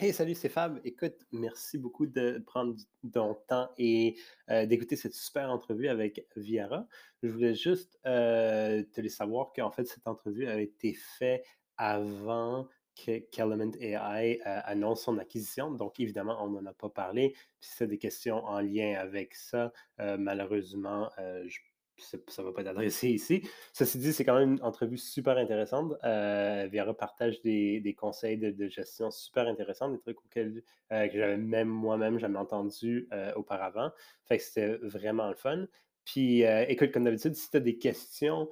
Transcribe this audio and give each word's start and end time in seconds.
Hey, 0.00 0.12
salut, 0.12 0.36
c'est 0.36 0.48
Fab. 0.48 0.80
Écoute, 0.84 1.26
merci 1.32 1.76
beaucoup 1.76 2.06
de 2.06 2.40
prendre 2.46 2.76
ton 3.12 3.34
temps 3.48 3.68
et 3.78 4.16
euh, 4.48 4.64
d'écouter 4.64 4.94
cette 4.94 5.14
super 5.14 5.50
entrevue 5.50 5.88
avec 5.88 6.24
Viara. 6.36 6.86
Je 7.20 7.28
voulais 7.28 7.56
juste 7.56 7.98
euh, 8.06 8.84
te 8.92 9.00
laisser 9.00 9.16
savoir 9.16 9.52
qu'en 9.52 9.72
fait, 9.72 9.86
cette 9.86 10.06
entrevue 10.06 10.46
a 10.46 10.60
été 10.60 10.94
faite 10.94 11.44
avant 11.76 12.68
qu'Element 12.94 13.72
AI 13.80 14.40
euh, 14.46 14.60
annonce 14.66 15.02
son 15.02 15.18
acquisition. 15.18 15.72
Donc, 15.72 15.98
évidemment, 15.98 16.44
on 16.44 16.50
n'en 16.50 16.66
a 16.66 16.74
pas 16.74 16.90
parlé. 16.90 17.34
Si 17.58 17.78
tu 17.78 17.82
as 17.82 17.86
des 17.88 17.98
questions 17.98 18.44
en 18.44 18.60
lien 18.60 18.94
avec 19.00 19.34
ça, 19.34 19.72
malheureusement, 19.98 21.10
je 21.18 21.58
ça 21.98 22.42
ne 22.42 22.46
va 22.46 22.52
pas 22.52 22.62
être 22.62 22.68
adressé 22.68 23.08
ici. 23.08 23.42
Ceci 23.72 23.98
dit, 23.98 24.12
c'est 24.12 24.24
quand 24.24 24.38
même 24.38 24.54
une 24.54 24.62
entrevue 24.62 24.98
super 24.98 25.36
intéressante. 25.36 25.92
Euh, 26.04 26.68
Viera 26.70 26.94
partage 26.94 27.40
des, 27.42 27.96
conseils 27.98 28.38
de, 28.38 28.68
gestion 28.68 29.10
super 29.10 29.46
intéressants, 29.46 29.90
des 29.90 29.98
trucs 29.98 30.18
auxquels 30.18 30.62
euh, 30.92 31.08
que 31.08 31.18
j'avais 31.18 31.36
même 31.36 31.68
moi-même 31.68 32.18
jamais 32.18 32.38
entendu 32.38 33.08
euh, 33.12 33.32
auparavant. 33.34 33.90
Fait 34.24 34.38
que 34.38 34.44
c'était 34.44 34.76
vraiment 34.76 35.28
le 35.28 35.34
fun. 35.34 35.66
Puis 36.04 36.42
écoute, 36.68 36.90
comme 36.90 37.04
d'habitude, 37.04 37.34
si 37.34 37.50
tu 37.50 37.58
as 37.58 37.60
des 37.60 37.76
questions 37.76 38.48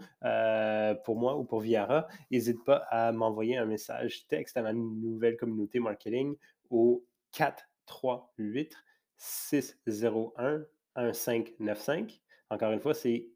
pour 1.04 1.16
moi 1.16 1.38
ou 1.38 1.44
pour 1.44 1.60
Viara, 1.60 2.06
n'hésite 2.30 2.62
pas 2.64 2.84
à 2.90 3.12
m'envoyer 3.12 3.56
un 3.56 3.64
message 3.64 4.26
texte 4.26 4.58
à 4.58 4.62
ma 4.62 4.74
nouvelle 4.74 5.38
communauté 5.38 5.80
marketing 5.80 6.36
au 6.68 7.02
438 7.32 8.76
601 9.16 10.66
1595. 10.96 12.20
Encore 12.48 12.70
une 12.70 12.80
fois, 12.80 12.94
c'est 12.94 13.26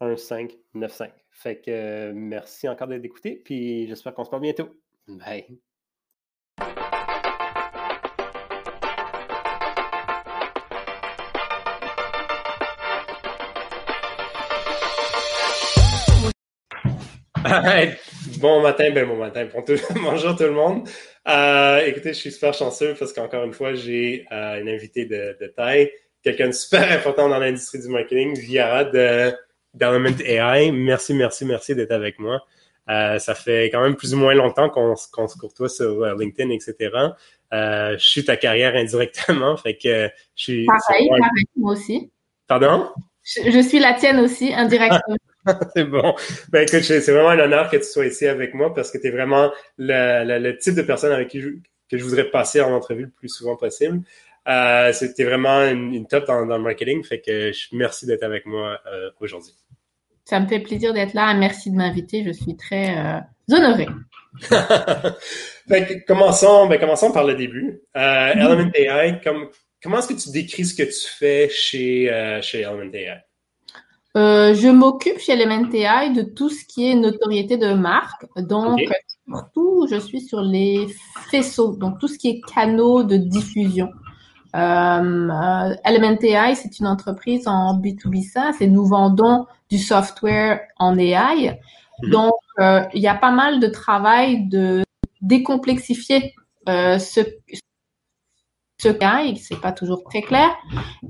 438-601-1595. 0.00 1.10
Fait 1.30 1.62
que 1.62 1.70
euh, 1.70 2.12
merci 2.14 2.68
encore 2.68 2.88
d'être 2.88 3.06
écouté, 3.06 3.40
puis 3.42 3.86
j'espère 3.88 4.12
qu'on 4.12 4.24
se 4.24 4.30
parle 4.30 4.42
bientôt. 4.42 4.68
Bye. 5.06 5.58
bon 18.40 18.60
matin, 18.60 18.90
ben 18.90 19.08
bon 19.08 19.16
matin. 19.16 19.48
Bonjour 20.02 20.36
tout 20.36 20.42
le 20.42 20.50
monde. 20.50 20.86
Euh, 21.26 21.78
écoutez, 21.86 22.10
je 22.10 22.18
suis 22.18 22.32
super 22.32 22.52
chanceux 22.52 22.94
parce 22.94 23.14
qu'encore 23.14 23.44
une 23.44 23.54
fois, 23.54 23.72
j'ai 23.72 24.26
euh, 24.32 24.60
une 24.60 24.68
invitée 24.68 25.06
de 25.06 25.54
taille 25.56 25.90
quelqu'un 26.22 26.48
de 26.48 26.52
super 26.52 26.90
important 26.92 27.28
dans 27.28 27.38
l'industrie 27.38 27.80
du 27.80 27.88
marketing, 27.88 28.38
Viara 28.38 28.84
de 28.84 29.32
d'Element 29.74 30.18
AI. 30.24 30.72
Merci, 30.72 31.14
merci, 31.14 31.44
merci 31.44 31.74
d'être 31.74 31.92
avec 31.92 32.18
moi. 32.18 32.42
Euh, 32.88 33.18
ça 33.18 33.34
fait 33.34 33.66
quand 33.66 33.82
même 33.82 33.96
plus 33.96 34.14
ou 34.14 34.16
moins 34.16 34.34
longtemps 34.34 34.70
qu'on 34.70 34.96
se 34.96 35.08
courtoie 35.38 35.68
sur 35.68 36.02
euh, 36.02 36.14
LinkedIn, 36.18 36.50
etc. 36.50 36.90
Euh, 37.52 37.98
je 37.98 38.04
suis 38.04 38.24
ta 38.24 38.36
carrière 38.36 38.74
indirectement, 38.76 39.56
fait 39.62 39.76
que 39.76 40.08
je 40.34 40.42
suis. 40.42 40.66
Pareil, 40.66 41.08
pareil, 41.08 41.44
moi 41.56 41.72
aussi. 41.72 42.10
Pardon? 42.46 42.88
Je, 43.24 43.60
suis 43.60 43.78
la 43.78 43.92
tienne 43.92 44.20
aussi, 44.20 44.54
indirectement. 44.54 45.16
c'est 45.76 45.84
bon. 45.84 46.14
Ben 46.48 46.66
écoute, 46.66 46.82
c'est 46.82 47.12
vraiment 47.12 47.28
un 47.28 47.38
honneur 47.38 47.68
que 47.70 47.76
tu 47.76 47.84
sois 47.84 48.06
ici 48.06 48.26
avec 48.26 48.54
moi 48.54 48.72
parce 48.72 48.90
que 48.90 48.96
tu 48.96 49.08
es 49.08 49.10
vraiment 49.10 49.50
le, 49.76 50.38
le, 50.38 50.56
type 50.56 50.74
de 50.74 50.80
personne 50.80 51.12
avec 51.12 51.28
qui 51.28 51.42
je, 51.42 51.50
que 51.90 51.98
je 51.98 52.04
voudrais 52.04 52.30
passer 52.30 52.62
en 52.62 52.72
entrevue 52.72 53.04
le 53.04 53.10
plus 53.10 53.28
souvent 53.28 53.56
possible. 53.56 54.00
Euh, 54.48 54.92
c'était 54.92 55.24
vraiment 55.24 55.60
une, 55.66 56.06
top 56.06 56.26
dans, 56.26 56.44
le 56.44 56.58
marketing. 56.58 57.04
Fait 57.04 57.20
que 57.20 57.52
je, 57.52 57.68
merci 57.72 58.06
d'être 58.06 58.22
avec 58.22 58.46
moi 58.46 58.80
euh, 58.86 59.10
aujourd'hui. 59.20 59.52
Ça 60.24 60.40
me 60.40 60.46
fait 60.46 60.60
plaisir 60.60 60.94
d'être 60.94 61.14
là. 61.14 61.34
Merci 61.34 61.70
de 61.70 61.76
m'inviter. 61.76 62.24
Je 62.24 62.32
suis 62.32 62.56
très 62.56 62.96
euh, 62.96 63.20
honorée. 63.52 63.88
commençons, 66.06 66.66
ben, 66.66 66.78
commençons 66.78 67.12
par 67.12 67.24
le 67.24 67.34
début. 67.34 67.80
Mm-hmm. 67.94 68.38
Element 68.38 68.70
AI, 68.74 69.20
comment 69.82 69.98
est-ce 69.98 70.08
que 70.08 70.20
tu 70.20 70.30
décris 70.30 70.64
ce 70.64 70.74
que 70.74 70.82
tu 70.82 71.08
fais 71.18 71.48
chez, 71.50 72.38
chez 72.42 72.60
Element 72.60 72.92
AI? 72.92 73.24
je 74.14 74.70
m'occupe 74.70 75.18
chez 75.18 75.32
Element 75.32 75.70
AI 75.72 76.12
de 76.12 76.22
tout 76.22 76.48
ce 76.48 76.64
qui 76.64 76.90
est 76.90 76.94
notoriété 76.94 77.56
de 77.56 77.74
marque. 77.74 78.24
Donc, 78.36 78.80
surtout, 79.26 79.86
je 79.90 79.96
suis 80.00 80.22
sur 80.22 80.40
les 80.40 80.86
faisceaux, 81.30 81.76
donc 81.76 82.00
tout 82.00 82.08
ce 82.08 82.18
qui 82.18 82.28
est 82.28 82.40
canaux 82.52 83.04
de 83.04 83.16
diffusion. 83.16 83.90
Euh, 84.56 85.74
Element 85.84 86.18
AI, 86.22 86.54
c'est 86.54 86.78
une 86.78 86.86
entreprise 86.86 87.46
en 87.46 87.78
B2B 87.78 88.22
SaaS 88.22 88.56
et 88.60 88.66
nous 88.66 88.86
vendons 88.86 89.46
du 89.70 89.78
software 89.78 90.60
en 90.78 90.98
AI. 90.98 91.60
Mhm. 92.02 92.10
Donc, 92.10 92.34
euh, 92.60 92.82
il 92.94 93.02
y 93.02 93.08
a 93.08 93.14
pas 93.14 93.30
mal 93.30 93.60
de 93.60 93.66
travail 93.68 94.48
de 94.48 94.84
décomplexifier 95.20 96.34
euh, 96.68 96.98
ce 96.98 97.20
ce 98.80 98.88
AI, 98.88 99.34
c'est 99.36 99.60
pas 99.60 99.72
toujours 99.72 100.04
très 100.04 100.22
clair. 100.22 100.50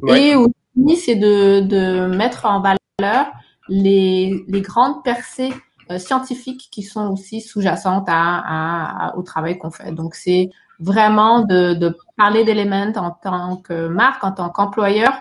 Et 0.06 0.34
aussi, 0.34 0.96
c'est 0.96 1.16
de, 1.16 1.60
de 1.60 2.06
mettre 2.06 2.46
en 2.46 2.62
valeur 2.62 3.26
les, 3.68 4.42
les 4.48 4.62
grandes 4.62 5.04
percées 5.04 5.52
euh, 5.90 5.98
scientifiques 5.98 6.68
qui 6.70 6.82
sont 6.82 7.08
aussi 7.08 7.42
sous-jacentes 7.42 8.08
à, 8.08 9.08
à, 9.08 9.16
au 9.16 9.22
travail 9.22 9.58
qu'on 9.58 9.70
fait. 9.70 9.92
Donc, 9.92 10.14
c'est 10.14 10.48
vraiment 10.80 11.40
de, 11.40 11.96
parler 12.16 12.44
d'Element 12.44 12.92
en 12.96 13.10
tant 13.10 13.56
que 13.56 13.88
marque, 13.88 14.24
en 14.24 14.32
tant 14.32 14.50
qu'employeur, 14.50 15.12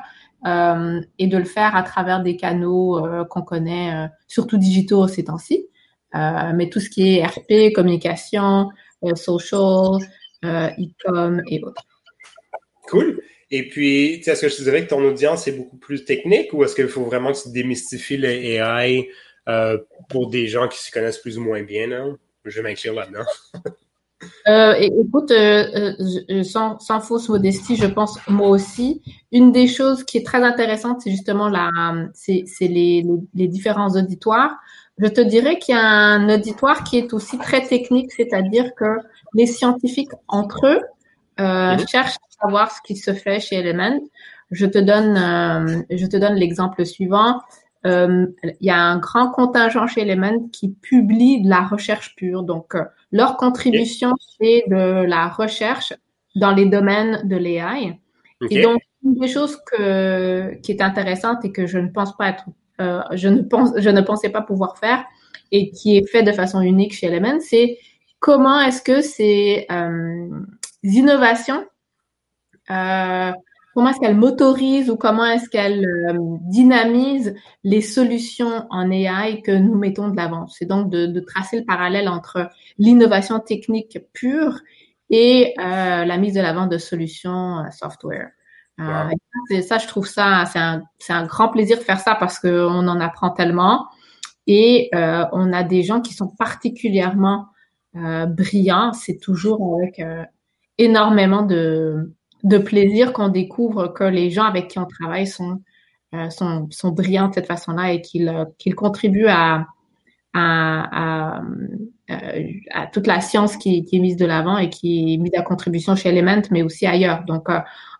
euh, 0.45 1.01
et 1.18 1.28
de 1.28 1.38
le 1.38 1.45
faire 1.45 1.75
à 1.75 1.84
travers 1.84 2.22
des 2.22 2.38
canaux 2.38 3.06
euh, 3.06 3.25
qu'on 3.25 3.41
connaît, 3.41 3.94
euh, 3.94 4.07
surtout 4.28 4.57
digitaux 4.57 5.07
ces 5.07 5.25
temps-ci. 5.25 5.67
Mais 6.13 6.69
tout 6.69 6.79
ce 6.79 6.90
qui 6.90 7.17
est 7.17 7.25
RP, 7.25 7.73
communication, 7.75 8.69
social, 9.13 10.00
e-com 10.44 11.44
et 11.47 11.62
autres. 11.62 11.84
Cool. 12.90 13.22
Et 13.51 13.67
puis, 13.67 14.16
est-ce 14.16 14.41
que 14.41 14.50
je 14.50 14.56
te 14.56 14.63
dirais 14.63 14.84
que 14.84 14.90
ton 14.90 15.03
audience 15.03 15.47
est 15.47 15.51
beaucoup 15.51 15.78
plus 15.78 16.06
technique 16.06 16.53
ou 16.53 16.63
est-ce 16.63 16.73
qu'il 16.73 16.88
faut 16.88 17.03
vraiment 17.03 17.31
que 17.34 17.44
tu 17.44 17.51
démystifies 17.51 18.17
le 18.17 18.29
AI 18.29 19.09
pour 20.09 20.31
des 20.31 20.47
gens 20.47 20.67
qui 20.67 20.79
s'y 20.79 20.90
connaissent 20.90 21.19
plus 21.19 21.38
ou 21.38 21.44
moins 21.44 21.62
bien? 21.62 21.85
Là? 21.85 22.07
Je 22.46 22.62
vais 22.62 22.69
m'inclure 22.69 22.96
là-dedans. 22.96 23.25
Euh, 24.47 24.73
écoute, 24.79 25.29
euh, 25.31 25.94
euh, 26.29 26.44
sans, 26.44 26.79
sans, 26.79 27.00
fausse 27.01 27.29
modestie, 27.29 27.75
je 27.75 27.85
pense 27.85 28.17
moi 28.28 28.50
aussi, 28.50 29.01
une 29.31 29.51
des 29.51 29.67
choses 29.67 30.03
qui 30.03 30.17
est 30.17 30.25
très 30.25 30.44
intéressante, 30.44 31.01
c'est 31.01 31.11
justement 31.11 31.50
la, 31.50 31.69
c'est, 32.13 32.45
les, 32.61 33.05
les, 33.35 33.47
différents 33.47 33.89
auditoires. 33.89 34.57
Je 34.97 35.07
te 35.07 35.22
dirais 35.22 35.59
qu'il 35.59 35.75
y 35.75 35.78
a 35.78 35.85
un 35.85 36.33
auditoire 36.33 36.83
qui 36.83 36.97
est 36.97 37.13
aussi 37.13 37.38
très 37.38 37.61
technique, 37.61 38.11
c'est-à-dire 38.11 38.73
que 38.75 38.97
les 39.35 39.45
scientifiques 39.45 40.11
entre 40.28 40.66
eux 40.66 40.81
euh, 41.39 41.73
mhm. 41.73 41.88
cherchent 41.88 42.16
à 42.16 42.45
savoir 42.45 42.72
ce 42.72 42.81
qui 42.84 42.95
se 42.95 43.13
fait 43.13 43.39
chez 43.39 43.57
Element. 43.57 43.99
Je 44.49 44.66
te 44.66 44.79
donne, 44.79 45.85
je 45.91 46.05
te 46.07 46.17
donne 46.17 46.35
l'exemple 46.35 46.85
suivant. 46.85 47.41
Il 47.84 48.34
y 48.61 48.72
a 48.72 48.79
un 48.79 48.97
grand 48.97 49.29
contingent 49.29 49.85
chez 49.85 50.01
Element 50.01 50.47
qui 50.51 50.69
publie 50.69 51.44
de 51.44 51.49
la 51.49 51.61
recherche 51.61 52.16
pure, 52.16 52.41
donc 52.44 52.75
leur 53.12 53.38
contribution, 53.38 54.13
c'est 54.40 54.66
de 54.68 55.06
la 55.06 55.28
recherche 55.28 55.94
dans 56.35 56.51
les 56.51 56.66
domaines 56.66 57.28
de 57.28 57.35
l'AI. 57.35 58.00
Et 58.50 58.62
donc, 58.62 58.81
une 59.03 59.16
des 59.16 59.28
choses 59.28 59.57
que, 59.72 60.56
qui 60.62 60.72
est 60.72 60.81
intéressante 60.81 61.44
et 61.46 61.51
que 61.51 61.66
je 61.66 61.79
ne 61.79 61.90
pense 61.90 62.16
pas 62.16 62.29
être, 62.29 62.46
euh, 62.81 63.01
je 63.13 63.29
ne 63.29 63.41
pense, 63.41 63.72
je 63.78 63.90
ne 63.90 64.01
pensais 64.01 64.29
pas 64.29 64.41
pouvoir 64.41 64.78
faire 64.78 65.03
et 65.51 65.72
qui 65.72 65.97
est 65.97 66.07
fait 66.07 66.23
de 66.23 66.31
façon 66.31 66.62
unique 66.62 66.94
chez 66.94 67.07
Element, 67.07 67.40
c'est 67.40 67.78
comment 68.19 68.62
est-ce 68.62 68.81
que 68.81 69.01
ces 69.01 69.66
euh, 69.72 70.28
innovations 70.84 71.66
euh, 72.69 73.31
comment 73.78 73.90
est-ce 73.90 74.00
qu'elle 74.00 74.18
motorise 74.18 74.90
ou 74.90 74.98
comment 74.98 75.24
est-ce 75.24 75.50
qu'elle 75.50 75.86
euh, 75.86 76.18
dynamise 76.50 77.36
les 77.64 77.82
solutions 77.82 78.66
en 78.72 78.90
AI 78.90 79.44
que 79.44 79.52
nous 79.52 79.76
mettons 79.76 80.08
de 80.08 80.16
l'avant. 80.16 80.48
C'est 80.48 80.66
donc 80.66 80.90
de, 80.90 81.20
tracer 81.20 81.60
le 81.60 81.64
parallèle 81.64 82.10
entre 82.10 82.50
l'innovation 82.80 83.40
technique 83.40 84.00
pure 84.14 84.62
et 85.12 85.53
euh, 85.59 86.06
la 86.06 86.18
mise 86.18 86.34
de 86.34 86.41
l'avant 86.41 86.66
de 86.66 86.79
solutions 86.79 87.59
euh, 87.59 87.70
software. 87.70 88.32
ça, 88.79 89.78
je 89.78 89.85
trouve 89.85 90.08
ça, 90.08 90.46
c'est 90.52 90.58
un, 90.58 90.82
un, 91.09 91.26
grand 91.28 91.50
plaisir 91.50 91.78
de 91.78 91.84
faire 91.84 92.00
ça 92.00 92.16
parce 92.16 92.40
qu'on 92.40 92.88
en 92.88 93.00
apprend 93.00 93.30
tellement 93.30 93.85
et 94.47 94.90
on 94.91 95.53
a 95.53 95.62
des 95.62 95.84
gens 95.84 96.02
qui 96.02 96.16
sont 96.16 96.30
particulièrement 96.30 97.46
brillants. 97.94 98.94
C'est 98.94 99.20
toujours 99.20 99.78
avec 99.78 100.02
énormément 100.80 101.44
de 101.44 102.16
de 102.47 102.58
plaisir 102.58 103.14
qu'on 103.14 103.28
découvre 103.29 103.88
que 103.88 104.03
les 104.03 104.29
gens 104.29 104.46
avec 104.46 104.70
qui 104.70 104.79
on 104.79 104.85
travaille 104.85 105.28
sont, 105.28 105.61
euh, 106.16 106.29
sont, 106.29 106.67
sont 106.72 106.91
brillants 106.91 107.28
de 107.29 107.35
cette 107.35 107.47
façon-là 107.47 107.94
et 107.94 108.02
qu'ils 108.02 108.29
euh, 108.29 108.73
contribuent 108.76 109.28
à, 109.28 109.66
à, 110.34 111.38
à, 111.38 111.41
euh, 112.11 112.44
à, 112.72 112.88
toute 112.88 113.08
la 113.08 113.22
science 113.22 113.58
qui, 113.58 113.84
qui 113.84 113.97
est 113.97 113.99
mise 113.99 114.17
de 114.17 114.26
l'avant 114.26 114.58
et 114.58 114.70
qui 114.70 115.14
est 115.14 115.17
mise 115.17 115.35
à 115.35 115.41
contribution 115.41 115.96
chez 115.96 116.09
Element, 116.09 116.41
mais 116.52 116.64
aussi 116.64 116.85
ailleurs. 116.85 117.23
Donc, 117.26 117.47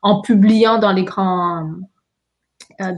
en 0.02 0.22
publiant 0.22 0.80
dans 0.80 0.94
les 0.94 1.04
grands 1.04 1.70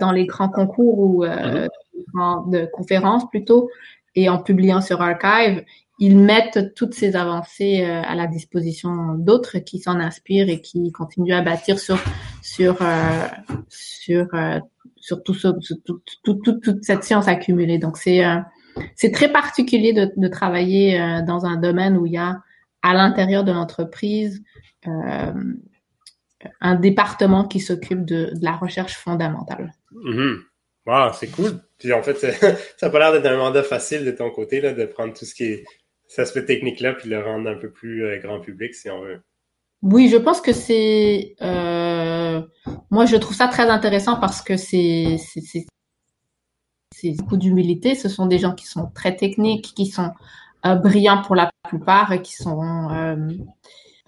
dans 0.02 0.12
les 0.12 0.26
grands 0.26 0.50
concours 0.50 1.00
ou 1.00 1.26
mm-hmm. 1.26 2.50
de 2.52 2.66
conférences 2.74 3.30
plutôt, 3.30 3.70
et 4.16 4.28
en 4.28 4.40
publiant 4.40 4.82
sur 4.82 5.02
Archive, 5.02 5.64
ils 6.00 6.18
mettent 6.18 6.74
toutes 6.76 6.94
ces 6.94 7.16
avancées 7.16 7.82
euh, 7.82 8.02
à 8.02 8.16
la 8.16 8.26
disposition 8.26 9.16
d'autres 9.16 9.60
qui 9.60 9.80
s'en 9.80 10.00
inspirent 10.00 10.50
et 10.50 10.62
qui 10.62 10.92
continuent 10.92 11.34
à 11.34 11.42
bâtir 11.42 11.78
sur 11.78 12.00
sur 12.42 12.82
euh, 12.82 13.28
sur 13.68 14.28
euh, 14.34 14.60
sur 14.96 15.22
tout, 15.24 15.34
ce, 15.34 15.48
tout, 15.86 16.02
tout, 16.24 16.60
toute 16.60 16.84
cette 16.84 17.04
science 17.04 17.28
accumulée. 17.28 17.78
Donc 17.78 17.98
c'est 17.98 18.22
c'est 18.96 19.12
très 19.12 19.32
particulier 19.32 19.94
de, 19.94 20.28
travailler 20.28 21.22
dans 21.26 21.46
un 21.46 21.58
domaine 21.58 21.98
où 21.98 22.06
il 22.06 22.14
y 22.14 22.18
a 22.18 22.42
à 22.82 22.94
l'intérieur 22.94 23.44
de 23.44 23.52
l'entreprise 23.52 24.44
un 26.62 26.76
département 26.76 27.46
qui 27.46 27.60
s'occupe 27.60 28.06
de, 28.06 28.32
de, 28.34 28.44
la 28.44 28.54
recherche 28.54 28.96
fondamentale. 28.96 29.74
Mm-hmm. 29.94 30.38
Wow, 30.86 31.14
c'est 31.14 31.28
cool. 31.28 31.62
Puis 31.78 31.94
en 31.94 32.04
fait, 32.04 32.18
ça 32.78 32.88
n'a 32.88 32.90
pas 32.90 33.00
l'air 33.00 33.12
d'être 33.14 33.26
un 33.26 33.38
mandat 33.38 33.64
facile 33.64 34.06
de 34.06 34.12
ton 34.12 34.30
côté, 34.32 34.62
là, 34.62 34.74
de 34.74 34.86
prendre 34.86 35.14
tout 35.14 35.26
ce 35.26 35.34
qui 35.34 35.46
est 35.46 35.66
cet 36.10 36.20
aspect 36.20 36.44
technique-là, 36.44 36.94
puis 36.94 37.08
le 37.08 37.24
rendre 37.24 37.50
un 37.50 37.56
peu 37.56 37.70
plus 37.70 38.04
euh, 38.04 38.18
grand 38.18 38.40
public, 38.42 38.74
si 38.74 38.90
on 38.90 39.00
veut. 39.02 39.22
Oui, 39.84 40.10
je 40.10 40.18
pense 40.18 40.42
que 40.42 40.52
c'est... 40.52 41.36
Euh, 41.42 42.42
moi, 42.90 43.06
je 43.06 43.16
trouve 43.16 43.36
ça 43.36 43.48
très 43.48 43.70
intéressant 43.70 44.20
parce 44.20 44.42
que 44.42 44.58
c'est 44.58 45.18
c'est 46.92 47.12
beaucoup 47.12 47.38
d'humilité. 47.38 47.96
Ce 47.96 48.10
sont 48.10 48.26
des 48.26 48.40
gens 48.40 48.54
qui 48.54 48.66
sont 48.66 48.90
très 48.94 49.16
techniques, 49.16 49.74
qui 49.74 49.86
sont 49.86 50.12
euh, 50.66 50.76
brillants 50.76 51.22
pour 51.22 51.36
la 51.36 51.50
plupart 51.70 52.22
qui 52.24 52.34
sont 52.34 52.60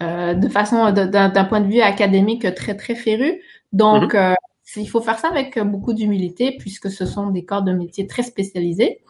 de 0.00 0.48
façon 0.48 0.90
d'un 0.90 1.44
point 1.44 1.60
de 1.60 1.72
vue 1.72 1.80
académique 1.80 2.52
très 2.54 2.76
très 2.76 2.96
férus. 2.96 3.36
Donc, 3.72 4.14
mm-hmm. 4.14 4.34
il 4.76 4.90
faut 4.90 5.00
faire 5.00 5.18
ça 5.18 5.28
avec 5.28 5.58
beaucoup 5.60 5.94
d'humilité 5.94 6.56
puisque 6.58 6.90
ce 6.90 7.06
sont 7.06 7.30
des 7.30 7.44
corps 7.44 7.62
de 7.62 7.72
métier 7.72 8.06
très 8.06 8.24
spécialisés. 8.24 9.00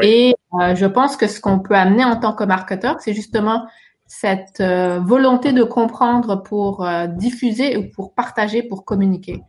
Et 0.00 0.34
euh, 0.60 0.74
je 0.74 0.86
pense 0.86 1.16
que 1.16 1.26
ce 1.26 1.40
qu'on 1.40 1.58
peut 1.58 1.74
amener 1.74 2.04
en 2.04 2.16
tant 2.16 2.32
que 2.32 2.44
marketeur, 2.44 3.00
c'est 3.00 3.12
justement 3.12 3.66
cette 4.06 4.60
euh, 4.60 5.00
volonté 5.00 5.52
de 5.52 5.62
comprendre 5.62 6.42
pour 6.42 6.86
euh, 6.86 7.06
diffuser 7.06 7.76
ou 7.76 7.90
pour 7.94 8.14
partager, 8.14 8.62
pour 8.62 8.84
communiquer. 8.84 9.42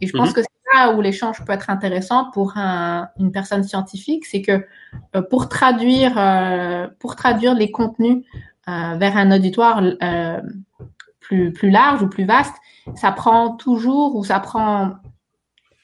Et 0.00 0.06
je 0.06 0.12
pense 0.12 0.28
mhm. 0.28 0.34
que 0.34 0.40
c'est 0.42 0.48
là 0.74 0.92
où 0.94 1.00
l'échange 1.00 1.44
peut 1.44 1.52
être 1.52 1.68
intéressant 1.68 2.30
pour 2.32 2.56
un, 2.56 3.08
une 3.18 3.32
personne 3.32 3.64
scientifique, 3.64 4.24
c'est 4.24 4.40
que 4.40 4.64
pour 5.30 5.48
traduire 5.48 6.14
pour 7.00 7.16
traduire 7.16 7.54
les 7.54 7.72
contenus 7.72 8.24
vers 8.68 9.16
un 9.16 9.32
auditoire 9.32 9.82
plus 11.18 11.52
plus 11.52 11.70
large 11.70 12.02
ou 12.02 12.08
plus 12.08 12.24
vaste, 12.24 12.54
ça 12.94 13.10
prend 13.10 13.56
toujours 13.56 14.14
ou 14.14 14.22
ça 14.22 14.38
prend 14.38 14.92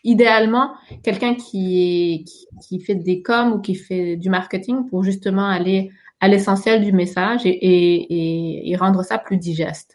idéalement 0.06 0.72
quelqu'un 1.02 1.34
qui, 1.34 2.24
qui, 2.66 2.80
fait 2.80 2.94
des 2.94 3.22
coms 3.22 3.52
ou 3.52 3.60
qui 3.60 3.74
fait 3.74 4.16
du 4.16 4.30
marketing 4.30 4.88
pour 4.88 5.02
justement 5.02 5.48
aller 5.48 5.90
à 6.20 6.28
l'essentiel 6.28 6.82
du 6.82 6.92
message 6.92 7.42
et, 7.44 8.70
et, 8.70 8.76
rendre 8.76 9.02
ça 9.02 9.18
plus 9.18 9.36
digeste. 9.36 9.94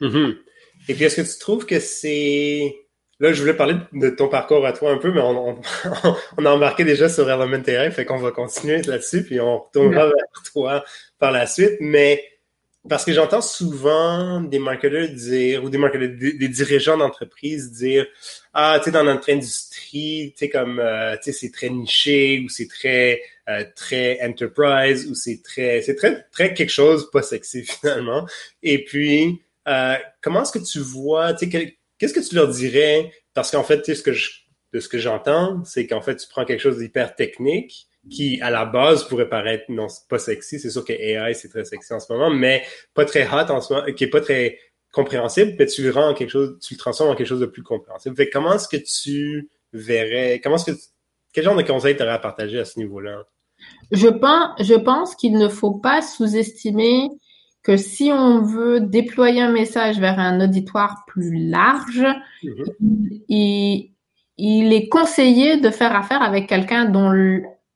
Mm-hmm. 0.00 0.36
Et 0.88 0.94
puis, 0.94 1.04
est-ce 1.04 1.22
que 1.22 1.32
tu 1.32 1.38
trouves 1.38 1.64
que 1.64 1.78
c'est... 1.80 2.76
Là, 3.20 3.32
je 3.32 3.40
voulais 3.40 3.54
parler 3.54 3.76
de 3.92 4.10
ton 4.10 4.28
parcours 4.28 4.66
à 4.66 4.72
toi 4.72 4.90
un 4.90 4.98
peu, 4.98 5.12
mais 5.12 5.20
on, 5.20 5.56
on, 6.36 6.44
a 6.44 6.50
embarqué 6.50 6.84
déjà 6.84 7.08
sur 7.08 7.30
Elementary, 7.30 7.90
fait 7.92 8.04
qu'on 8.04 8.18
va 8.18 8.32
continuer 8.32 8.82
là-dessus, 8.82 9.24
puis 9.24 9.40
on 9.40 9.60
retournera 9.60 10.06
vers 10.06 10.42
toi 10.52 10.84
par 11.18 11.30
la 11.30 11.46
suite. 11.46 11.76
Mais 11.80 12.22
parce 12.88 13.04
que 13.04 13.12
j'entends 13.12 13.40
souvent 13.40 14.42
des 14.42 14.58
marketeurs 14.58 15.08
dire, 15.08 15.64
ou 15.64 15.70
des 15.70 15.78
marketeurs, 15.78 16.08
des, 16.18 16.48
dirigeants 16.48 16.98
d'entreprise 16.98 17.72
dire, 17.72 18.06
ah, 18.52 18.78
tu 18.78 18.84
sais, 18.84 18.90
dans 18.90 19.04
notre 19.04 19.30
industrie, 19.32 20.32
tu 20.36 20.44
sais, 20.44 20.48
comme, 20.50 20.78
euh, 20.78 21.16
tu 21.16 21.24
sais, 21.24 21.32
c'est 21.32 21.50
très 21.50 21.70
niché, 21.70 22.42
ou 22.44 22.48
c'est 22.50 22.68
très, 22.68 23.22
euh, 23.48 23.64
très 23.74 24.20
enterprise, 24.22 25.10
ou 25.10 25.14
c'est 25.14 25.42
très, 25.42 25.80
c'est 25.80 25.94
très, 25.94 26.24
très 26.30 26.52
quelque 26.52 26.70
chose 26.70 27.10
pas 27.10 27.22
sexy 27.22 27.64
finalement. 27.80 28.26
Et 28.62 28.84
puis, 28.84 29.40
euh, 29.66 29.96
comment 30.20 30.42
est-ce 30.42 30.52
que 30.52 30.64
tu 30.64 30.80
vois, 30.80 31.32
tu 31.32 31.50
sais, 31.50 31.76
qu'est-ce 31.98 32.12
que 32.12 32.20
tu 32.20 32.34
leur 32.34 32.48
dirais? 32.48 33.10
Parce 33.32 33.50
qu'en 33.50 33.64
fait, 33.64 33.78
tu 33.78 33.86
sais, 33.86 33.94
ce 33.94 34.02
que 34.02 34.12
je, 34.12 34.30
de 34.74 34.80
ce 34.80 34.88
que 34.88 34.98
j'entends, 34.98 35.64
c'est 35.64 35.86
qu'en 35.86 36.02
fait, 36.02 36.16
tu 36.16 36.28
prends 36.28 36.44
quelque 36.44 36.60
chose 36.60 36.78
d'hyper 36.78 37.14
technique, 37.14 37.86
qui, 38.10 38.40
à 38.40 38.50
la 38.50 38.64
base, 38.64 39.04
pourrait 39.04 39.28
paraître 39.28 39.64
non 39.68 39.86
pas 40.08 40.18
sexy. 40.18 40.60
C'est 40.60 40.70
sûr 40.70 40.84
que 40.84 40.92
AI, 40.92 41.34
c'est 41.34 41.48
très 41.48 41.64
sexy 41.64 41.92
en 41.92 42.00
ce 42.00 42.12
moment, 42.12 42.30
mais 42.30 42.62
pas 42.94 43.04
très 43.04 43.26
hot 43.26 43.50
en 43.50 43.60
ce 43.60 43.72
moment, 43.72 43.86
qui 43.92 44.04
est 44.04 44.08
pas 44.08 44.20
très 44.20 44.58
compréhensible, 44.92 45.54
mais 45.58 45.66
tu 45.66 45.82
le 45.82 45.90
rends 45.90 46.10
en 46.10 46.14
quelque 46.14 46.30
chose, 46.30 46.58
tu 46.60 46.74
le 46.74 46.78
transformes 46.78 47.10
en 47.10 47.14
quelque 47.14 47.26
chose 47.26 47.40
de 47.40 47.46
plus 47.46 47.62
compréhensible. 47.62 48.14
Fait 48.16 48.30
comment 48.30 48.54
est-ce 48.54 48.68
que 48.68 48.76
tu 48.76 49.50
verrais, 49.72 50.40
comment 50.42 50.56
est-ce 50.56 50.70
que, 50.72 50.76
quel 51.32 51.44
genre 51.44 51.56
de 51.56 51.62
conseils 51.62 51.96
tu 51.96 52.02
aurais 52.02 52.12
à 52.12 52.18
partager 52.18 52.60
à 52.60 52.64
ce 52.64 52.78
niveau-là? 52.78 53.24
Je 53.90 54.08
pense, 54.08 54.50
je 54.60 54.74
pense 54.74 55.14
qu'il 55.16 55.36
ne 55.36 55.48
faut 55.48 55.72
pas 55.72 56.00
sous-estimer 56.00 57.08
que 57.62 57.76
si 57.76 58.10
on 58.12 58.42
veut 58.42 58.80
déployer 58.80 59.40
un 59.40 59.50
message 59.50 59.98
vers 59.98 60.18
un 60.18 60.40
auditoire 60.44 61.04
plus 61.06 61.48
large, 61.48 62.04
mm-hmm. 62.42 63.22
il, 63.28 63.90
il, 64.36 64.72
est 64.72 64.88
conseillé 64.88 65.56
de 65.56 65.70
faire 65.70 65.96
affaire 65.96 66.22
avec 66.22 66.46
quelqu'un 66.46 66.84
dont 66.84 67.10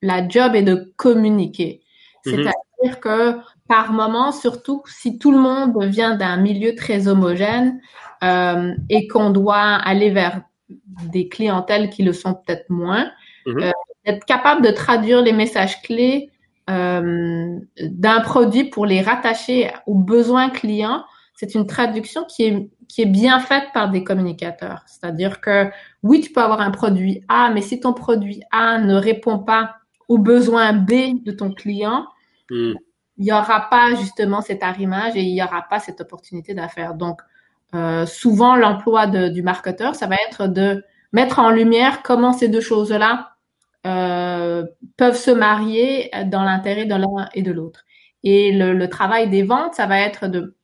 la 0.02 0.28
job 0.28 0.54
est 0.54 0.62
de 0.62 0.92
communiquer. 0.96 1.82
Mhm. 2.26 2.32
C'est-à-dire 2.32 3.00
que 3.00 3.38
par 3.68 3.92
moment, 3.92 4.32
surtout 4.32 4.82
si 4.86 5.18
tout 5.18 5.30
le 5.30 5.38
monde 5.38 5.84
vient 5.84 6.16
d'un 6.16 6.36
milieu 6.36 6.74
très 6.74 7.06
homogène 7.08 7.80
euh, 8.24 8.74
et 8.88 9.06
qu'on 9.08 9.30
doit 9.30 9.56
aller 9.56 10.10
vers 10.10 10.42
des 11.12 11.28
clientèles 11.28 11.90
qui 11.90 12.02
le 12.02 12.12
sont 12.12 12.34
peut-être 12.34 12.68
moins, 12.70 13.10
mhm. 13.46 13.62
euh, 13.62 13.70
être 14.06 14.24
capable 14.24 14.62
de 14.62 14.70
traduire 14.70 15.22
les 15.22 15.32
messages 15.32 15.82
clés 15.82 16.30
euh, 16.70 17.58
d'un 17.80 18.20
produit 18.20 18.64
pour 18.64 18.86
les 18.86 19.00
rattacher 19.00 19.70
aux 19.86 19.94
besoins 19.94 20.50
clients, 20.50 21.04
c'est 21.34 21.54
une 21.54 21.66
traduction 21.66 22.24
qui 22.24 22.44
est, 22.44 22.70
qui 22.88 23.02
est 23.02 23.06
bien 23.06 23.38
faite 23.38 23.64
par 23.72 23.90
des 23.90 24.02
communicateurs. 24.02 24.82
C'est-à-dire 24.86 25.40
que 25.40 25.70
oui, 26.02 26.20
tu 26.20 26.32
peux 26.32 26.42
avoir 26.42 26.60
un 26.60 26.70
produit 26.70 27.22
A, 27.28 27.50
mais 27.50 27.62
si 27.62 27.80
ton 27.80 27.92
produit 27.92 28.42
A 28.50 28.78
ne 28.78 28.94
répond 28.94 29.38
pas 29.38 29.76
au 30.08 30.18
besoin 30.18 30.72
B 30.72 31.22
de 31.24 31.32
ton 31.32 31.52
client, 31.52 32.06
hmm. 32.50 32.72
il 33.18 33.24
n'y 33.24 33.32
aura 33.32 33.68
pas 33.70 33.94
justement 33.94 34.40
cet 34.40 34.62
arrimage 34.62 35.16
et 35.16 35.22
il 35.22 35.34
n'y 35.34 35.42
aura 35.42 35.62
pas 35.62 35.78
cette 35.78 36.00
opportunité 36.00 36.54
d'affaires. 36.54 36.94
Donc, 36.94 37.20
euh, 37.74 38.06
souvent, 38.06 38.56
l'emploi 38.56 39.06
du 39.06 39.42
marketeur, 39.42 39.94
ça 39.94 40.06
va 40.06 40.16
être 40.28 40.48
de 40.48 40.82
mettre 41.12 41.38
en 41.38 41.50
lumière 41.50 42.02
comment 42.02 42.32
ces 42.32 42.48
deux 42.48 42.60
choses-là 42.60 43.32
euh, 43.86 44.64
peuvent 44.96 45.16
se 45.16 45.30
marier 45.30 46.10
dans 46.26 46.42
l'intérêt 46.42 46.86
de 46.86 46.94
l'un 46.94 47.28
et 47.34 47.42
de 47.42 47.52
l'autre. 47.52 47.84
Et 48.24 48.52
le, 48.52 48.72
le, 48.72 48.88
travail 48.88 49.28
des 49.28 49.42
ventes, 49.42 49.74
ça 49.74 49.86
va 49.86 50.00
être 50.00 50.26
de, 50.26 50.56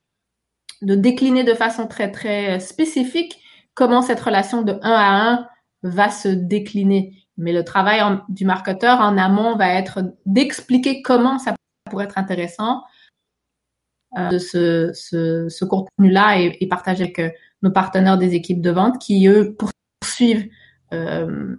de 0.82 0.94
décliner 0.94 1.45
de 1.45 1.54
façon 1.54 1.87
très, 1.87 2.11
très 2.11 2.59
spécifique 2.61 3.38
comment 3.75 4.02
cette 4.02 4.21
relation 4.21 4.62
de 4.62 4.73
un 4.83 4.92
à 4.92 5.30
un 5.30 5.49
va 5.83 6.09
se 6.11 6.28
décliner. 6.28 7.24
Mais 7.37 7.53
le 7.53 7.64
travail 7.64 8.00
du 8.29 8.45
marketeur 8.45 9.00
en 9.00 9.19
amont 9.19 9.57
va 9.57 9.75
être 9.75 10.00
d'expliquer 10.26 11.03
comment 11.03 11.38
ça 11.38 11.55
pourrait 11.91 12.05
être 12.05 12.19
intéressant 12.19 12.83
euh, 14.17 14.29
de 14.29 14.38
ce, 14.38 14.93
ce, 14.95 15.49
ce 15.49 15.64
contenu-là 15.64 16.38
et, 16.38 16.57
et, 16.61 16.69
partager 16.69 17.05
avec 17.05 17.19
euh, 17.19 17.31
nos 17.62 17.73
partenaires 17.73 18.17
des 18.17 18.35
équipes 18.35 18.61
de 18.61 18.71
vente 18.71 19.00
qui, 19.00 19.26
eux, 19.26 19.57
poursuivent 20.00 20.49
euh, 20.93 21.57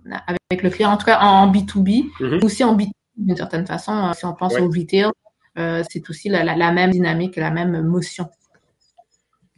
avec 0.50 0.64
le 0.64 0.70
client, 0.70 0.92
en 0.92 0.98
tout 0.98 1.06
cas 1.06 1.20
en 1.20 1.52
B2B, 1.52 2.06
mm-hmm. 2.20 2.46
aussi 2.46 2.64
en 2.64 2.78
B2B 2.78 2.92
d'une 3.18 3.36
certaine 3.36 3.68
façon. 3.68 3.92
Euh, 3.92 4.14
si 4.14 4.24
on 4.26 4.34
pense 4.34 4.56
au 4.56 4.70
retail, 4.70 5.10
c'est 5.90 6.10
aussi 6.10 6.30
la, 6.30 6.46
la, 6.46 6.56
la, 6.56 6.72
même 6.72 6.92
dynamique, 6.92 7.36
la 7.36 7.52
même 7.52 7.82
motion. 7.82 8.30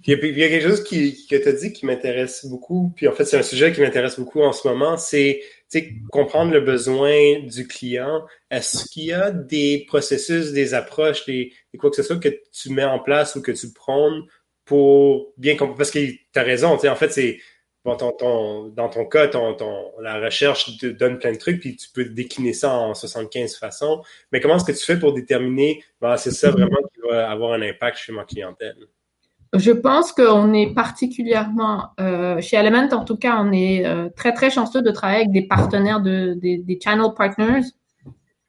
Puis 0.02 0.14
il 0.14 0.38
y 0.38 0.44
a 0.44 0.50
quelque 0.50 0.68
chose 0.68 0.84
qui, 0.84 1.28
que 1.28 1.36
tu 1.36 1.48
as 1.48 1.52
dit 1.52 1.74
qui 1.74 1.86
m'intéresse 1.86 2.46
beaucoup, 2.46 2.94
puis 2.96 3.08
en 3.08 3.12
fait, 3.12 3.26
c'est 3.26 3.38
un 3.38 3.44
sujet 3.44 3.72
qui 3.74 3.82
m'intéresse 3.82 4.20
beaucoup 4.20 4.42
en 4.42 4.54
ce 4.54 4.68
moment, 4.68 4.98
c'est 4.98 5.42
comprendre 6.12 6.52
le 6.52 6.62
besoin 6.62 7.40
du 7.42 7.68
client. 7.68 8.26
Est-ce 8.50 8.90
qu'il 8.90 9.06
y 9.06 9.14
a 9.14 9.32
des 9.32 9.86
processus, 9.88 10.52
des 10.52 10.74
approches, 10.74 11.26
des, 11.26 11.52
quoi 11.78 11.90
que 11.90 11.96
ce 11.96 12.04
soit 12.04 12.20
que 12.20 12.30
tu 12.52 12.70
mets 12.70 12.84
en 12.84 13.00
place 13.00 13.36
ou 13.36 13.42
que 13.42 13.52
tu 13.52 13.72
prônes 13.74 14.24
pour 14.66 15.34
bien 15.38 15.56
comprendre? 15.56 15.78
Parce 15.78 15.92
que 15.92 16.00
tu 16.00 16.22
as 16.36 16.44
raison, 16.44 16.70
en 16.74 16.96
fait, 16.96 17.12
c'est 17.12 17.40
bon, 17.84 17.96
ton, 17.96 18.70
dans 18.70 18.90
ton 18.90 19.06
cas, 19.06 19.28
ton, 19.28 19.54
ton, 19.56 19.92
la 20.02 20.20
recherche 20.20 20.78
te 20.78 20.88
donne 20.88 21.20
plein 21.20 21.32
de 21.32 21.38
trucs, 21.38 21.60
puis 21.60 21.76
tu 21.76 21.90
peux 21.94 22.06
décliner 22.06 22.54
ça 22.54 22.74
en 22.74 22.94
75 22.94 23.58
façons. 23.58 24.04
Mais 24.32 24.40
comment 24.40 24.58
est-ce 24.58 24.66
que 24.66 24.78
tu 24.78 24.86
fais 24.86 25.00
pour 25.00 25.14
déterminer, 25.14 25.84
ben, 26.02 26.18
c'est 26.18 26.32
ça 26.32 26.52
vraiment 26.52 26.82
qui 26.94 27.02
va 27.10 27.30
avoir 27.30 27.54
un 27.54 27.62
impact 27.62 27.98
chez 27.98 28.12
ma 28.12 28.26
clientèle? 28.26 28.88
Je 29.58 29.72
pense 29.72 30.12
qu'on 30.12 30.54
est 30.54 30.74
particulièrement, 30.74 31.90
euh, 32.00 32.40
chez 32.42 32.58
Element 32.58 32.88
en 32.92 33.04
tout 33.04 33.18
cas, 33.18 33.38
on 33.40 33.52
est 33.52 33.86
euh, 33.86 34.10
très 34.16 34.34
très 34.34 34.50
chanceux 34.50 34.82
de 34.82 34.92
travailler 34.92 35.22
avec 35.22 35.32
des 35.32 35.48
partenaires, 35.48 36.02
de, 36.02 36.34
des, 36.36 36.58
des 36.58 36.80
channel 36.82 37.08
partners 37.16 37.62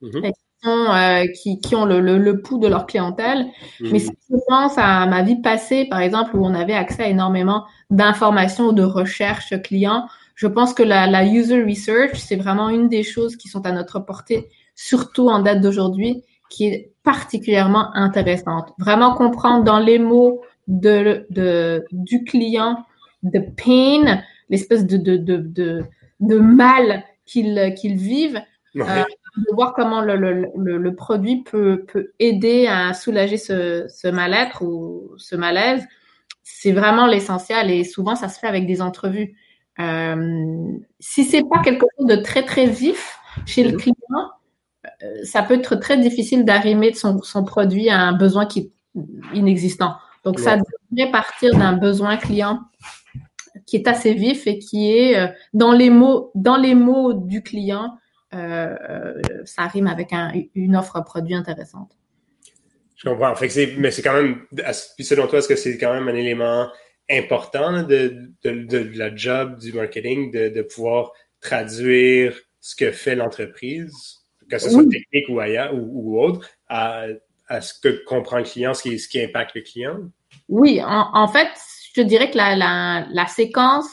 mm-hmm. 0.03 0.33
qui, 0.33 0.69
ont, 0.69 0.93
euh, 0.93 1.25
qui, 1.35 1.61
qui, 1.61 1.75
ont 1.75 1.85
le, 1.85 2.01
le, 2.01 2.19
le, 2.19 2.41
pouls 2.41 2.59
de 2.59 2.69
leur 2.69 2.87
clientèle. 2.87 3.47
Mm-hmm. 3.81 3.93
Mais 3.93 3.99
si 3.99 4.11
je 4.31 4.37
pense 4.49 4.75
à 4.77 5.07
ma 5.07 5.23
vie 5.23 5.41
passée, 5.41 5.87
par 5.89 6.01
exemple, 6.01 6.37
où 6.37 6.45
on 6.45 6.55
avait 6.55 6.75
accès 6.75 7.05
à 7.05 7.09
énormément 7.09 7.65
d'informations, 7.91 8.73
de 8.73 8.83
recherches 8.83 9.55
clients, 9.63 10.07
je 10.35 10.47
pense 10.47 10.75
que 10.75 10.83
la, 10.83 11.07
la 11.07 11.25
user 11.25 11.63
research, 11.65 12.15
c'est 12.15 12.37
vraiment 12.37 12.69
une 12.69 12.89
des 12.89 13.03
choses 13.03 13.37
qui 13.37 13.49
sont 13.49 13.67
à 13.67 13.73
notre 13.73 13.99
portée, 13.99 14.49
surtout 14.75 15.29
en 15.29 15.41
date 15.41 15.61
d'aujourd'hui, 15.61 16.23
qui 16.51 16.67
est 16.67 16.93
particulièrement 17.03 17.95
intéressante. 17.95 18.73
Vraiment 18.79 19.15
comprendre 19.15 19.65
dans 19.65 19.79
les 19.79 19.99
mots 19.99 20.41
de, 20.69 21.27
de 21.31 21.85
du 21.91 22.23
client, 22.25 22.85
de 23.23 23.41
pain, 23.41 24.23
l'espèce 24.49 24.87
de, 24.87 24.97
de, 24.97 25.17
de, 25.17 25.85
de, 26.21 26.39
mal 26.39 27.03
qu'ils 27.27 27.75
qu'ils 27.77 27.97
vivent, 27.97 28.41
euh, 28.77 29.05
de 29.37 29.55
voir 29.55 29.73
comment 29.75 30.01
le, 30.01 30.17
le, 30.17 30.79
le, 30.79 30.95
produit 30.95 31.43
peut, 31.43 31.85
peut 31.91 32.13
aider 32.19 32.67
à 32.67 32.93
soulager 32.95 33.39
ce, 33.39 33.87
ce 33.89 34.09
mal-être 34.09 34.63
ou 34.63 35.11
ce 35.17 35.37
malaise. 35.37 35.87
C'est 36.43 36.73
vraiment 36.73 37.07
l'essentiel 37.07 37.71
et 37.71 37.85
souvent 37.85 38.15
ça 38.15 38.29
se 38.29 38.39
fait 38.39 38.47
avec 38.47 38.67
des 38.67 38.81
entrevues. 38.81 39.37
Euh, 39.81 40.73
si 40.99 41.25
c'est 41.25 41.45
pas 41.49 41.61
quelque 41.63 41.87
chose 41.97 42.07
de 42.07 42.17
très 42.17 42.45
très 42.45 42.67
vif 42.67 43.19
chez 43.47 43.65
le 43.65 43.77
client, 43.77 43.95
euh, 45.03 45.25
ça 45.25 45.43
peut 45.43 45.55
être 45.55 45.77
très 45.77 45.99
difficile 45.99 46.45
d'arrimer 46.45 46.93
son, 46.95 47.23
son 47.23 47.45
produit 47.45 47.89
à 47.89 48.01
un 48.01 48.13
besoin 48.13 48.47
qui 48.47 48.59
est 48.61 48.71
inexistant. 49.35 49.97
Donc 50.29 50.41
ça 50.41 50.59
devrait 50.91 51.11
partir 51.11 51.57
d'un 51.57 51.73
besoin 51.73 52.19
client 52.19 52.61
qui 53.65 53.77
est 53.77 53.89
assez 53.89 54.13
vif 54.13 54.47
et 54.47 54.59
qui 54.59 54.93
est 54.93 55.19
euh, 55.19 55.29
dans 55.55 55.73
les 55.73 55.89
mots 55.89 56.31
dans 56.35 56.59
les 56.59 56.75
mots 56.75 57.15
du 57.15 57.43
client. 57.43 57.97
Euh, 58.35 58.77
euh, 58.91 59.23
ça 59.47 59.67
rime 59.69 59.87
avec 59.87 60.13
un, 60.13 60.31
une 60.55 60.77
offre 60.77 61.03
produit 61.03 61.35
intéressante. 61.35 61.93
Je 62.97 63.09
comprends. 63.09 63.35
Fait 63.37 63.75
mais 63.79 63.91
c'est 63.91 64.03
quand 64.03 64.13
même, 64.13 64.43
puis 64.97 65.05
selon 65.07 65.27
toi, 65.29 65.39
est-ce 65.39 65.49
que 65.49 65.57
c'est 65.57 65.79
quand 65.79 65.95
même 65.95 66.09
un 66.09 66.15
élément 66.15 66.69
important 67.11 67.83
de, 67.85 68.31
de, 68.45 68.67
de, 68.67 68.99
la 68.99 69.17
job 69.17 69.59
du 69.59 69.73
marketing 69.73 70.31
de, 70.31 70.61
pouvoir 70.61 71.13
traduire 71.41 72.39
ce 72.61 72.77
que 72.77 72.91
fait 72.91 73.15
l'entreprise, 73.15 73.95
que 74.51 74.59
ce 74.59 74.69
soit 74.69 74.85
technique 74.91 75.27
ou 75.31 75.41
ailleurs 75.41 75.73
ou, 75.75 76.21
autre, 76.21 76.47
à, 76.69 77.07
à, 77.47 77.63
ce 77.63 77.73
que 77.81 78.05
comprend 78.05 78.37
le 78.39 78.45
client, 78.45 78.75
ce 78.75 78.83
qui, 78.83 78.99
ce 78.99 79.09
qui 79.09 79.23
impacte 79.23 79.55
le 79.55 79.63
client? 79.63 80.11
Oui, 80.49 80.81
en, 80.83 81.11
en 81.13 81.29
fait, 81.29 81.49
je 81.95 82.03
dirais 82.03 82.31
que 82.31 82.37
la, 82.37 82.57
la, 82.57 83.07
la 83.11 83.27
séquence 83.27 83.89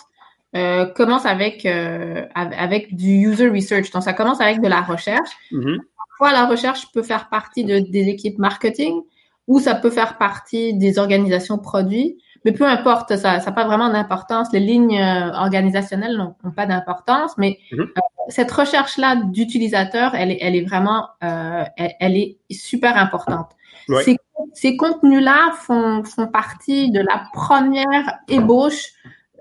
euh, 0.55 0.85
commence 0.85 1.25
avec, 1.25 1.65
euh, 1.65 2.25
avec 2.33 2.95
du 2.95 3.12
user 3.27 3.50
research. 3.50 3.91
Donc, 3.91 4.03
ça 4.03 4.13
commence 4.13 4.39
avec 4.39 4.62
de 4.62 4.67
la 4.67 4.81
recherche. 4.81 5.31
Mm-hmm. 5.51 5.79
Parfois, 5.97 6.31
la 6.31 6.45
recherche 6.45 6.91
peut 6.93 7.03
faire 7.03 7.29
partie 7.29 7.65
de, 7.65 7.79
des 7.79 8.07
équipes 8.07 8.38
marketing 8.38 9.01
ou 9.47 9.59
ça 9.59 9.75
peut 9.75 9.89
faire 9.89 10.17
partie 10.17 10.74
des 10.74 10.97
organisations 10.97 11.57
produits. 11.57 12.17
Mais 12.45 12.51
peu 12.51 12.65
importe, 12.65 13.17
ça 13.17 13.39
n'a 13.39 13.51
pas 13.51 13.65
vraiment 13.65 13.89
d'importance. 13.89 14.53
Les 14.53 14.59
lignes 14.59 14.97
euh, 14.97 15.31
organisationnelles 15.33 16.15
n'ont 16.15 16.51
pas 16.51 16.67
d'importance, 16.67 17.38
mais 17.38 17.57
mm-hmm. 17.71 17.81
euh, 17.81 18.01
cette 18.29 18.51
recherche-là 18.51 19.15
d'utilisateur, 19.25 20.13
elle 20.15 20.31
est, 20.31 20.38
elle 20.41 20.55
est 20.55 20.63
vraiment, 20.63 21.09
euh, 21.24 21.63
elle, 21.75 22.15
est 22.15 22.38
super 22.51 22.97
importante. 22.97 23.50
Ces 24.53 24.77
contenus-là 24.77 25.53
font, 25.53 26.03
font 26.03 26.27
partie 26.27 26.91
de 26.91 26.99
la 26.99 27.23
première 27.33 28.19
ébauche 28.27 28.93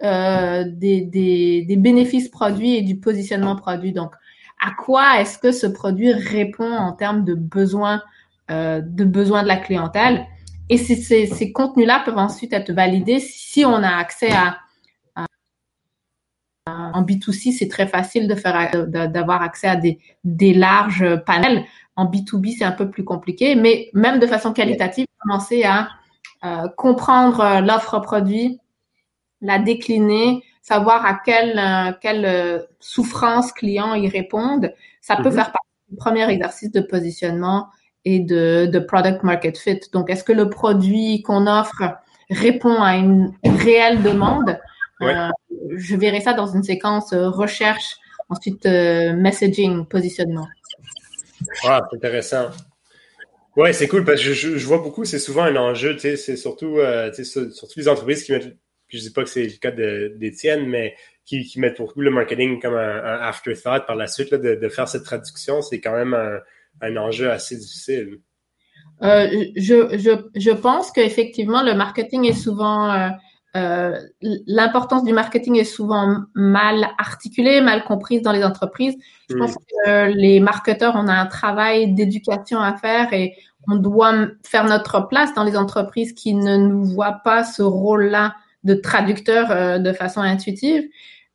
euh, 0.02 0.64
des, 0.66 1.02
des, 1.02 1.62
des, 1.62 1.76
bénéfices 1.76 2.28
produits 2.28 2.76
et 2.76 2.82
du 2.82 2.96
positionnement 2.96 3.56
produit. 3.56 3.92
Donc, 3.92 4.12
à 4.64 4.70
quoi 4.72 5.20
est-ce 5.20 5.38
que 5.38 5.52
ce 5.52 5.66
produit 5.66 6.12
répond 6.12 6.70
en 6.70 6.92
termes 6.92 7.24
de 7.24 7.34
besoins, 7.34 8.02
euh, 8.50 8.80
de 8.84 9.04
besoins 9.04 9.42
de 9.42 9.48
la 9.48 9.56
clientèle? 9.56 10.26
Et 10.68 10.78
ces, 10.78 10.96
ces, 10.96 11.26
ces 11.26 11.52
contenus-là 11.52 12.02
peuvent 12.04 12.18
ensuite 12.18 12.52
être 12.52 12.72
validés 12.72 13.20
si 13.20 13.64
on 13.64 13.82
a 13.82 13.96
accès 13.96 14.32
à, 14.32 14.58
en 16.66 17.02
B2C, 17.02 17.52
c'est 17.52 17.68
très 17.68 17.86
facile 17.86 18.26
de 18.26 18.34
faire 18.34 18.86
d'avoir 18.88 19.42
accès 19.42 19.66
à 19.66 19.76
des, 19.76 19.98
des 20.24 20.54
larges 20.54 21.16
panels. 21.26 21.64
En 21.94 22.06
B2B, 22.06 22.56
c'est 22.58 22.64
un 22.64 22.72
peu 22.72 22.90
plus 22.90 23.04
compliqué, 23.04 23.54
mais 23.54 23.90
même 23.92 24.18
de 24.18 24.26
façon 24.26 24.52
qualitative, 24.52 25.06
commencer 25.20 25.64
à 25.64 25.88
euh, 26.44 26.68
comprendre 26.76 27.40
euh, 27.40 27.60
l'offre 27.60 27.98
produit, 28.00 28.58
la 29.40 29.58
décliner, 29.58 30.42
savoir 30.62 31.04
à 31.04 31.14
quelle, 31.14 31.58
euh, 31.58 31.92
quelle 32.00 32.24
euh, 32.24 32.58
souffrance 32.80 33.52
client 33.52 33.94
ils 33.94 34.08
répondent, 34.08 34.72
ça 35.00 35.16
peut 35.16 35.28
mm-hmm. 35.28 35.34
faire 35.34 35.52
partie 35.52 35.90
du 35.90 35.96
premier 35.96 36.28
exercice 36.30 36.72
de 36.72 36.80
positionnement 36.80 37.68
et 38.06 38.20
de, 38.20 38.66
de 38.66 38.78
product 38.78 39.22
market 39.22 39.58
fit. 39.58 39.80
Donc, 39.92 40.10
est-ce 40.10 40.24
que 40.24 40.32
le 40.32 40.48
produit 40.48 41.22
qu'on 41.22 41.46
offre 41.46 41.82
répond 42.30 42.82
à 42.82 42.96
une 42.96 43.32
réelle 43.44 44.02
demande? 44.02 44.58
Euh, 45.08 45.28
je 45.76 45.96
verrai 45.96 46.20
ça 46.20 46.32
dans 46.32 46.46
une 46.46 46.62
séquence 46.62 47.12
recherche, 47.12 47.96
ensuite 48.28 48.64
messaging, 48.66 49.86
positionnement. 49.86 50.46
Ah, 51.64 51.80
c'est 51.90 51.96
intéressant. 51.96 52.50
Ouais, 53.56 53.72
c'est 53.72 53.86
cool 53.86 54.04
parce 54.04 54.20
que 54.20 54.32
je, 54.32 54.56
je 54.56 54.66
vois 54.66 54.78
beaucoup, 54.78 55.04
c'est 55.04 55.20
souvent 55.20 55.44
un 55.44 55.54
enjeu, 55.54 55.96
c'est 55.98 56.36
surtout, 56.36 56.78
euh, 56.78 57.12
surtout 57.12 57.78
les 57.78 57.88
entreprises 57.88 58.24
qui 58.24 58.32
mettent, 58.32 58.56
puis 58.88 58.98
je 58.98 59.02
dis 59.02 59.12
pas 59.12 59.22
que 59.22 59.28
c'est 59.28 59.44
le 59.44 59.58
cas 59.60 59.70
d'Étienne, 59.70 60.66
mais 60.66 60.96
qui, 61.24 61.44
qui, 61.44 61.60
mettent 61.60 61.78
beaucoup 61.78 62.00
le 62.00 62.10
marketing 62.10 62.60
comme 62.60 62.74
un, 62.74 63.20
afterthought 63.20 63.86
par 63.86 63.94
la 63.94 64.08
suite, 64.08 64.32
là, 64.32 64.38
de, 64.38 64.56
de, 64.56 64.68
faire 64.68 64.88
cette 64.88 65.04
traduction, 65.04 65.62
c'est 65.62 65.80
quand 65.80 65.92
même 65.92 66.14
un, 66.14 66.40
un, 66.80 66.96
enjeu 66.96 67.30
assez 67.30 67.56
difficile. 67.56 68.18
Euh, 69.02 69.28
je, 69.56 69.98
je, 69.98 70.10
je 70.34 70.50
pense 70.50 70.90
qu'effectivement, 70.90 71.62
le 71.62 71.74
marketing 71.74 72.24
est 72.24 72.32
souvent 72.32 72.90
euh, 72.90 73.08
euh, 73.56 74.00
l'importance 74.20 75.04
du 75.04 75.12
marketing 75.12 75.56
est 75.56 75.64
souvent 75.64 76.22
mal 76.34 76.88
articulée, 76.98 77.60
mal 77.60 77.84
comprise 77.84 78.20
dans 78.22 78.32
les 78.32 78.44
entreprises. 78.44 78.96
Je 79.30 79.36
pense 79.36 79.54
que 79.54 80.12
les 80.12 80.40
marketeurs, 80.40 80.94
on 80.96 81.06
a 81.06 81.14
un 81.14 81.26
travail 81.26 81.94
d'éducation 81.94 82.58
à 82.58 82.76
faire 82.76 83.12
et 83.12 83.34
on 83.68 83.76
doit 83.76 84.12
faire 84.44 84.64
notre 84.64 85.06
place 85.06 85.34
dans 85.34 85.44
les 85.44 85.56
entreprises 85.56 86.12
qui 86.12 86.34
ne 86.34 86.56
nous 86.56 86.84
voient 86.84 87.20
pas 87.24 87.44
ce 87.44 87.62
rôle-là 87.62 88.34
de 88.64 88.74
traducteur 88.74 89.50
euh, 89.50 89.78
de 89.78 89.92
façon 89.92 90.20
intuitive. 90.20 90.84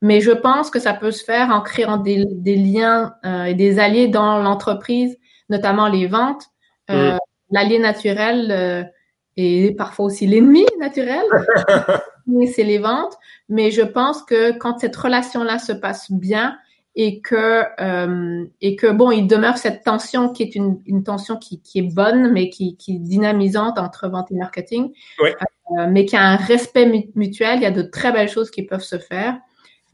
Mais 0.01 0.19
je 0.21 0.31
pense 0.31 0.69
que 0.69 0.79
ça 0.79 0.93
peut 0.93 1.11
se 1.11 1.23
faire 1.23 1.49
en 1.49 1.61
créant 1.61 1.97
des, 1.97 2.25
des 2.29 2.55
liens 2.55 3.15
euh, 3.25 3.45
et 3.45 3.53
des 3.53 3.79
alliés 3.79 4.07
dans 4.07 4.39
l'entreprise, 4.39 5.17
notamment 5.49 5.87
les 5.87 6.07
ventes. 6.07 6.45
Euh, 6.89 7.17
L'allié 7.51 7.79
naturel 7.79 8.91
et 9.39 9.71
parfois 9.71 10.07
aussi 10.07 10.27
l'ennemi 10.27 10.65
naturel. 10.79 11.23
c'est 12.53 12.63
les 12.63 12.77
ventes. 12.77 13.15
Mais 13.47 13.71
je 13.71 13.81
pense 13.81 14.21
que 14.23 14.57
quand 14.57 14.79
cette 14.79 14.95
relation-là 14.95 15.59
se 15.59 15.71
passe 15.71 16.11
bien 16.11 16.57
et 16.95 17.21
que 17.21 17.63
euh, 17.79 18.43
et 18.59 18.75
que 18.75 18.87
bon, 18.91 19.11
il 19.11 19.27
demeure 19.27 19.57
cette 19.57 19.83
tension 19.83 20.29
qui 20.29 20.43
est 20.43 20.55
une, 20.55 20.81
une 20.85 21.03
tension 21.03 21.37
qui, 21.37 21.61
qui 21.61 21.79
est 21.79 21.93
bonne, 21.93 22.33
mais 22.33 22.49
qui, 22.49 22.75
qui 22.75 22.95
est 22.95 22.99
dynamisante 22.99 23.79
entre 23.79 24.09
vente 24.09 24.29
et 24.31 24.35
marketing, 24.35 24.91
euh, 25.21 25.87
mais 25.89 26.05
qui 26.05 26.17
a 26.17 26.21
un 26.21 26.35
respect 26.35 27.09
mutuel. 27.15 27.59
Il 27.59 27.63
y 27.63 27.65
a 27.65 27.71
de 27.71 27.83
très 27.83 28.11
belles 28.11 28.29
choses 28.29 28.51
qui 28.51 28.63
peuvent 28.63 28.81
se 28.81 28.97
faire. 28.97 29.37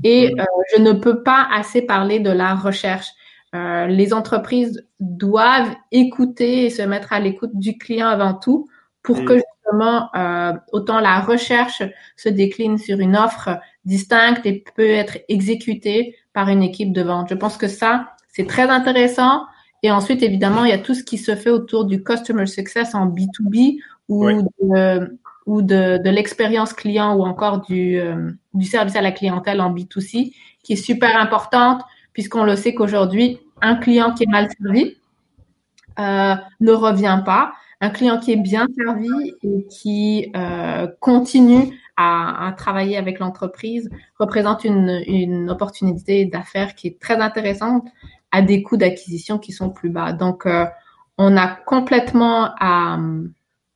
Et 0.04 0.34
euh, 0.40 0.44
je 0.76 0.82
ne 0.82 0.92
peux 0.92 1.22
pas 1.22 1.48
assez 1.54 1.84
parler 1.84 2.20
de 2.20 2.32
la 2.32 2.56
recherche. 2.56 3.10
Euh, 3.54 3.86
les 3.86 4.12
entreprises 4.12 4.86
doivent 5.00 5.74
écouter 5.92 6.66
et 6.66 6.70
se 6.72 6.82
mettre 6.82 7.14
à 7.14 7.20
l'écoute 7.20 7.52
du 7.54 7.78
client 7.78 8.08
avant 8.08 8.34
tout 8.34 8.68
pour 9.06 9.22
mm. 9.22 9.26
que 9.26 9.34
justement 9.36 10.10
euh, 10.16 10.54
autant 10.74 11.00
la 11.00 11.20
recherche 11.20 11.84
se 12.18 12.30
décline 12.30 12.78
sur 12.78 13.00
une 13.00 13.16
offre 13.16 13.60
distincte 13.86 14.46
et 14.46 14.64
peut 14.76 14.90
être 14.90 15.20
exécutée 15.30 16.16
par 16.34 16.50
une 16.50 16.64
équipe 16.64 16.92
de 16.92 17.02
vente. 17.02 17.30
Je 17.30 17.36
pense 17.36 17.58
que 17.58 17.68
ça, 17.68 18.16
c'est 18.28 18.48
très 18.48 18.68
intéressant. 18.68 19.46
Et 19.84 19.92
ensuite, 19.92 20.24
évidemment, 20.24 20.66
il 20.66 20.72
y 20.72 20.74
a 20.74 20.80
tout 20.80 20.96
ce 20.96 21.04
qui 21.04 21.18
se 21.18 21.36
fait 21.36 21.52
autour 21.52 21.86
du 21.86 22.04
customer 22.04 22.48
success 22.48 22.96
en 22.96 23.08
B2B 23.08 23.80
ou 24.10 24.32
de, 24.32 25.20
ou 25.46 25.62
de, 25.62 26.00
de 26.04 26.10
l'expérience 26.10 26.74
client 26.74 27.16
ou 27.16 27.24
encore 27.24 27.62
du, 27.62 28.00
euh, 28.00 28.32
du 28.54 28.66
service 28.66 28.96
à 28.96 29.02
la 29.02 29.12
clientèle 29.12 29.62
en 29.62 29.74
B2C 29.74 30.34
qui 30.64 30.74
est 30.74 30.78
super 30.78 31.16
importante 31.18 31.84
puisqu'on 32.14 32.44
le 32.44 32.56
sait 32.56 32.74
qu'aujourd'hui, 32.74 33.40
un 33.62 33.76
client 33.76 34.14
qui 34.14 34.24
est 34.24 34.32
mal 34.32 34.50
servi 34.60 34.98
euh, 36.00 36.36
ne 36.60 36.72
revient 36.72 37.22
pas 37.24 37.54
un 37.82 37.90
client 37.90 38.20
qui 38.20 38.32
est 38.32 38.38
bien 38.38 38.68
servi 38.78 39.34
et 39.44 39.66
qui 39.68 40.32
euh, 40.36 40.88
continue 41.00 41.80
à, 41.98 42.54
travailler 42.58 42.98
avec 42.98 43.20
l'entreprise 43.20 43.90
représente 44.20 44.66
une, 44.66 45.02
une 45.08 45.50
opportunité 45.50 46.26
d'affaires 46.26 46.76
qui 46.76 46.88
est 46.88 47.00
très 47.00 47.16
intéressante 47.16 47.88
à 48.32 48.42
des 48.42 48.64
coûts 48.64 48.76
d'acquisition 48.76 49.40
qui 49.40 49.54
sont 49.54 49.70
plus 49.70 49.90
bas. 49.90 50.12
Donc, 50.12 50.46
euh, 50.46 50.66
on 51.18 51.38
a 51.38 51.48
complètement 51.48 52.50
à, 52.60 53.00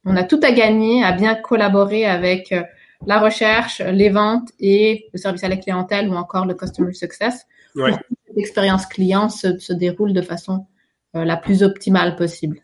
on 0.03 0.15
a 0.15 0.23
tout 0.23 0.39
à 0.43 0.51
gagner 0.51 1.03
à 1.03 1.13
bien 1.13 1.35
collaborer 1.35 2.05
avec 2.05 2.51
euh, 2.51 2.63
la 3.05 3.19
recherche, 3.19 3.79
les 3.79 4.09
ventes 4.09 4.49
et 4.59 5.07
le 5.13 5.17
service 5.17 5.45
à 5.45 5.47
la 5.47 5.55
clientèle 5.55 6.09
ou 6.09 6.15
encore 6.15 6.45
le 6.45 6.53
customer 6.53 6.93
success 6.93 7.45
pour 7.73 7.87
que 7.87 8.33
l'expérience 8.35 8.85
client 8.85 9.29
se, 9.29 9.57
se, 9.59 9.71
déroule 9.71 10.11
de 10.11 10.21
façon 10.21 10.65
la 11.13 11.37
plus 11.37 11.63
optimale 11.63 12.17
possible. 12.17 12.61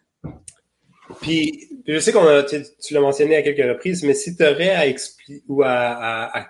Puis, 1.22 1.70
je 1.88 2.00
sais 2.00 2.12
qu'on 2.12 2.28
a, 2.28 2.44
tu, 2.44 2.94
l'as 2.94 3.00
mentionné 3.00 3.36
à 3.36 3.42
quelques 3.42 3.68
reprises, 3.68 4.04
mais 4.04 4.14
si 4.14 4.36
tu 4.36 4.44
aurais 4.44 4.70
à 4.70 4.88
expliquer 4.88 5.44
ou 5.48 5.64
à, 5.64 6.48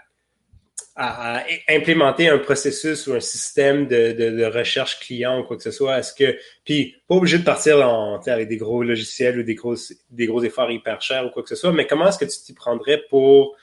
implémenter 1.67 2.29
un 2.29 2.37
processus 2.37 3.07
ou 3.07 3.13
un 3.13 3.19
système 3.19 3.85
de, 3.85 4.13
de, 4.13 4.45
recherche 4.45 4.99
client 4.99 5.41
ou 5.41 5.43
quoi 5.43 5.57
que 5.57 5.63
ce 5.63 5.71
soit? 5.71 5.99
Est-ce 5.99 6.13
que, 6.13 6.37
puis 6.63 6.95
pas 7.09 7.15
obligé 7.15 7.37
de 7.37 7.43
partir 7.43 7.79
avec 8.27 8.47
des 8.47 8.55
gros 8.55 8.81
logiciels 8.81 9.39
ou 9.39 9.43
des 9.43 9.55
gros, 9.55 9.75
des 10.09 10.25
gros 10.25 10.41
efforts 10.41 10.71
hyper 10.71 11.01
chers 11.01 11.25
ou 11.25 11.29
quoi 11.31 11.43
que 11.43 11.49
ce 11.49 11.55
soit, 11.55 11.73
mais 11.73 11.85
comment 11.85 12.07
est-ce 12.07 12.17
que 12.17 12.25
tu 12.25 12.39
t'y 12.39 12.53
prendrais 12.53 13.01
pour 13.09 13.57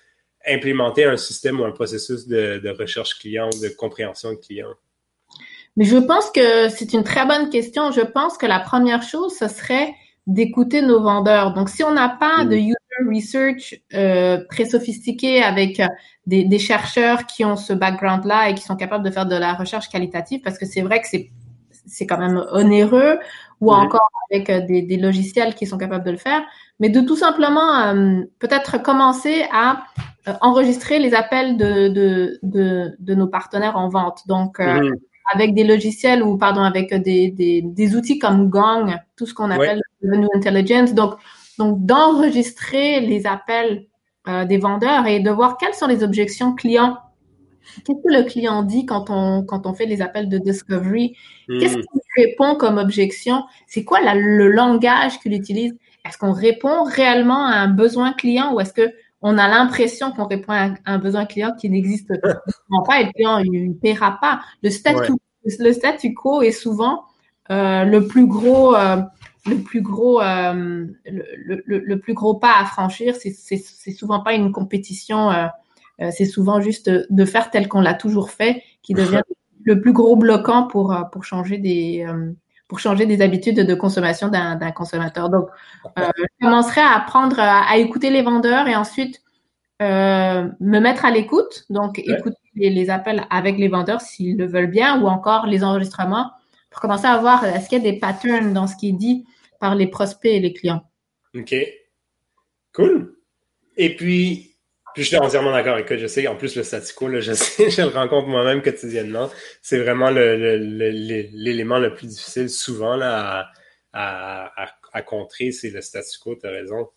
implémenter 0.47 1.05
un 1.05 1.17
système 1.17 1.61
ou 1.61 1.65
un 1.65 1.73
processus 1.73 2.27
de, 2.27 2.59
de 2.59 2.69
recherche 2.69 3.19
client 3.19 3.49
ou 3.55 3.63
de 3.63 3.69
compréhension 3.69 4.33
de 4.33 4.39
client? 4.39 4.75
Mais 5.77 5.87
je 5.87 5.97
pense 5.97 6.31
que 6.31 6.69
c'est 6.69 6.93
une 6.93 7.05
très 7.05 7.25
bonne 7.25 7.49
question. 7.49 7.91
Je 7.93 8.03
pense 8.03 8.37
que 8.37 8.47
la 8.47 8.61
première 8.61 9.03
chose, 9.03 9.35
ce 9.39 9.49
serait 9.49 9.95
d'écouter 10.27 10.83
nos 10.83 11.03
vendeurs. 11.03 11.53
Donc, 11.55 11.69
si 11.69 11.83
on 11.83 11.93
n'a 11.93 12.09
pas 12.09 12.45
de 12.45 12.57
user 12.57 12.77
research 13.09 13.75
euh, 13.95 14.45
très 14.51 14.65
sophistiqué 14.67 15.43
avec 15.43 15.81
euh, 15.81 15.87
des, 16.27 16.45
des, 16.45 16.59
chercheurs 16.59 17.27
qui 17.27 17.45
ont 17.45 17.57
ce 17.57 17.73
background-là 17.73 18.51
et 18.51 18.55
qui 18.55 18.63
sont 18.63 18.77
capables 18.77 19.05
de 19.05 19.11
faire 19.11 19.27
de 19.27 19.37
la 19.37 19.55
recherche 19.55 19.89
qualitative, 19.89 20.41
parce 20.43 20.59
que 20.59 20.67
c'est 20.67 20.83
vrai 20.83 21.01
que 21.01 21.09
c'est 21.09 21.31
c'est 21.85 22.07
quand 22.07 22.19
même 22.19 22.45
onéreux, 22.53 23.19
ou 23.61 23.73
encore 23.73 24.09
avec 24.31 24.49
euh, 24.51 24.61
des, 24.61 24.83
des, 24.83 24.97
logiciels 24.97 25.57
qui 25.57 25.67
sont 25.67 25.79
capables 25.79 26.05
de 26.05 26.13
le 26.13 26.17
faire, 26.17 26.43
mais 26.79 26.91
de 26.91 27.01
tout 27.01 27.17
simplement 27.17 27.81
euh, 27.81 28.23
peut-être 28.39 28.81
commencer 28.81 29.45
à 29.53 29.83
enregistrer 30.41 31.01
les 31.01 31.15
appels 31.15 31.57
de, 31.57 31.89
de, 31.89 32.39
de, 32.45 32.95
de, 33.01 33.15
nos 33.17 33.27
partenaires 33.27 33.77
en 33.77 33.89
vente. 33.89 34.21
Donc, 34.29 34.61
avec 35.33 35.55
des 35.55 35.65
logiciels 35.65 36.23
ou 36.23 36.39
pardon 36.39 36.63
avec 36.63 36.95
des, 36.95 37.33
des, 37.33 37.63
des 37.63 37.97
outils 37.97 38.21
comme 38.21 38.49
Gong, 38.49 38.97
tout 39.17 39.27
ce 39.27 39.35
qu'on 39.35 39.51
appelle 39.51 39.81
Revenue 40.03 40.29
Intelligence. 40.35 40.95
Donc, 40.95 41.15
donc 41.59 41.85
d'enregistrer 41.85 43.01
les 43.01 43.27
appels 43.27 43.87
euh, 44.29 44.45
des 44.45 44.59
vendeurs 44.59 45.07
et 45.07 45.21
de 45.21 45.31
voir 45.31 45.57
quelles 45.57 45.75
sont 45.75 45.87
les 45.87 46.03
objections 46.03 46.55
clients. 46.55 46.99
Qu'est-ce 47.85 48.03
que 48.03 48.13
le 48.13 48.25
client 48.25 48.63
dit 48.63 48.87
quand 48.87 49.07
on 49.09 49.45
quand 49.45 49.67
on 49.67 49.73
fait 49.73 49.87
les 49.87 50.03
appels 50.03 50.29
de 50.29 50.39
discovery? 50.39 51.17
Qu'est-ce 51.49 51.77
hmm. 51.77 51.83
qu'il 51.83 52.25
répond 52.25 52.57
comme 52.57 52.79
objection? 52.79 53.45
C'est 53.67 53.85
quoi 53.85 54.01
la, 54.01 54.15
le 54.15 54.49
langage 54.51 55.21
qu'il 55.21 55.33
utilise? 55.33 55.77
Est-ce 56.05 56.19
qu'on 56.19 56.33
répond 56.33 56.83
réellement 56.83 57.47
à 57.47 57.55
un 57.55 57.69
besoin 57.69 58.13
client 58.13 58.55
ou 58.55 58.61
est-ce 58.61 58.73
que 58.73 58.93
on 59.23 59.39
a 59.39 59.47
l'impression 59.47 60.11
qu'on 60.11 60.27
répond 60.27 60.53
à 60.53 60.71
un 60.85 60.99
besoin 60.99 61.27
client 61.27 61.53
qui 61.59 61.71
n'existe 61.71 62.13
pas? 62.21 62.41
Et 63.01 63.05
le 63.05 63.13
client 63.13 63.39
ne 63.41 63.73
paiera 63.75 64.19
pas. 64.21 64.41
Le 64.63 64.71
statu, 64.71 65.13
le 65.45 65.73
statu 65.73 66.13
quo 66.15 66.43
est 66.43 66.51
souvent 66.51 67.05
euh, 67.51 67.85
le 67.85 68.07
plus 68.07 68.27
gros, 68.27 68.75
euh, 68.75 69.03
le 69.47 69.63
plus 69.63 69.83
gros, 69.83 70.21
euh, 70.21 70.87
le, 71.05 71.63
le, 71.67 71.79
le, 71.79 71.99
plus 71.99 72.15
gros 72.15 72.35
pas 72.35 72.55
à 72.59 72.65
franchir. 72.65 73.15
C'est 73.17 73.93
souvent 73.93 74.21
pas 74.21 74.35
une 74.35 74.53
compétition. 74.53 75.31
Euh, 75.31 75.47
euh, 76.01 76.11
c'est 76.11 76.27
souvent 76.27 76.61
juste 76.61 76.89
de 76.89 77.25
faire 77.25 77.51
tel 77.51 77.69
qu'on 77.69 77.81
l'a 77.81 77.95
toujours 77.95 78.31
fait 78.31 78.63
qui 78.83 78.95
devient 78.95 79.23
le 79.65 79.81
plus 79.81 79.93
gros 79.93 80.17
bloquant 80.17 80.67
pour 80.67 80.97
pour 81.13 81.25
changer 81.25 81.59
des 81.59 82.07
pour 82.73 82.79
changer 82.79 83.05
des 83.05 83.21
habitudes 83.21 83.61
de 83.61 83.75
consommation 83.75 84.29
d'un 84.29 84.71
consommateur. 84.71 85.29
Donc, 85.29 85.47
euh, 85.99 86.09
je 86.17 86.25
commencerai 86.41 86.81
à 86.81 86.97
apprendre 86.97 87.37
à, 87.39 87.77
écouter 87.77 88.09
les 88.09 88.23
vendeurs 88.23 88.67
et 88.67 88.75
ensuite 88.75 89.21
euh, 89.83 90.49
me 90.59 90.79
mettre 90.79 91.05
à 91.05 91.11
l'écoute. 91.11 91.67
Donc, 91.69 91.99
écouter 91.99 92.39
les, 92.55 92.89
appels 92.89 93.25
avec 93.29 93.59
les 93.59 93.69
vendeurs 93.69 94.01
s'ils 94.01 94.39
le 94.39 94.47
veulent 94.47 94.71
bien 94.71 95.03
ou 95.03 95.07
encore 95.07 95.45
les 95.45 95.65
enregistrements 95.65 96.31
pour 96.73 96.81
commencer 96.81 97.07
à 97.07 97.19
voir 97.19 97.45
est-ce 97.45 97.69
qu'il 97.69 97.83
y 97.83 97.89
a 97.89 97.93
des 97.93 97.99
patterns 97.99 98.53
dans 98.53 98.67
ce 98.67 98.77
qui 98.77 98.89
est 98.91 98.93
dit 98.93 99.25
par 99.61 99.75
les 99.75 99.87
prospects 99.87 100.33
et 100.33 100.41
les 100.41 100.53
clients? 100.53 100.83
OK. 101.35 101.55
Cool. 102.75 103.15
Et 103.77 103.95
puis, 103.97 104.57
puis 104.95 105.03
je 105.03 105.09
suis 105.09 105.17
entièrement 105.17 105.53
d'accord. 105.53 105.79
Écoute, 105.79 105.99
je 105.99 106.07
sais, 106.07 106.27
en 106.27 106.37
plus, 106.37 106.57
le 106.57 106.63
statu 106.63 106.95
quo, 106.95 107.09
là, 107.09 107.21
je 107.21 107.33
sais, 107.35 107.71
je 107.71 107.83
le 107.83 107.89
rencontre 107.89 108.29
moi-même 108.29 108.63
quotidiennement. 108.63 109.31
C'est 109.61 109.79
vraiment 109.79 110.11
l'élément 110.11 111.79
le, 111.79 111.89
le, 111.89 111.95
plus 111.95 112.07
difficile 112.07 112.51
souvent 112.51 112.97
là, 112.97 113.51
à, 113.93 114.63
à, 114.63 114.69
à 114.93 115.03
contrer, 115.03 115.53
c'est 115.53 115.71
le 115.71 115.81
statu 115.81 116.19
quo, 116.19 116.37
tu 116.37 116.47
as 116.47 116.51
raison. 116.51 116.89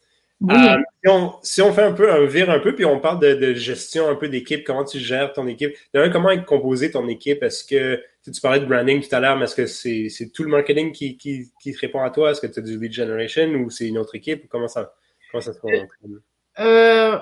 Euh, 0.44 0.54
si, 0.54 0.80
on, 1.08 1.34
si, 1.42 1.62
on, 1.62 1.72
fait 1.74 1.84
un 1.84 1.92
peu 1.92 2.12
un 2.12 2.26
vire 2.26 2.50
un 2.50 2.60
peu, 2.60 2.74
puis 2.74 2.86
on 2.86 3.00
parle 3.00 3.20
de, 3.20 3.34
de 3.34 3.54
gestion 3.54 4.10
un 4.10 4.16
peu 4.16 4.28
d'équipe, 4.28 4.64
comment 4.64 4.84
tu 4.84 5.00
gères 5.00 5.34
ton 5.34 5.48
équipe. 5.48 5.76
D'ailleurs, 5.94 6.12
comment 6.12 6.30
est 6.30 6.44
composée 6.46 6.92
ton 6.92 7.08
équipe? 7.08 7.44
Est-ce 7.44 7.64
que 7.64 8.02
tu, 8.24 8.42
parlais 8.42 8.60
de 8.60 8.66
branding 8.66 9.02
tout 9.02 9.16
à 9.16 9.20
l'heure, 9.20 9.38
mais 9.38 9.46
est-ce 9.46 9.56
que 9.56 9.66
c'est 9.68 10.30
tout 10.32 10.44
le 10.44 10.50
marketing 10.50 10.92
qui, 10.92 11.18
qui, 11.18 11.52
qui, 11.62 11.74
te 11.74 11.80
répond 11.80 12.02
à 12.02 12.10
toi? 12.10 12.32
Est-ce 12.32 12.42
que 12.42 12.48
tu 12.48 12.60
as 12.60 12.64
du 12.64 12.80
lead 12.80 12.92
generation 12.92 13.48
ou 13.56 13.70
c'est 13.70 13.88
une 13.88 13.98
autre 13.98 14.16
équipe? 14.16 14.48
Comment 14.50 14.68
ça, 14.68 14.94
comment 15.32 15.42
ça 15.42 15.54
se 15.54 15.60
passe? 15.60 15.90
Euh, 16.60 17.20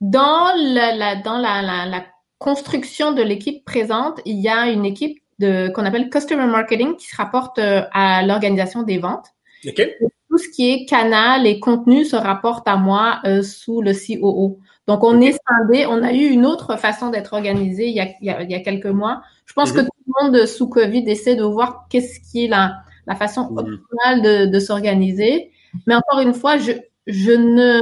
dans 0.00 0.52
la, 0.56 1.16
dans 1.16 1.38
la, 1.38 1.62
la, 1.62 2.06
construction 2.38 3.12
de 3.12 3.22
l'équipe 3.22 3.66
présente, 3.66 4.20
il 4.24 4.40
y 4.40 4.48
a 4.48 4.70
une 4.70 4.86
équipe 4.86 5.22
de 5.40 5.68
qu'on 5.74 5.84
appelle 5.84 6.08
Customer 6.08 6.46
Marketing 6.46 6.96
qui 6.96 7.06
se 7.06 7.14
rapporte 7.14 7.58
euh, 7.58 7.82
à 7.92 8.22
l'organisation 8.22 8.82
des 8.82 8.96
ventes. 8.96 9.26
Tout 9.62 10.38
ce 10.38 10.48
qui 10.48 10.70
est 10.70 10.86
canal 10.86 11.46
et 11.46 11.58
contenu 11.58 12.04
se 12.04 12.16
rapporte 12.16 12.66
à 12.68 12.76
moi 12.76 13.20
euh, 13.24 13.42
sous 13.42 13.82
le 13.82 13.92
COO. 13.92 14.58
Donc, 14.86 15.04
on 15.04 15.20
est 15.20 15.32
scindé. 15.32 15.86
On 15.86 16.02
a 16.02 16.12
eu 16.12 16.26
une 16.26 16.46
autre 16.46 16.76
façon 16.76 17.10
d'être 17.10 17.32
organisé 17.32 17.88
il 17.88 17.94
y, 17.94 18.00
a, 18.00 18.08
il, 18.20 18.50
y 18.50 18.54
a, 18.54 18.60
quelques 18.60 18.86
mois. 18.86 19.22
Je 19.46 19.52
pense 19.52 19.72
que 19.72 19.80
mhm. 19.80 19.86
tout 19.86 20.04
le 20.06 20.28
monde 20.28 20.46
sous 20.46 20.68
Covid 20.68 21.04
essaie 21.08 21.36
de 21.36 21.44
voir 21.44 21.86
qu'est-ce 21.90 22.20
qui 22.20 22.44
est 22.44 22.48
la, 22.48 22.76
la 23.06 23.16
façon 23.16 23.50
mhm. 23.50 23.58
optimale 23.58 24.22
de, 24.22 24.46
de 24.46 24.58
s'organiser. 24.60 25.50
Mais 25.86 25.94
encore 25.94 26.20
une 26.20 26.34
fois, 26.34 26.58
je, 26.58 26.72
je 27.06 27.32
ne, 27.32 27.80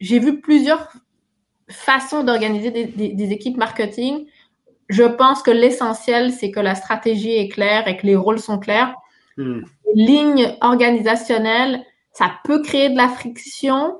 j'ai 0.00 0.18
vu 0.18 0.40
plusieurs 0.40 0.88
façon 1.70 2.24
d'organiser 2.24 2.70
des, 2.70 3.32
équipes 3.32 3.56
marketing, 3.56 4.26
je 4.88 5.04
pense 5.04 5.42
que 5.42 5.50
l'essentiel, 5.50 6.32
c'est 6.32 6.50
que 6.50 6.60
la 6.60 6.74
stratégie 6.74 7.36
est 7.36 7.48
claire 7.48 7.86
et 7.86 7.96
que 7.96 8.06
les 8.06 8.16
rôles 8.16 8.40
sont 8.40 8.58
clairs. 8.58 8.94
Hmm. 9.40 9.62
Ligne 9.94 10.54
organisationnelle, 10.60 11.82
ça 12.12 12.30
peut 12.44 12.62
créer 12.62 12.90
de 12.90 12.96
la 12.96 13.08
friction. 13.08 13.98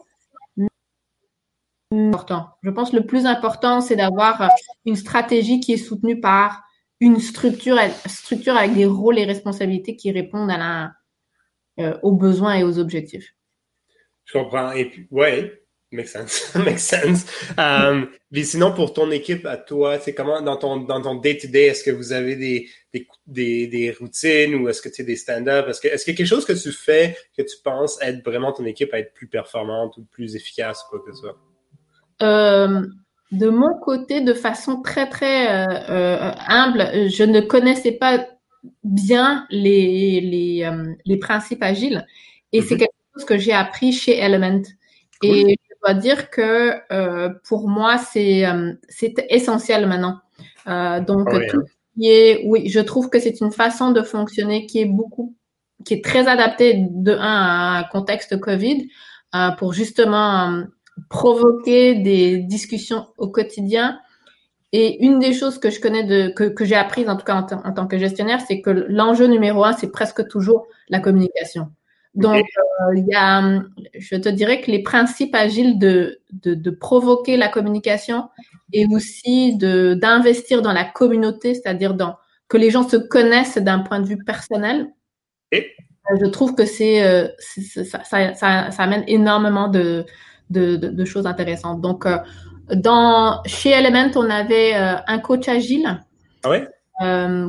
Important. 1.90 2.48
Je 2.62 2.70
pense 2.70 2.90
que 2.90 2.96
le 2.96 3.06
plus 3.06 3.24
important, 3.24 3.80
c'est 3.80 3.96
d'avoir 3.96 4.50
une 4.84 4.96
stratégie 4.96 5.60
qui 5.60 5.72
est 5.72 5.76
soutenue 5.78 6.20
par 6.20 6.62
une 7.00 7.18
structure, 7.18 7.78
structure 8.06 8.54
avec 8.54 8.74
des 8.74 8.84
rôles 8.84 9.18
et 9.18 9.24
responsabilités 9.24 9.96
qui 9.96 10.12
répondent 10.12 10.50
à 10.50 10.58
la, 10.58 10.92
euh, 11.80 11.98
aux 12.02 12.12
besoins 12.12 12.56
et 12.56 12.62
aux 12.62 12.78
objectifs. 12.78 13.34
Je 14.26 14.34
comprends. 14.34 14.72
Et 14.72 14.84
puis, 14.84 15.08
ouais, 15.10 15.59
Makes 15.92 16.12
sense. 16.12 16.54
Makes 16.54 16.82
sense. 16.82 17.26
Um, 17.58 18.10
sinon, 18.32 18.72
pour 18.72 18.92
ton 18.92 19.10
équipe 19.10 19.44
à 19.44 19.56
toi, 19.56 19.98
c'est 19.98 20.14
comment 20.14 20.40
dans 20.40 20.56
ton 20.56 20.76
dans 20.76 21.02
ton 21.02 21.16
day-to-day, 21.16 21.66
est-ce 21.66 21.82
que 21.82 21.90
vous 21.90 22.12
avez 22.12 22.36
des, 22.36 22.68
des, 23.26 23.66
des, 23.66 23.90
routines 23.90 24.54
ou 24.54 24.68
est-ce 24.68 24.82
que 24.82 24.88
tu 24.88 25.02
as 25.02 25.04
des 25.04 25.16
stand-up? 25.16 25.66
Est-ce 25.68 25.80
que 25.80 25.88
est-ce 25.88 26.04
qu'il 26.04 26.14
y 26.14 26.16
a 26.16 26.18
quelque 26.18 26.26
chose 26.28 26.44
que 26.44 26.52
tu 26.52 26.70
fais 26.70 27.16
que 27.36 27.42
tu 27.42 27.56
penses 27.64 28.00
aide 28.02 28.22
vraiment 28.24 28.52
ton 28.52 28.64
équipe 28.66 28.94
à 28.94 29.00
être 29.00 29.12
plus 29.14 29.26
performante 29.26 29.96
ou 29.96 30.04
plus 30.04 30.36
efficace 30.36 30.84
ou 30.84 30.90
quoi 30.90 31.00
que 31.04 31.12
ce 31.12 31.22
soit? 31.22 31.36
Euh, 32.22 32.86
de 33.32 33.48
mon 33.48 33.76
côté, 33.80 34.20
de 34.20 34.34
façon 34.34 34.82
très 34.82 35.08
très 35.08 35.48
euh, 35.48 35.66
euh, 35.88 36.32
humble, 36.46 37.10
je 37.10 37.24
ne 37.24 37.40
connaissais 37.40 37.92
pas 37.92 38.28
bien 38.84 39.44
les 39.50 40.20
les, 40.20 40.70
les 41.04 41.16
principes 41.16 41.64
agiles 41.64 42.06
et 42.52 42.62
c'est 42.62 42.76
mm-hmm. 42.76 42.78
quelque 42.78 42.94
chose 43.14 43.24
que 43.24 43.38
j'ai 43.38 43.52
appris 43.52 43.92
chez 43.92 44.16
Element. 44.18 44.62
Et 45.22 45.56
dois 45.82 45.94
dire 45.94 46.30
que 46.30 46.74
euh, 46.92 47.30
pour 47.48 47.68
moi, 47.68 47.98
c'est 47.98 48.46
euh, 48.46 48.72
essentiel 49.28 49.86
maintenant. 49.86 50.20
Euh, 50.66 51.00
donc, 51.00 51.28
ah 51.32 51.38
tout 51.48 51.58
hein. 51.58 51.64
qui 51.96 52.08
est, 52.08 52.42
oui, 52.46 52.68
je 52.68 52.80
trouve 52.80 53.10
que 53.10 53.18
c'est 53.18 53.40
une 53.40 53.52
façon 53.52 53.92
de 53.92 54.02
fonctionner 54.02 54.66
qui 54.66 54.80
est 54.80 54.86
beaucoup, 54.86 55.34
qui 55.84 55.94
est 55.94 56.04
très 56.04 56.28
adaptée 56.28 56.86
de 56.90 57.12
un 57.12 57.18
à 57.18 57.78
un 57.78 57.84
contexte 57.84 58.38
Covid 58.38 58.88
euh, 59.34 59.50
pour 59.52 59.72
justement 59.72 60.50
euh, 60.52 60.64
provoquer 61.08 61.94
des 61.96 62.38
discussions 62.38 63.06
au 63.16 63.28
quotidien. 63.28 63.98
Et 64.72 65.04
une 65.04 65.18
des 65.18 65.32
choses 65.32 65.58
que 65.58 65.70
je 65.70 65.80
connais 65.80 66.04
de 66.04 66.28
que, 66.28 66.44
que 66.44 66.64
j'ai 66.64 66.76
apprises 66.76 67.08
en 67.08 67.16
tout 67.16 67.24
cas 67.24 67.34
en, 67.34 67.68
en 67.68 67.72
tant 67.72 67.88
que 67.88 67.98
gestionnaire, 67.98 68.40
c'est 68.46 68.60
que 68.60 68.70
l'enjeu 68.70 69.26
numéro 69.26 69.64
un, 69.64 69.72
c'est 69.72 69.90
presque 69.90 70.28
toujours 70.28 70.66
la 70.88 71.00
communication. 71.00 71.72
Donc, 72.14 72.44
euh, 72.44 72.96
il 72.96 73.06
y 73.06 73.14
a, 73.14 73.62
je 73.94 74.16
te 74.16 74.28
dirais 74.28 74.60
que 74.60 74.70
les 74.70 74.82
principes 74.82 75.34
agiles 75.34 75.78
de, 75.78 76.20
de, 76.32 76.54
de 76.54 76.70
provoquer 76.70 77.36
la 77.36 77.48
communication 77.48 78.28
et 78.72 78.86
aussi 78.92 79.56
de 79.56 79.94
d'investir 79.94 80.60
dans 80.60 80.72
la 80.72 80.84
communauté, 80.84 81.54
c'est-à-dire 81.54 81.94
dans 81.94 82.16
que 82.48 82.56
les 82.56 82.70
gens 82.70 82.88
se 82.88 82.96
connaissent 82.96 83.58
d'un 83.58 83.80
point 83.80 84.00
de 84.00 84.06
vue 84.06 84.22
personnel. 84.24 84.88
Et? 85.52 85.70
Euh, 86.10 86.16
je 86.20 86.26
trouve 86.26 86.56
que 86.56 86.66
c'est 86.66 87.04
euh, 87.04 87.28
ça, 87.38 88.02
ça, 88.02 88.34
ça, 88.34 88.70
ça, 88.70 88.82
amène 88.82 89.04
énormément 89.06 89.68
de, 89.68 90.04
de, 90.48 90.76
de, 90.76 91.04
choses 91.04 91.26
intéressantes. 91.26 91.80
Donc, 91.80 92.06
dans 92.74 93.40
chez 93.46 93.70
Element, 93.70 94.10
on 94.16 94.28
avait 94.28 94.74
un 94.74 95.18
coach 95.20 95.48
agile. 95.48 96.00
Ah 96.42 96.50
ouais? 96.50 96.66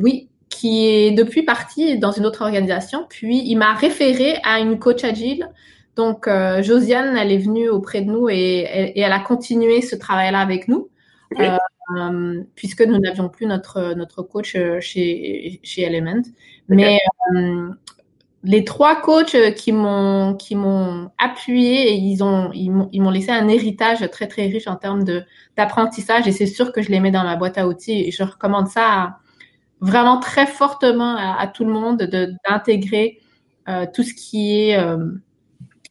oui, 0.04 0.31
qui 0.52 0.88
est 0.88 1.12
depuis 1.12 1.42
parti 1.42 1.98
dans 1.98 2.12
une 2.12 2.28
autre 2.28 2.44
organisation. 2.44 3.08
Puis 3.10 3.42
il 3.46 3.56
m'a 3.56 3.74
référé 3.74 4.36
à 4.44 4.60
une 4.60 4.78
coach 4.78 5.04
agile. 5.04 5.50
Donc 5.96 6.28
euh, 6.28 6.62
Josiane, 6.62 7.18
elle 7.18 7.32
est 7.32 7.40
venue 7.40 7.70
auprès 7.70 8.02
de 8.02 8.12
nous 8.12 8.30
et, 8.30 8.36
et, 8.36 9.00
elle 9.00 9.12
a 9.12 9.20
continué 9.20 9.82
ce 9.82 9.96
travail-là 9.96 10.40
avec 10.40 10.68
nous. 10.68 10.90
Euh, 11.40 12.44
puisque 12.56 12.82
nous 12.82 13.00
n'avions 13.00 13.30
plus 13.30 13.46
notre, 13.48 13.94
notre 13.96 14.22
coach 14.22 14.56
chez, 14.80 15.60
chez 15.64 15.82
Element. 15.82 16.22
Mais 16.70 17.00
les 18.44 18.66
trois 18.66 19.02
coachs 19.02 19.36
qui 19.56 19.72
m'ont 19.72 20.36
qui 20.36 20.56
m'ont 20.56 21.12
appuyé 21.18 21.90
et 21.90 21.94
ils 21.94 22.24
ont 22.24 22.52
ils 22.54 22.72
m'ont 22.72 23.12
laissé 23.12 23.32
un 23.32 23.48
héritage 23.48 24.10
très 24.12 24.28
très 24.28 24.48
riche 24.48 24.68
en 24.68 24.76
termes 24.76 25.04
de 25.04 25.24
d'apprentissage 25.58 26.28
et 26.28 26.32
c'est 26.32 26.48
sûr 26.48 26.72
que 26.72 26.82
je 26.82 26.90
les 26.90 27.00
mets 27.00 27.12
dans 27.12 27.24
ma 27.24 27.36
boîte 27.36 27.58
à 27.58 27.68
outils 27.68 28.08
et 28.08 28.12
je 28.12 28.24
recommande 28.24 28.68
ça 28.68 29.18
vraiment 29.82 30.20
très 30.20 30.48
fortement 30.48 31.16
à, 31.18 31.48
tout 31.48 31.66
le 31.66 31.74
monde 31.74 32.00
de 32.00 32.34
d'intégrer 32.48 33.20
euh, 33.68 33.86
tout 33.94 34.04
ce 34.04 34.14
qui 34.14 34.62
est 34.62 34.78
euh, 34.78 34.98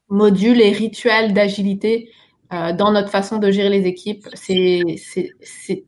module 0.08 0.60
et 0.60 0.72
rituel 0.72 1.34
d'agilité 1.34 2.10
euh, 2.52 2.72
dans 2.72 2.92
notre 2.92 3.10
façon 3.10 3.38
de 3.38 3.50
gérer 3.50 3.68
les 3.68 3.86
équipes. 3.86 4.26
C'est 4.34 4.82
c'est 4.96 5.34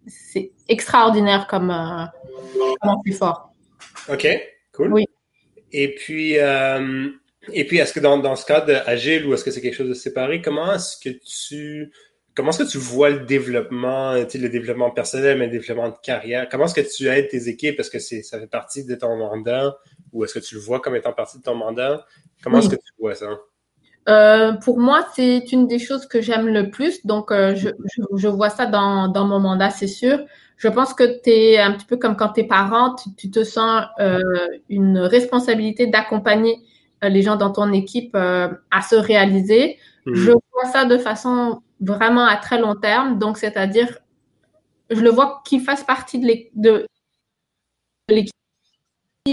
c'est 0.07 0.53
extraordinaire 0.69 1.47
comme 1.47 1.73
comme 2.81 2.97
c'est 3.07 3.13
fort. 3.13 3.53
Ok, 4.09 4.27
cool. 4.73 4.93
Oui. 4.93 5.07
Et 5.73 5.95
puis, 5.95 6.39
euh, 6.39 7.09
et 7.53 7.67
puis, 7.67 7.79
est-ce 7.79 7.93
que 7.93 8.01
dans, 8.01 8.19
dans 8.19 8.37
ce 8.37 8.45
cadre 8.45 8.83
agile 8.87 9.27
ou 9.27 9.35
est-ce 9.35 9.45
que 9.45 9.51
c'est 9.51 9.61
quelque 9.61 9.75
chose 9.75 9.89
de 9.89 9.95
séparé, 9.95 10.43
comment 10.43 10.75
est-ce 10.75 10.97
que 10.97 11.09
tu 11.09 11.91
comment 12.35 12.51
est-ce 12.51 12.65
que 12.65 12.69
tu 12.69 12.79
vois 12.79 13.11
le 13.11 13.21
développement, 13.21 14.13
le 14.15 14.49
développement 14.49 14.91
personnel, 14.91 15.39
mais 15.39 15.47
le 15.47 15.53
développement 15.53 15.89
de 15.89 15.97
carrière? 16.03 16.49
Comment 16.51 16.65
est-ce 16.65 16.75
que 16.75 16.97
tu 16.97 17.09
aides 17.09 17.29
tes 17.29 17.49
équipes? 17.49 17.79
Est-ce 17.81 17.91
que 17.91 17.99
c'est, 17.99 18.23
ça 18.23 18.39
fait 18.39 18.47
partie 18.47 18.85
de 18.85 18.95
ton 18.95 19.17
mandat? 19.17 19.77
Ou 20.13 20.25
est-ce 20.25 20.35
que 20.35 20.39
tu 20.39 20.55
le 20.57 20.61
vois 20.61 20.81
comme 20.81 20.97
étant 20.97 21.13
partie 21.13 21.39
de 21.39 21.43
ton 21.43 21.55
mandat? 21.55 22.07
Comment 22.43 22.59
est-ce 22.59 22.69
que 22.69 22.77
tu 22.77 22.93
vois 22.99 23.15
ça? 23.15 23.29
Euh, 24.09 24.53
pour 24.55 24.81
moi, 24.81 25.07
c'est 25.15 25.53
une 25.53 25.69
des 25.69 25.79
choses 25.79 26.07
que 26.07 26.21
j'aime 26.21 26.49
le 26.49 26.71
plus. 26.71 27.07
Donc, 27.07 27.31
euh, 27.31 27.55
je, 27.55 27.69
je, 27.69 28.03
je, 28.17 28.29
vois 28.29 28.51
ça 28.51 28.67
dans, 28.67 29.09
dans 29.09 29.27
mon 29.27 29.39
mandat, 29.39 29.71
c'est 29.71 29.87
sûr 29.87 30.19
je 30.63 30.69
pense 30.69 30.95
que 30.95 31.21
tu 31.23 31.31
es 31.31 31.59
un 31.59 31.73
petit 31.73 31.87
peu 31.87 31.97
comme 31.97 32.17
quand 32.17 32.29
tu 32.35 32.43
es 32.43 32.45
parent, 32.45 32.95
tu, 33.17 33.33
te 33.33 33.43
sens 33.43 33.85
euh, 33.99 34.21
une 34.69 34.99
responsabilité 34.99 35.89
d'accompagner 35.89 36.63
euh, 37.03 37.09
les 37.09 37.23
gens 37.23 37.35
dans 37.35 37.51
ton 37.51 37.73
équipe 37.73 38.15
euh, 38.15 38.47
à 38.71 38.81
se 38.81 38.95
réaliser. 38.95 39.79
Mmh. 40.07 40.15
Je 40.15 40.31
vois 40.31 40.71
ça 40.73 40.85
de 40.85 40.99
façon 40.99 41.63
vraiment 41.83 42.25
à 42.25 42.37
très 42.37 42.59
long 42.59 42.75
terme. 42.75 43.19
Donc, 43.19 43.39
c'est-à-dire, 43.39 43.99
je 44.91 45.01
le 45.01 45.11
vois 45.11 45.43
qu'ils 45.45 45.61
fassent 45.61 45.85
partie 45.85 46.19
de 46.55 46.87
l'équipe. 48.09 48.33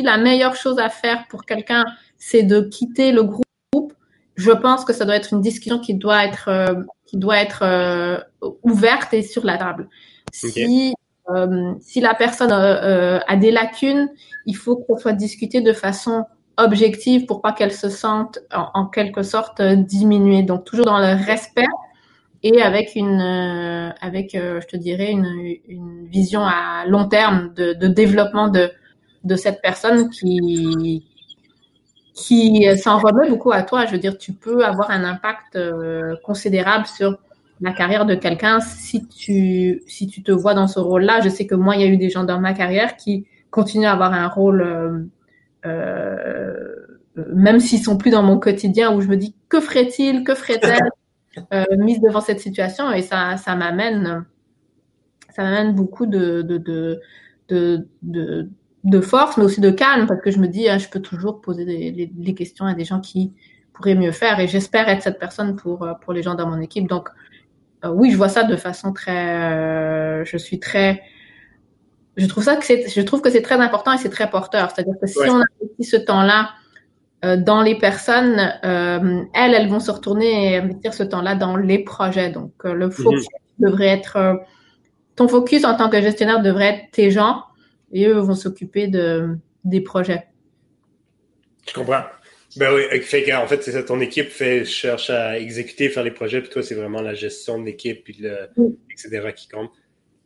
La 0.03 0.17
meilleure 0.17 0.55
chose 0.55 0.79
à 0.79 0.89
faire 0.89 1.25
pour 1.29 1.45
quelqu'un, 1.45 1.85
c'est 2.17 2.43
de 2.43 2.61
quitter 2.61 3.11
le 3.11 3.23
groupe. 3.23 3.93
Je 4.35 4.51
pense 4.51 4.85
que 4.85 4.93
ça 4.93 5.05
doit 5.05 5.15
être 5.15 5.33
une 5.33 5.41
discussion 5.41 5.79
qui 5.79 5.95
doit 5.95 6.25
être, 6.25 6.85
qui 7.05 7.17
doit 7.17 7.37
être 7.37 8.25
ouverte 8.63 9.13
et 9.13 9.23
sur 9.23 9.43
la 9.45 9.57
table. 9.57 9.89
Si 10.31 10.93
euh, 11.29 11.73
si 11.79 12.01
la 12.01 12.15
personne 12.15 12.51
euh, 12.51 13.17
euh, 13.17 13.19
a 13.27 13.35
des 13.35 13.51
lacunes, 13.51 14.09
il 14.45 14.55
faut 14.55 14.77
qu'on 14.77 14.97
soit 14.97 15.13
discuté 15.13 15.61
de 15.61 15.73
façon 15.73 16.25
objective 16.57 17.25
pour 17.25 17.41
pas 17.41 17.53
qu'elle 17.53 17.71
se 17.71 17.89
sente 17.89 18.39
en, 18.51 18.85
quelque 18.87 19.23
sorte 19.23 19.61
diminuée. 19.61 20.43
Donc 20.43 20.65
toujours 20.65 20.85
dans 20.85 20.99
le 20.99 21.13
respect 21.25 21.67
et 22.43 22.61
avec 22.61 22.95
une, 22.95 23.21
avec, 24.01 24.31
je 24.33 24.65
te 24.65 24.77
dirais, 24.77 25.11
une, 25.11 25.57
une, 25.67 26.07
vision 26.07 26.41
à 26.41 26.85
long 26.87 27.07
terme 27.07 27.53
de, 27.55 27.73
de 27.73 27.87
développement 27.87 28.47
de, 28.47 28.71
de 29.23 29.35
cette 29.35 29.61
personne 29.61 30.09
qui, 30.09 31.05
qui 32.13 32.65
s'en 32.77 32.97
remet 32.97 33.29
beaucoup 33.29 33.51
à 33.51 33.63
toi. 33.63 33.85
Je 33.85 33.91
veux 33.91 33.97
dire, 33.97 34.17
tu 34.17 34.33
peux 34.33 34.65
avoir 34.65 34.89
un 34.91 35.03
impact 35.03 35.59
considérable 36.23 36.85
sur 36.85 37.17
la 37.61 37.73
carrière 37.73 38.05
de 38.05 38.15
quelqu'un 38.15 38.59
si 38.61 39.05
tu, 39.07 39.83
si 39.87 40.07
tu 40.07 40.23
te 40.23 40.31
vois 40.31 40.53
dans 40.53 40.67
ce 40.67 40.79
rôle-là. 40.79 41.21
Je 41.21 41.29
sais 41.29 41.45
que 41.45 41.55
moi, 41.55 41.75
il 41.75 41.81
y 41.81 41.83
a 41.83 41.87
eu 41.87 41.97
des 41.97 42.09
gens 42.09 42.23
dans 42.23 42.39
ma 42.39 42.53
carrière 42.53 42.95
qui 42.95 43.25
continuent 43.51 43.87
à 43.87 43.93
avoir 43.93 44.13
un 44.13 44.27
rôle, 44.27 44.61
euh, 44.61 44.99
euh, 45.65 46.75
même 47.33 47.59
s'ils 47.59 47.83
sont 47.83 47.97
plus 47.97 48.11
dans 48.11 48.23
mon 48.23 48.39
quotidien, 48.39 48.93
où 48.95 49.01
je 49.01 49.07
me 49.07 49.17
dis 49.17 49.35
que 49.49 49.59
ferait-il, 49.59 50.23
que 50.23 50.35
ferait-elle? 50.35 50.79
Euh, 51.53 51.65
mise 51.77 52.01
devant 52.01 52.21
cette 52.21 52.39
situation 52.39 52.91
et 52.91 53.01
ça, 53.01 53.37
ça 53.37 53.55
m'amène, 53.55 54.25
ça 55.29 55.43
m'amène 55.43 55.75
beaucoup 55.75 56.05
de, 56.05 56.41
de, 56.41 56.57
de, 56.57 57.87
de, 58.01 58.49
de, 58.83 59.01
force, 59.01 59.37
mais 59.37 59.43
aussi 59.43 59.61
de 59.61 59.69
calme 59.69 60.07
parce 60.07 60.21
que 60.21 60.31
je 60.31 60.39
me 60.39 60.47
dis, 60.47 60.67
ah, 60.67 60.77
je 60.77 60.89
peux 60.89 61.01
toujours 61.01 61.41
poser 61.41 61.65
des, 61.65 62.11
les, 62.17 62.33
questions 62.33 62.65
à 62.65 62.73
des 62.73 62.85
gens 62.85 62.99
qui 62.99 63.33
pourraient 63.73 63.95
mieux 63.95 64.11
faire 64.11 64.39
et 64.39 64.47
j'espère 64.47 64.89
être 64.89 65.03
cette 65.03 65.19
personne 65.19 65.55
pour, 65.55 65.87
pour 66.01 66.13
les 66.13 66.23
gens 66.23 66.35
dans 66.35 66.47
mon 66.47 66.59
équipe. 66.59 66.87
Donc, 66.87 67.09
euh, 67.85 67.89
oui, 67.89 68.11
je 68.11 68.17
vois 68.17 68.29
ça 68.29 68.43
de 68.43 68.55
façon 68.55 68.91
très, 68.91 69.51
euh, 69.53 70.25
je 70.25 70.37
suis 70.37 70.59
très, 70.59 71.01
je 72.17 72.25
trouve 72.25 72.43
ça 72.43 72.55
que 72.57 72.65
c'est, 72.65 72.89
je 72.89 73.01
trouve 73.01 73.21
que 73.21 73.29
c'est 73.29 73.41
très 73.41 73.55
important 73.55 73.93
et 73.93 73.97
c'est 73.97 74.09
très 74.09 74.29
porteur. 74.29 74.71
C'est-à-dire 74.71 74.95
que 74.99 75.07
si 75.07 75.19
on 75.19 75.35
investit 75.35 75.83
ce 75.83 75.95
temps-là 75.95 76.51
euh, 77.25 77.37
dans 77.37 77.61
les 77.61 77.75
personnes, 77.75 78.39
elles, 78.63 79.53
elles 79.53 79.69
vont 79.69 79.79
se 79.79 79.91
retourner 79.91 80.53
et 80.53 80.57
investir 80.57 80.93
ce 80.93 81.03
temps-là 81.03 81.35
dans 81.35 81.57
les 81.57 81.79
projets. 81.79 82.29
Donc, 82.29 82.53
le 82.63 82.85
mhm. 82.85 82.91
focus 82.91 83.27
devrait 83.59 83.87
être, 83.87 84.39
ton 85.15 85.27
focus 85.27 85.65
en 85.65 85.75
tant 85.75 85.89
que 85.89 86.01
gestionnaire 86.01 86.41
devrait 86.41 86.75
être 86.75 86.91
tes 86.91 87.11
gens 87.11 87.43
et 87.91 88.07
eux 88.07 88.19
vont 88.19 88.35
s'occuper 88.35 88.87
de 88.87 89.37
des 89.65 89.81
projets. 89.81 90.27
Je 91.67 91.73
comprends. 91.73 92.03
Ben 92.57 92.73
oui, 92.73 92.99
fait 93.01 93.31
en 93.33 93.47
fait, 93.47 93.61
c'est 93.61 93.73
ça, 93.73 93.83
ton 93.83 93.99
équipe 93.99 94.29
fait, 94.29 94.65
cherche 94.65 95.11
à 95.11 95.39
exécuter, 95.39 95.89
faire 95.89 96.03
les 96.03 96.11
projets, 96.11 96.41
puis 96.41 96.49
toi, 96.49 96.63
c'est 96.63 96.73
vraiment 96.73 97.01
la 97.01 97.13
gestion 97.13 97.59
de 97.59 97.65
l'équipe, 97.65 98.03
puis 98.03 98.17
le, 98.19 98.49
etc. 98.89 99.31
qui 99.35 99.47
compte. 99.47 99.71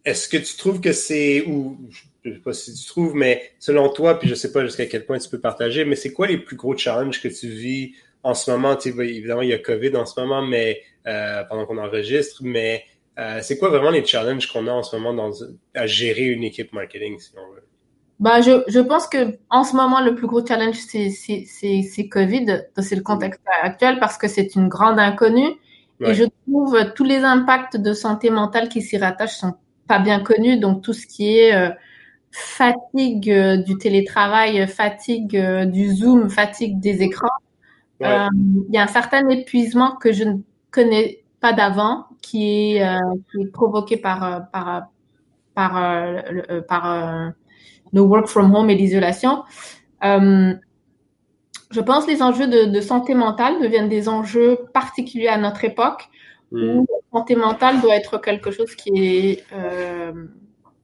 Est-ce 0.05 0.29
que 0.29 0.37
tu 0.37 0.55
trouves 0.55 0.79
que 0.79 0.93
c'est, 0.93 1.43
ou 1.45 1.77
je 2.23 2.33
sais 2.33 2.39
pas 2.39 2.53
si 2.53 2.73
tu 2.73 2.85
trouves, 2.87 3.15
mais 3.15 3.51
selon 3.59 3.89
toi, 3.89 4.17
puis 4.19 4.29
je 4.29 4.35
sais 4.35 4.51
pas 4.51 4.63
jusqu'à 4.63 4.85
quel 4.85 5.05
point 5.05 5.17
tu 5.17 5.29
peux 5.29 5.39
partager, 5.39 5.85
mais 5.85 5.95
c'est 5.95 6.13
quoi 6.13 6.27
les 6.27 6.37
plus 6.37 6.55
gros 6.55 6.77
challenges 6.77 7.21
que 7.21 7.27
tu 7.27 7.47
vis 7.47 7.93
en 8.23 8.33
ce 8.33 8.49
moment? 8.51 8.75
Tu 8.75 8.91
sais, 8.91 9.07
évidemment, 9.07 9.41
il 9.41 9.49
y 9.49 9.53
a 9.53 9.59
COVID 9.59 9.95
en 9.97 10.05
ce 10.05 10.19
moment, 10.19 10.41
mais 10.41 10.81
euh, 11.07 11.43
pendant 11.49 11.65
qu'on 11.65 11.77
enregistre, 11.77 12.41
mais 12.43 12.83
euh, 13.19 13.39
c'est 13.41 13.57
quoi 13.57 13.69
vraiment 13.69 13.91
les 13.91 14.05
challenges 14.05 14.47
qu'on 14.47 14.67
a 14.67 14.71
en 14.71 14.83
ce 14.83 14.95
moment 14.95 15.13
dans, 15.13 15.31
à 15.75 15.85
gérer 15.85 16.25
une 16.25 16.43
équipe 16.43 16.73
marketing, 16.73 17.19
si 17.19 17.31
on 17.37 17.53
veut? 17.53 17.63
Bah, 18.19 18.41
je, 18.41 18.63
je 18.67 18.79
pense 18.79 19.07
que 19.07 19.37
en 19.49 19.63
ce 19.63 19.75
moment, 19.75 19.99
le 19.99 20.15
plus 20.15 20.27
gros 20.27 20.45
challenge, 20.45 20.75
c'est, 20.75 21.09
c'est, 21.09 21.45
c'est, 21.45 22.07
Covid. 22.07 22.63
C'est 22.77 22.95
le 22.95 23.01
contexte 23.01 23.41
actuel 23.61 23.99
parce 23.99 24.17
que 24.17 24.27
c'est 24.27 24.55
une 24.55 24.69
grande 24.69 24.99
inconnue. 24.99 25.51
Et 25.99 26.13
je 26.13 26.25
trouve 26.47 26.77
tous 26.95 27.05
les 27.05 27.19
impacts 27.19 27.77
de 27.77 27.93
santé 27.93 28.29
mentale 28.29 28.67
qui 28.67 28.81
s'y 28.81 28.97
rattachent 28.97 29.37
sont 29.37 29.55
pas 29.87 29.99
bien 29.99 30.19
connus. 30.19 30.57
Donc, 30.57 30.81
tout 30.81 30.93
ce 30.93 31.07
qui 31.07 31.37
est 31.37 31.55
euh, 31.55 31.69
fatigue 32.33 33.31
euh, 33.31 33.57
du 33.57 33.77
télétravail, 33.77 34.67
fatigue 34.67 35.37
euh, 35.37 35.65
du 35.65 35.93
Zoom, 35.93 36.29
fatigue 36.29 36.79
des 36.79 37.01
écrans. 37.01 37.29
Il 38.01 38.65
y 38.71 38.77
a 38.77 38.83
un 38.83 38.87
certain 38.87 39.29
épuisement 39.29 39.95
que 39.95 40.11
je 40.11 40.25
ne 40.25 40.37
connais 40.71 41.23
pas 41.39 41.53
d'avant 41.53 42.07
qui 42.21 42.75
est, 42.75 42.85
qui 43.31 43.43
est 43.43 43.51
provoqué 43.51 43.95
par, 43.95 44.49
par, 44.51 44.89
par, 45.53 46.13
par 46.67 47.33
le 47.93 48.01
work 48.01 48.27
from 48.27 48.53
home 48.53 48.69
et 48.69 48.75
l'isolation. 48.75 49.43
Euh, 50.03 50.53
je 51.71 51.81
pense 51.81 52.05
que 52.05 52.11
les 52.11 52.21
enjeux 52.21 52.47
de, 52.47 52.81
santé 52.81 53.15
mentale 53.15 53.61
deviennent 53.61 53.89
des 53.89 54.09
enjeux 54.09 54.59
particuliers 54.73 55.27
à 55.27 55.37
notre 55.37 55.63
époque, 55.63 56.09
où 56.51 56.57
mm. 56.57 56.85
la 56.89 57.19
santé 57.19 57.35
mentale 57.35 57.81
doit 57.81 57.95
être 57.95 58.17
quelque 58.19 58.51
chose 58.51 58.75
qui 58.75 58.91
est 58.95 59.43
euh, 59.53 60.11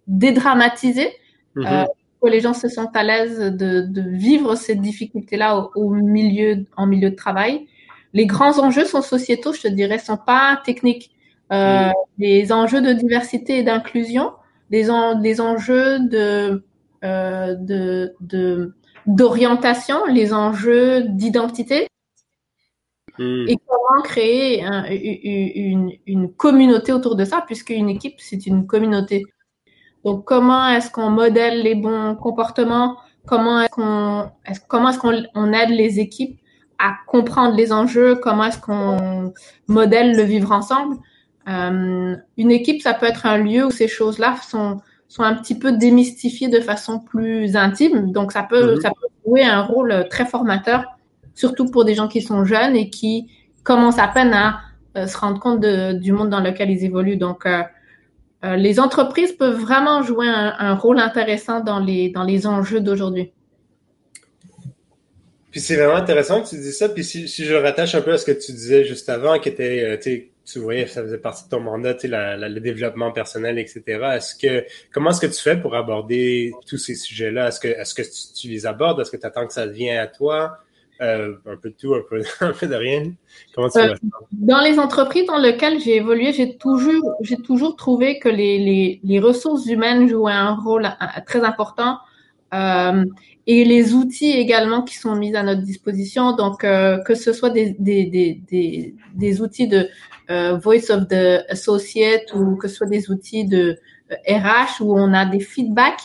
dédramatisé, 0.08 1.12
mm-hmm. 1.60 1.84
euh, 1.84 1.86
que 2.22 2.30
les 2.30 2.42
gens 2.42 2.54
se 2.54 2.68
sentent 2.68 2.96
à 2.96 3.04
l'aise 3.04 3.40
de, 3.40 4.02
vivre 4.10 4.56
ces 4.56 4.76
difficultés-là 4.76 5.70
au, 5.76 5.90
milieu, 5.92 6.66
en 6.78 6.86
milieu 6.86 7.12
de 7.12 7.16
travail. 7.16 7.68
Les 8.14 8.26
grands 8.26 8.60
enjeux 8.60 8.86
sont 8.86 9.02
sociétaux, 9.02 9.54
je 9.54 9.62
te 9.62 9.68
dirais, 9.68 10.00
sont 10.00 10.18
pas 10.18 10.62
techniques. 10.66 11.12
Mm. 11.52 11.92
Les 12.18 12.52
enjeux 12.52 12.82
de 12.82 12.94
diversité 12.94 13.60
et 13.60 13.64
d'inclusion, 13.64 14.34
les, 14.70 14.88
les 15.22 15.42
enjeux 15.42 16.00
de 16.00 16.64
euh, 17.06 17.56
de, 17.56 18.74
d'orientation, 19.06 20.06
les 20.06 20.34
enjeux 20.34 21.04
d'identité 21.08 21.88
hmm. 23.18 23.46
et 23.48 23.58
comment 23.66 24.02
créer 24.04 24.62
une, 24.62 25.94
une, 26.06 26.34
communauté 26.34 26.92
autour 26.92 27.16
de 27.16 27.24
ça, 27.24 27.42
puisque 27.46 27.70
une 27.70 27.90
équipe, 27.90 28.16
c'est 28.18 28.46
une 28.46 28.68
communauté. 28.68 29.24
Donc, 30.06 30.26
comment 30.26 30.68
est-ce 30.68 30.90
qu'on 30.90 31.10
modèle 31.10 31.62
les 31.62 31.76
bons 31.76 32.16
comportements? 32.16 32.98
Comment 33.26 33.62
est-ce 33.62 33.70
qu'on 33.70 34.32
est 34.46 34.68
comment 34.68 34.90
est-ce 34.90 35.00
qu'on 35.00 35.24
on 35.36 35.54
aide 35.54 35.70
les 35.70 36.00
équipes 36.00 36.40
à 36.78 36.96
comprendre 37.08 37.56
les 37.56 37.72
enjeux? 37.72 38.16
Comment 38.16 38.46
est-ce 38.46 38.60
qu'on 38.60 39.34
modèle 39.68 40.16
le 40.16 40.24
vivre 40.24 40.52
ensemble? 40.52 40.98
Euh, 41.48 42.16
Une 42.38 42.52
équipe, 42.52 42.82
ça 42.82 42.94
peut 42.94 43.06
être 43.06 43.26
un 43.26 43.38
lieu 43.38 43.66
où 43.66 43.72
ces 43.72 43.88
choses-là 43.88 44.36
sont 44.48 44.82
sont 45.10 45.24
un 45.24 45.34
petit 45.34 45.58
peu 45.58 45.72
démystifiés 45.74 46.48
de 46.48 46.62
façon 46.62 47.00
plus 47.00 47.56
intime. 47.56 48.12
Donc, 48.12 48.32
ça 48.32 48.44
peut, 48.44 48.76
mhm. 48.76 48.82
ça 48.82 48.90
peut 48.90 49.08
jouer 49.26 49.44
un 49.44 49.64
rôle 49.64 50.08
très 50.10 50.26
formateur, 50.26 50.86
surtout 51.34 51.66
pour 51.66 51.84
des 51.84 51.96
gens 51.96 52.08
qui 52.08 52.22
sont 52.22 52.46
jeunes 52.46 52.76
et 52.76 52.90
qui 52.90 53.28
commencent 53.64 54.00
à 54.00 54.08
peine 54.08 54.34
à 54.34 54.60
euh, 54.96 55.08
se 55.08 55.18
rendre 55.18 55.40
compte 55.40 55.60
de, 55.60 55.94
du 55.94 56.12
monde 56.12 56.30
dans 56.30 56.40
lequel 56.40 56.70
ils 56.70 56.86
évoluent. 56.86 57.18
Donc, 57.18 57.46
euh, 57.46 57.64
les 58.44 58.80
entreprises 58.80 59.34
peuvent 59.34 59.60
vraiment 59.60 60.02
jouer 60.02 60.28
un, 60.28 60.74
rôle 60.76 61.00
intéressant 61.00 61.60
dans 61.60 61.80
les, 61.80 62.10
dans 62.10 62.24
les 62.24 62.48
enjeux 62.48 62.80
d'aujourd'hui. 62.80 63.34
Puis 65.52 65.60
c'est 65.60 65.76
vraiment 65.76 65.96
intéressant 65.96 66.42
que 66.42 66.50
tu 66.50 66.58
dis 66.58 66.72
ça. 66.72 66.90
Puis 66.90 67.04
si, 67.04 67.28
si, 67.28 67.44
je 67.44 67.56
rattache 67.56 67.96
un 67.96 68.02
peu 68.02 68.14
à 68.14 68.18
ce 68.18 68.26
que 68.26 68.32
tu 68.32 68.52
disais 68.52 68.86
juste 68.86 69.10
avant, 69.10 69.40
qui 69.40 69.50
était, 69.50 70.00
tu 70.52 70.60
voyais, 70.60 70.88
ça 70.88 71.02
faisait 71.02 71.18
partie 71.18 71.46
de 71.46 71.50
ton 71.50 71.60
mandat, 71.60 71.94
tu 71.94 72.02
sais, 72.02 72.08
le 72.10 72.60
développement 72.60 73.12
personnel, 73.12 73.58
etc. 73.60 73.82
Est-ce 74.16 74.36
que 74.36 74.66
comment 74.92 75.10
est-ce 75.12 75.22
que 75.22 75.28
tu 75.28 75.42
fais 75.42 75.58
pour 75.58 75.76
aborder 75.76 76.54
tous 76.68 76.78
ces 76.78 76.96
sujets-là? 76.96 77.48
Est-ce 77.48 77.60
que 77.60 77.68
est-ce 77.68 77.94
que 77.94 78.04
tu, 78.40 78.48
les 78.48 78.66
abordes? 78.66 79.02
Est-ce 79.02 79.12
que 79.12 79.18
tu 79.18 79.26
attends 79.26 79.48
que 79.48 79.54
ça 79.54 79.66
vienne 79.66 79.98
à 79.98 80.08
toi? 80.08 80.60
Euh, 81.02 81.36
Un 81.46 81.58
peu 81.58 81.70
de 81.70 81.76
tout, 81.76 81.94
un 81.94 82.02
peu, 82.10 82.22
un 82.42 82.52
peu 82.52 82.68
de 82.68 82.76
rien. 82.76 83.12
Comment 83.56 83.70
tu 83.70 83.80
euh, 83.80 83.94
Dans 84.32 84.62
les 84.62 84.80
entreprises 84.80 85.26
dans 85.26 85.38
lesquelles 85.38 85.80
j'ai 85.80 85.98
évolué, 85.98 86.34
j'ai 86.34 86.58
toujours 86.58 87.16
j'ai 87.22 87.38
toujours 87.38 87.76
trouvé 87.76 88.20
que 88.20 88.30
les, 88.30 88.60
les, 88.60 89.00
les 89.04 89.20
ressources 89.20 89.66
humaines 89.66 90.08
jouaient 90.08 90.32
un 90.34 90.56
rôle 90.56 90.90
très 91.26 91.44
important. 91.44 91.98
Euh, 92.54 93.06
et 93.48 93.66
les 93.66 93.94
outils 93.94 94.32
également 94.32 94.84
qui 94.84 94.96
sont 94.96 95.16
mis 95.16 95.36
à 95.36 95.44
notre 95.44 95.62
disposition, 95.62 96.36
donc 96.36 96.64
euh, 96.64 96.98
que 97.00 97.16
ce 97.16 97.34
soit 97.34 97.50
des, 97.50 97.76
des, 97.80 98.06
des, 98.06 98.96
des, 99.16 99.42
outils 99.42 99.68
de 99.68 99.88
euh, 100.30 100.58
Voice 100.58 100.92
of 100.92 101.08
the 101.08 101.44
Associate 101.50 102.32
ou 102.36 102.56
que 102.56 102.68
ce 102.68 102.76
soit 102.76 102.88
des 102.88 103.10
outils 103.10 103.46
de 103.46 103.78
RH 104.28 104.82
où 104.82 104.98
on 104.98 105.14
a 105.14 105.26
des 105.26 105.40
feedbacks, 105.40 106.02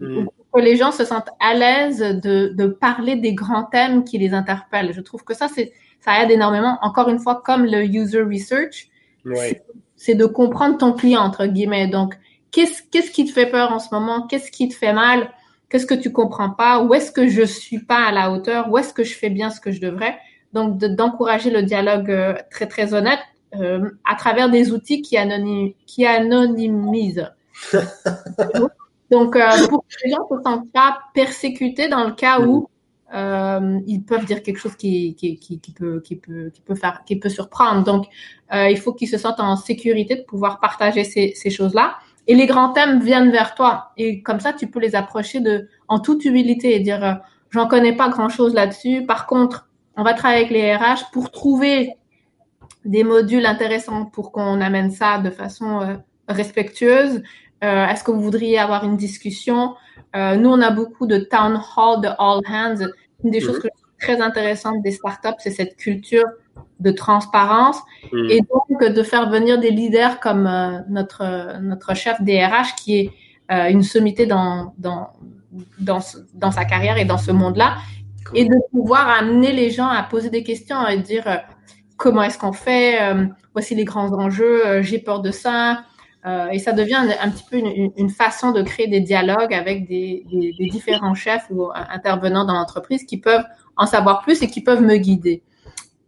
mm. 0.00 0.26
Que 0.56 0.62
les 0.62 0.76
gens 0.76 0.90
se 0.90 1.04
sentent 1.04 1.30
à 1.40 1.54
l'aise 1.54 1.98
de, 1.98 2.48
de 2.48 2.66
parler 2.66 3.16
des 3.16 3.34
grands 3.34 3.64
thèmes 3.64 4.04
qui 4.04 4.18
les 4.18 4.32
interpellent. 4.32 4.92
Je 4.92 5.00
trouve 5.00 5.22
que 5.22 5.34
ça, 5.34 5.48
c'est 5.48 5.72
ça 6.00 6.22
aide 6.22 6.30
énormément. 6.30 6.78
Encore 6.82 7.08
une 7.08 7.18
fois, 7.18 7.42
comme 7.44 7.64
le 7.64 7.84
user 7.84 8.22
research, 8.22 8.88
c'est 9.96 10.14
de 10.14 10.26
comprendre 10.26 10.78
ton 10.78 10.92
client 10.92 11.20
entre 11.20 11.46
guillemets. 11.46 11.88
Donc, 11.88 12.14
qu'est-ce 12.52 12.82
qu'est-ce 12.90 13.10
qui 13.10 13.24
te 13.24 13.32
fait 13.32 13.46
peur 13.46 13.72
en 13.72 13.78
ce 13.78 13.88
moment? 13.92 14.26
Qu'est-ce 14.26 14.50
qui 14.50 14.68
te 14.68 14.74
fait 14.74 14.92
mal? 14.92 15.30
Qu'est-ce 15.68 15.86
que 15.86 15.94
tu 15.94 16.12
comprends 16.12 16.50
pas? 16.50 16.80
Où 16.80 16.94
est-ce 16.94 17.10
que 17.10 17.26
je 17.28 17.42
suis 17.42 17.80
pas 17.80 18.06
à 18.06 18.12
la 18.12 18.30
hauteur? 18.30 18.70
Où 18.70 18.78
est-ce 18.78 18.94
que 18.94 19.04
je 19.04 19.14
fais 19.14 19.30
bien 19.30 19.50
ce 19.50 19.60
que 19.60 19.72
je 19.72 19.80
devrais? 19.80 20.16
Donc, 20.52 20.78
d'encourager 20.78 21.50
le 21.50 21.62
dialogue 21.64 22.10
euh, 22.10 22.34
très 22.50 22.66
très 22.66 22.94
honnête 22.94 23.18
euh, 23.56 23.90
à 24.08 24.14
travers 24.14 24.48
des 24.48 24.72
outils 24.72 25.02
qui, 25.02 25.16
qui 25.86 26.06
anonymisent. 26.06 27.30
Donc, 29.10 29.36
euh, 29.36 29.68
pour 29.68 29.84
que 29.86 29.94
les 30.04 30.10
gens 30.10 30.26
ne 30.30 30.36
se 30.36 30.42
sentent 30.42 30.72
pas 30.72 30.98
persécutés 31.14 31.88
dans 31.88 32.04
le 32.04 32.12
cas 32.12 32.40
où 32.40 32.68
euh, 33.14 33.78
ils 33.86 34.02
peuvent 34.02 34.24
dire 34.24 34.42
quelque 34.42 34.58
chose 34.58 34.74
qui, 34.74 35.16
peut, 35.78 36.00
qui, 36.00 36.16
peut, 36.16 36.50
qui, 36.52 36.60
peut 36.60 36.74
faire, 36.74 37.02
qui 37.04 37.16
peut 37.16 37.28
surprendre. 37.28 37.84
Donc, 37.84 38.06
euh, 38.52 38.68
il 38.68 38.78
faut 38.78 38.92
qu'ils 38.92 39.08
se 39.08 39.18
sentent 39.18 39.40
en 39.40 39.56
sécurité 39.56 40.16
de 40.16 40.22
pouvoir 40.22 40.58
partager 40.60 41.04
ces, 41.04 41.50
choses-là. 41.50 41.96
Et 42.26 42.34
les 42.34 42.46
grands 42.46 42.70
thèmes 42.70 43.00
viennent 43.00 43.30
vers 43.30 43.54
toi. 43.54 43.92
Et 43.96 44.22
comme 44.22 44.40
ça, 44.40 44.52
tu 44.52 44.66
peux 44.66 44.80
les 44.80 44.96
approcher 44.96 45.40
de, 45.40 45.68
en 45.86 46.00
toute 46.00 46.24
humilité 46.24 46.74
et 46.74 46.80
dire, 46.80 47.20
j'en 47.50 47.68
connais 47.68 47.94
pas 47.94 48.08
grand-chose 48.08 48.54
là-dessus. 48.54 49.06
Par 49.06 49.28
contre, 49.28 49.68
on 49.96 50.02
va 50.02 50.12
travailler 50.12 50.44
avec 50.44 50.50
les 50.50 50.74
RH 50.74 51.12
pour 51.12 51.30
trouver 51.30 51.92
des 52.84 53.04
modules 53.04 53.46
intéressants 53.46 54.06
pour 54.06 54.32
qu'on 54.32 54.60
amène 54.60 54.90
ça 54.90 55.18
de 55.18 55.30
façon 55.30 55.98
respectueuse. 56.28 57.22
Euh, 57.64 57.86
Est-ce 57.86 58.04
que 58.04 58.10
vous 58.10 58.20
voudriez 58.20 58.58
avoir 58.58 58.84
une 58.84 58.96
discussion? 58.96 59.74
Euh, 60.14 60.36
Nous, 60.36 60.48
on 60.48 60.60
a 60.60 60.70
beaucoup 60.70 61.06
de 61.06 61.18
town 61.18 61.60
hall, 61.76 62.00
de 62.02 62.08
all 62.18 62.40
hands. 62.48 62.86
Une 63.24 63.30
des 63.30 63.40
choses 63.40 63.56
mhm. 63.56 63.62
que 63.62 63.68
très 63.98 64.20
intéressantes 64.20 64.82
des 64.82 64.90
startups, 64.90 65.38
c'est 65.38 65.50
cette 65.50 65.76
culture 65.76 66.26
de 66.80 66.90
transparence 66.90 67.78
mhm. 68.12 68.30
et 68.30 68.40
donc 68.42 68.92
de 68.92 69.02
faire 69.02 69.30
venir 69.30 69.58
des 69.58 69.70
leaders 69.70 70.20
comme 70.20 70.46
euh, 70.46 70.80
notre 70.88 71.58
notre 71.60 71.94
chef 71.94 72.20
DRH 72.20 72.74
qui 72.76 72.98
est 72.98 73.12
une 73.70 73.82
sommité 73.82 74.26
dans 74.26 74.74
dans 74.76 75.10
dans, 75.78 76.00
dans 76.34 76.50
sa 76.50 76.64
carrière 76.66 76.98
et 76.98 77.06
dans 77.06 77.16
ce 77.16 77.30
monde-là 77.30 77.76
et 78.34 78.44
de 78.44 78.56
pouvoir 78.72 79.08
amener 79.08 79.52
les 79.52 79.70
gens 79.70 79.88
à 79.88 80.02
poser 80.02 80.28
des 80.28 80.42
questions 80.42 80.86
et 80.86 80.98
dire 80.98 81.44
comment 81.96 82.22
est-ce 82.22 82.38
qu'on 82.38 82.52
fait, 82.52 82.98
voici 83.52 83.74
les 83.74 83.84
grands 83.84 84.12
enjeux, 84.12 84.82
j'ai 84.82 84.98
peur 84.98 85.20
de 85.20 85.30
ça. 85.30 85.84
Euh, 86.26 86.48
et 86.48 86.58
ça 86.58 86.72
devient 86.72 86.96
un, 87.20 87.30
petit 87.30 87.44
peu 87.48 87.56
une, 87.96 88.10
façon 88.10 88.50
de 88.50 88.62
créer 88.62 88.88
des 88.88 89.00
dialogues 89.00 89.54
avec 89.54 89.86
des, 89.86 90.24
différents 90.58 91.14
chefs 91.14 91.46
ou 91.50 91.70
intervenants 91.72 92.44
dans 92.44 92.54
l'entreprise 92.54 93.04
qui 93.04 93.18
peuvent 93.18 93.44
en 93.76 93.86
savoir 93.86 94.22
plus 94.22 94.42
et 94.42 94.48
qui 94.48 94.62
peuvent 94.62 94.82
me 94.82 94.96
guider. 94.96 95.42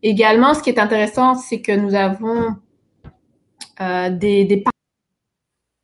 Également, 0.03 0.55
ce 0.55 0.63
qui 0.63 0.71
est 0.71 0.81
intéressant, 0.81 1.35
c'est 1.35 1.61
que 1.61 1.73
nous 1.73 1.95
avons 1.95 2.57
des, 3.81 4.45
des 4.45 4.65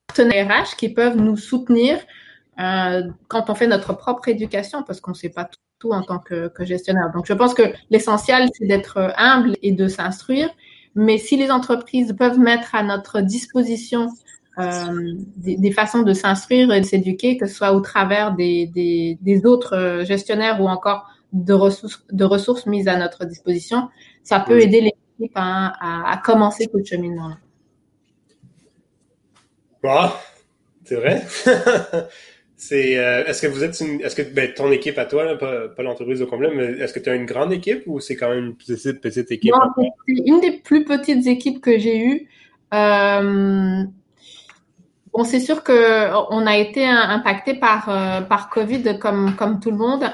partenaires 0.08 0.48
RH 0.48 0.76
qui 0.76 0.88
peuvent 0.88 1.16
nous 1.16 1.36
soutenir 1.36 1.98
quand 2.56 3.50
on 3.50 3.54
fait 3.54 3.66
notre 3.66 3.92
propre 3.92 4.28
éducation, 4.28 4.82
parce 4.82 5.00
qu'on 5.00 5.12
ne 5.12 5.16
sait 5.16 5.30
pas 5.30 5.48
tout 5.78 5.92
en 5.92 6.02
tant 6.02 6.18
que, 6.18 6.50
gestionnaire. 6.60 7.10
Donc, 7.12 7.26
je 7.26 7.32
pense 7.32 7.54
que 7.54 7.62
l'essentiel, 7.90 8.48
c'est 8.54 8.66
d'être 8.66 9.12
humble 9.16 9.56
et 9.62 9.72
de 9.72 9.88
s'instruire. 9.88 10.48
Mais 10.94 11.18
si 11.18 11.36
les 11.36 11.50
entreprises 11.50 12.14
peuvent 12.16 12.38
mettre 12.38 12.74
à 12.74 12.82
notre 12.82 13.20
disposition 13.20 14.08
euh, 14.58 15.14
des, 15.36 15.72
façons 15.72 16.02
de 16.02 16.12
s'instruire 16.12 16.72
et 16.72 16.80
de 16.80 16.86
s'éduquer, 16.86 17.36
que 17.36 17.46
ce 17.46 17.54
soit 17.54 17.72
au 17.72 17.80
travers 17.80 18.34
des, 18.34 18.66
des, 19.20 19.46
autres 19.46 20.02
gestionnaires 20.04 20.60
ou 20.60 20.68
encore 20.68 21.10
de 21.32 21.52
ressources, 21.52 22.04
de 22.12 22.24
ressources 22.24 22.66
mises 22.66 22.86
à 22.86 22.96
notre 22.96 23.24
disposition, 23.24 23.88
ça 24.22 24.38
peut 24.38 24.60
aider 24.60 24.80
l'équipe 24.80 25.32
à, 25.34 26.12
à, 26.12 26.16
commencer 26.18 26.68
ce 26.72 26.84
cheminement-là. 26.84 27.38
c'est 30.84 30.96
vrai. 30.96 31.26
C'est 32.56 32.98
euh, 32.98 33.24
est-ce 33.24 33.42
que 33.42 33.46
vous 33.48 33.64
êtes 33.64 33.80
une 33.80 34.00
est-ce 34.00 34.14
que 34.14 34.22
ben, 34.22 34.52
ton 34.54 34.70
équipe 34.70 34.96
à 34.98 35.06
toi, 35.06 35.36
pas, 35.36 35.82
l'entreprise 35.82 36.22
au 36.22 36.26
complet, 36.26 36.50
mais 36.54 36.64
est-ce 36.78 36.92
que 36.92 37.00
tu 37.00 37.10
as 37.10 37.14
une 37.14 37.26
grande 37.26 37.52
équipe 37.52 37.82
ou 37.86 37.98
c'est 37.98 38.14
quand 38.14 38.28
même 38.30 38.46
une 38.46 38.54
petite, 38.54 39.00
petite 39.00 39.30
équipe? 39.32 39.52
c'est 39.76 40.14
une 40.24 40.40
des 40.40 40.52
plus 40.52 40.84
petites 40.84 41.26
équipes 41.26 41.60
que 41.60 41.78
j'ai 41.78 41.98
eues. 41.98 42.28
Euh, 42.72 43.82
bon, 45.12 45.24
c'est 45.24 45.40
sûr 45.40 45.64
que 45.64 46.12
on 46.32 46.46
a 46.46 46.56
été 46.56 46.86
impacté 46.86 47.54
par 47.54 47.88
euh, 47.88 48.20
par 48.20 48.50
Covid 48.50 48.98
comme 49.00 49.34
comme 49.34 49.58
tout 49.58 49.72
le 49.72 49.78
monde. 49.78 50.04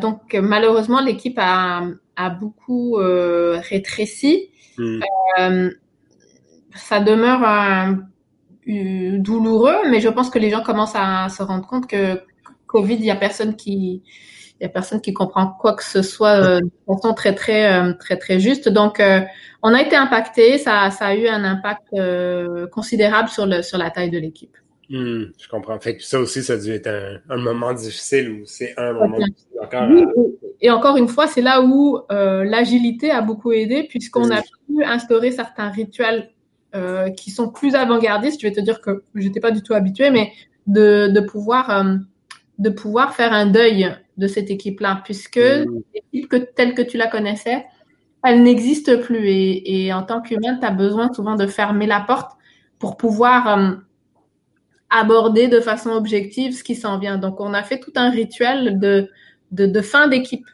donc 0.00 0.34
malheureusement 0.34 1.00
l'équipe 1.00 1.38
a 1.38 1.84
a 2.16 2.30
beaucoup 2.30 2.96
rétréci. 2.96 4.50
Hmm. 4.78 5.00
ça 6.74 7.00
demeure 7.00 7.42
un 7.44 8.00
douloureux, 8.66 9.88
mais 9.90 10.00
je 10.00 10.08
pense 10.08 10.30
que 10.30 10.38
les 10.38 10.50
gens 10.50 10.62
commencent 10.62 10.96
à 10.96 11.28
se 11.28 11.42
rendre 11.42 11.66
compte 11.66 11.86
que 11.86 12.20
Covid, 12.66 12.94
il 12.94 13.04
y 13.04 13.10
a 13.10 13.16
personne 13.16 13.54
qui, 13.56 14.02
il 14.60 14.64
y 14.64 14.66
a 14.66 14.68
personne 14.68 15.00
qui 15.00 15.12
comprend 15.12 15.48
quoi 15.48 15.74
que 15.74 15.84
ce 15.84 16.02
soit 16.02 16.40
euh, 16.40 16.60
de 16.60 16.70
façon 16.86 17.12
très 17.14 17.34
très 17.34 17.72
euh, 17.72 17.92
très 17.92 18.16
très 18.16 18.40
juste. 18.40 18.68
Donc, 18.68 19.00
euh, 19.00 19.20
on 19.62 19.74
a 19.74 19.82
été 19.82 19.96
impacté. 19.96 20.58
Ça, 20.58 20.90
ça 20.90 21.06
a 21.06 21.14
eu 21.14 21.28
un 21.28 21.44
impact 21.44 21.94
considérable 22.70 23.28
sur 23.28 23.46
le 23.46 23.62
sur 23.62 23.78
la 23.78 23.90
taille 23.90 24.10
de 24.10 24.18
l'équipe. 24.18 24.56
Hmm, 24.88 25.24
je 25.38 25.48
comprends. 25.48 25.78
Fait 25.80 25.96
que 25.96 26.02
ça 26.02 26.20
aussi, 26.20 26.42
ça 26.42 26.54
a 26.54 26.56
dû 26.56 26.70
être 26.70 27.20
un, 27.28 27.36
moment 27.36 27.72
difficile 27.72 28.30
ou 28.30 28.46
c'est 28.46 28.72
un 28.78 28.92
moment 28.92 29.18
difficile 29.18 29.58
encore. 29.62 29.88
Et 30.60 30.70
encore 30.70 30.96
une 30.96 31.08
fois, 31.08 31.26
c'est 31.26 31.42
là 31.42 31.60
où 31.60 32.00
l'agilité 32.08 33.10
a 33.10 33.20
beaucoup 33.20 33.52
aidé 33.52 33.84
puisqu'on 33.84 34.30
a 34.30 34.40
pu 34.40 34.84
instaurer 34.84 35.32
certains 35.32 35.70
rituels 35.70 36.30
euh, 36.74 37.10
qui 37.10 37.30
sont 37.30 37.48
plus 37.50 37.74
avant-gardistes. 37.74 38.40
Je 38.40 38.46
vais 38.46 38.52
te 38.52 38.60
dire 38.60 38.80
que 38.80 39.04
j'étais 39.14 39.40
pas 39.40 39.50
du 39.50 39.62
tout 39.62 39.74
habituée, 39.74 40.10
mais 40.10 40.32
de, 40.66 41.08
de 41.08 41.20
pouvoir 41.20 41.70
euh, 41.70 41.96
de 42.58 42.70
pouvoir 42.70 43.14
faire 43.14 43.32
un 43.32 43.46
deuil 43.46 43.94
de 44.16 44.26
cette 44.26 44.50
équipe-là, 44.50 45.02
puisque 45.04 45.36
mmh. 45.36 45.82
l'équipe 45.94 46.28
que, 46.28 46.36
telle 46.36 46.74
que 46.74 46.82
tu 46.82 46.96
la 46.96 47.06
connaissais, 47.06 47.66
elle 48.24 48.42
n'existe 48.42 49.02
plus. 49.02 49.28
Et, 49.28 49.84
et 49.86 49.92
en 49.92 50.02
tant 50.02 50.22
qu'humain, 50.22 50.56
tu 50.58 50.66
as 50.66 50.70
besoin 50.70 51.12
souvent 51.12 51.36
de 51.36 51.46
fermer 51.46 51.86
la 51.86 52.00
porte 52.00 52.32
pour 52.78 52.96
pouvoir 52.96 53.58
euh, 53.58 53.74
aborder 54.88 55.48
de 55.48 55.60
façon 55.60 55.90
objective 55.90 56.54
ce 56.54 56.64
qui 56.64 56.74
s'en 56.74 56.98
vient. 56.98 57.18
Donc, 57.18 57.40
on 57.40 57.52
a 57.52 57.62
fait 57.62 57.78
tout 57.78 57.92
un 57.94 58.10
rituel 58.10 58.78
de, 58.78 59.10
de, 59.52 59.66
de 59.66 59.80
fin 59.82 60.08
d'équipe. 60.08 60.46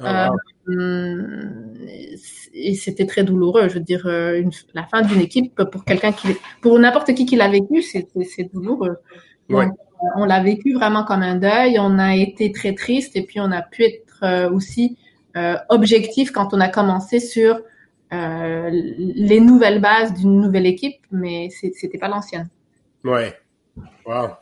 Ah, 0.00 0.30
et 0.68 2.74
c'était 2.74 3.06
très 3.06 3.24
douloureux. 3.24 3.68
Je 3.68 3.74
veux 3.74 3.80
dire, 3.80 4.06
euh, 4.06 4.42
la 4.74 4.84
fin 4.84 5.02
d'une 5.02 5.20
équipe 5.20 5.62
pour 5.64 5.84
quelqu'un 5.84 6.12
qui, 6.12 6.28
pour 6.60 6.78
n'importe 6.78 7.14
qui 7.14 7.26
qui 7.26 7.36
l'a 7.36 7.48
vécu, 7.48 7.82
c'est 7.82 8.08
douloureux. 8.52 8.98
Euh, 9.50 9.66
on 10.16 10.24
l'a 10.24 10.42
vécu 10.42 10.74
vraiment 10.74 11.04
comme 11.04 11.22
un 11.22 11.36
deuil. 11.36 11.78
On 11.78 11.98
a 11.98 12.16
été 12.16 12.52
très 12.52 12.74
triste 12.74 13.16
et 13.16 13.22
puis 13.22 13.40
on 13.40 13.50
a 13.50 13.62
pu 13.62 13.84
être 13.84 14.22
euh, 14.22 14.50
aussi 14.50 14.96
objectif 15.70 16.30
quand 16.30 16.52
on 16.52 16.60
a 16.60 16.68
commencé 16.68 17.18
sur 17.18 17.58
les 18.10 19.40
nouvelles 19.40 19.80
bases 19.80 20.12
d'une 20.12 20.38
nouvelle 20.38 20.66
équipe, 20.66 21.00
mais 21.10 21.48
c'était 21.50 21.96
pas 21.96 22.08
l'ancienne. 22.08 22.50
Ouais. 23.04 23.34
Wow 24.04 24.32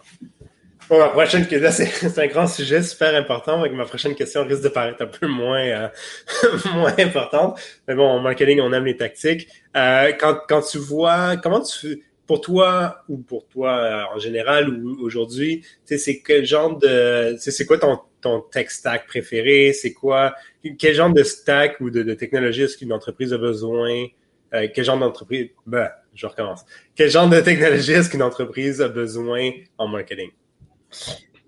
ma 0.99 1.09
prochaine 1.09 1.47
question, 1.47 1.87
c'est 1.87 2.19
un 2.19 2.27
grand 2.27 2.47
sujet 2.47 2.83
super 2.83 3.15
important. 3.15 3.61
Donc 3.61 3.73
ma 3.73 3.85
prochaine 3.85 4.15
question 4.15 4.45
risque 4.45 4.63
de 4.63 4.69
paraître 4.69 5.03
un 5.03 5.07
peu 5.07 5.27
moins, 5.27 5.61
euh, 5.61 5.89
moins 6.75 6.95
importante. 6.99 7.61
Mais 7.87 7.95
bon, 7.95 8.07
en 8.07 8.21
marketing, 8.21 8.61
on 8.61 8.73
aime 8.73 8.87
les 8.87 8.97
tactiques. 8.97 9.49
Euh, 9.77 10.13
quand, 10.19 10.39
quand 10.49 10.63
tu 10.63 10.79
vois, 10.79 11.37
comment 11.37 11.61
tu, 11.61 12.03
pour 12.27 12.41
toi 12.41 13.03
ou 13.09 13.19
pour 13.19 13.49
toi 13.49 13.71
euh, 13.77 14.15
en 14.15 14.19
général 14.21 14.69
ou 14.69 15.05
aujourd'hui, 15.05 15.65
c'est 15.85 16.23
quel 16.23 16.45
genre 16.45 16.79
de, 16.79 17.35
c'est 17.39 17.67
quoi 17.67 17.77
ton, 17.79 17.99
ton 18.21 18.41
tech 18.41 18.71
stack 18.71 19.07
préféré? 19.07 19.73
C'est 19.73 19.93
quoi, 19.93 20.35
quel 20.79 20.95
genre 20.95 21.13
de 21.13 21.25
stack 21.25 21.81
ou 21.81 21.91
de, 21.91 22.05
de 22.05 22.15
technologie 22.15 22.63
est-ce 22.63 22.79
qu'une 22.79 22.93
entreprise 22.93 23.33
a 23.33 23.39
besoin? 23.39 24.07
Euh, 24.55 24.69
quel 24.73 24.85
genre 24.85 24.99
d'entreprise, 24.99 25.49
ben, 25.67 25.91
je 26.15 26.27
recommence. 26.27 26.65
Quel 26.95 27.11
genre 27.11 27.29
de 27.29 27.41
technologie 27.41 27.93
est-ce 27.93 28.09
qu'une 28.11 28.23
entreprise 28.23 28.81
a 28.81 28.89
besoin 28.89 29.51
en 29.79 29.89
marketing? 29.89 30.31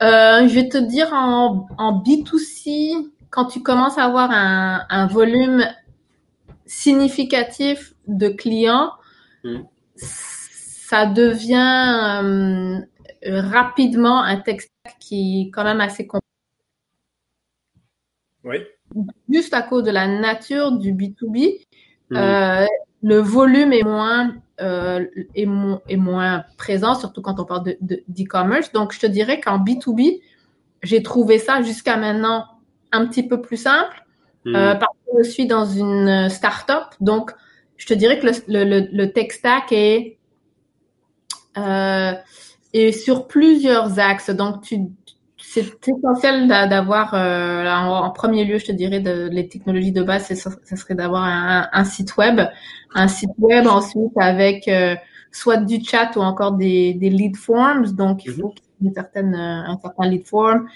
Euh, 0.03 0.49
je 0.49 0.55
vais 0.55 0.69
te 0.69 0.79
dire 0.79 1.13
en, 1.13 1.69
en 1.79 2.03
B2C, 2.03 3.11
quand 3.31 3.47
tu 3.47 3.63
commences 3.63 3.99
à 3.99 4.05
avoir 4.05 4.31
un, 4.31 4.85
un 4.89 5.07
volume 5.07 5.65
significatif 6.67 7.95
de 8.09 8.29
clients, 8.29 8.93
hmm. 9.45 9.61
ça 9.97 11.07
devient 11.07 12.21
euh, 12.25 12.81
rapidement 13.25 14.23
un 14.23 14.37
texte 14.37 14.71
qui 14.99 15.43
est 15.43 15.51
quand 15.51 15.65
même 15.65 15.81
assez 15.81 16.07
complexe. 16.07 16.27
Oui. 18.45 18.57
Juste 19.29 19.55
à 19.55 19.63
cause 19.63 19.85
de 19.85 19.91
la 19.91 20.07
nature 20.09 20.73
du 20.73 20.93
B2B, 20.93 21.65
hmm. 22.11 22.17
euh, 22.17 22.67
le 23.03 23.19
volume 23.19 23.73
est 23.73 23.85
moins 23.85 24.35
euh, 24.61 25.07
est, 25.35 25.49
est, 25.89 25.97
moins 25.97 26.45
présent, 26.57 26.95
surtout 26.95 27.23
quand 27.23 27.41
on 27.41 27.45
parle 27.45 27.65
de 27.81 28.03
d'e-commerce. 28.09 28.73
Donc, 28.73 28.93
je 28.93 29.01
te 29.01 29.07
dirais 29.07 29.41
qu'en 29.41 29.59
B2B, 29.59 30.21
j'ai 30.83 31.03
trouvé 31.03 31.39
ça 31.39 31.63
jusqu'à 31.63 31.97
maintenant 31.97 32.47
un 32.93 33.07
petit 33.07 33.27
peu 33.27 33.41
plus 33.41 33.57
simple 33.57 34.05
hmm. 34.45 34.55
euh, 34.55 34.75
parce 34.75 34.93
que 35.07 35.25
je 35.25 35.31
suis 35.31 35.47
dans 35.47 35.65
une 35.65 36.29
start-up. 36.29 36.95
Donc, 37.01 37.33
je 37.77 37.87
te 37.87 37.95
dirais 37.95 38.19
que 38.19 38.27
le, 38.27 38.65
le, 38.65 38.89
le 38.93 39.13
tech 39.13 39.33
stack 39.33 39.73
est, 39.73 40.19
euh, 41.59 42.13
est 42.73 42.93
sur 42.93 43.27
plusieurs 43.27 43.99
axes. 43.99 44.31
Donc, 44.31 44.65
c'est 45.37 45.89
essentiel 45.89 46.49
d'avoir, 46.49 47.13
euh, 47.15 47.69
en, 47.69 48.11
premier 48.11 48.45
lieu, 48.45 48.59
je 48.59 48.67
te 48.67 48.73
dirais, 48.73 49.01
de, 49.01 49.29
les 49.31 49.49
technologies 49.49 49.93
de 49.93 50.03
base, 50.03 50.27
ce 50.29 50.77
serait 50.77 50.95
d'avoir 50.95 51.25
un, 51.25 51.69
un, 51.73 51.85
site 51.85 52.17
web. 52.17 52.41
Un 52.95 53.09
site 53.09 53.31
web 53.39 53.67
ensuite 53.67 54.13
avec 54.17 54.69
euh, 54.69 54.97
soit 55.31 55.57
du 55.57 55.83
chat 55.83 56.15
ou 56.17 56.21
encore 56.21 56.53
des, 56.53 56.95
des 56.95 57.11
lead 57.11 57.37
forms. 57.37 57.87
Donc, 57.93 58.25
il 58.25 58.33
mhm. 58.33 58.41
faut 58.41 58.55
une 58.83 58.93
certaine, 58.93 59.35
euh, 59.35 59.71
un 59.71 59.79
certain 59.79 60.07
lead 60.07 60.27
form. 60.27 60.69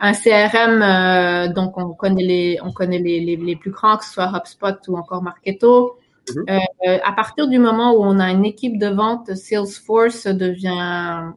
Un 0.00 0.12
CRM, 0.12 0.82
euh, 0.82 1.52
donc 1.52 1.76
on 1.78 1.94
connaît 1.94 2.22
les, 2.22 2.58
on 2.62 2.72
connaît 2.72 2.98
les, 2.98 3.20
les, 3.20 3.36
les, 3.36 3.56
plus 3.56 3.70
grands, 3.70 3.96
que 3.96 4.04
ce 4.04 4.12
soit 4.12 4.30
HubSpot 4.34 4.76
ou 4.88 4.96
encore 4.96 5.22
Marketo. 5.22 5.96
Mhm. 6.34 6.44
Euh, 6.48 6.98
à 7.02 7.12
partir 7.12 7.48
du 7.48 7.58
moment 7.58 7.92
où 7.92 8.02
on 8.02 8.18
a 8.18 8.30
une 8.30 8.44
équipe 8.44 8.78
de 8.78 8.88
vente, 8.88 9.34
Salesforce 9.34 10.26
devient, 10.26 11.32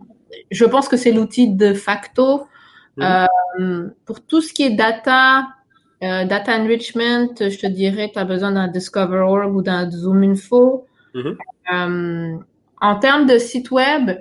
je 0.51 0.65
pense 0.65 0.87
que 0.87 0.97
c'est 0.97 1.11
l'outil 1.11 1.49
de 1.49 1.73
facto 1.73 2.47
euh, 2.99 3.89
pour 4.05 4.21
tout 4.21 4.41
ce 4.41 4.53
qui 4.53 4.63
est 4.63 4.71
data, 4.71 5.47
euh, 6.03 6.25
data 6.25 6.55
enrichment, 6.59 7.35
je 7.39 7.57
te 7.57 7.67
dirais 7.67 8.09
que 8.09 8.13
tu 8.13 8.19
as 8.19 8.25
besoin 8.25 8.51
d'un 8.51 8.67
Discover.org 8.67 9.55
ou 9.55 9.61
d'un 9.61 9.89
Zoom 9.89 10.23
Info. 10.23 10.85
Mm-hmm. 11.15 11.37
Euh, 11.73 12.37
en 12.81 12.95
termes 12.99 13.25
de 13.25 13.37
site 13.39 13.71
web, 13.71 14.11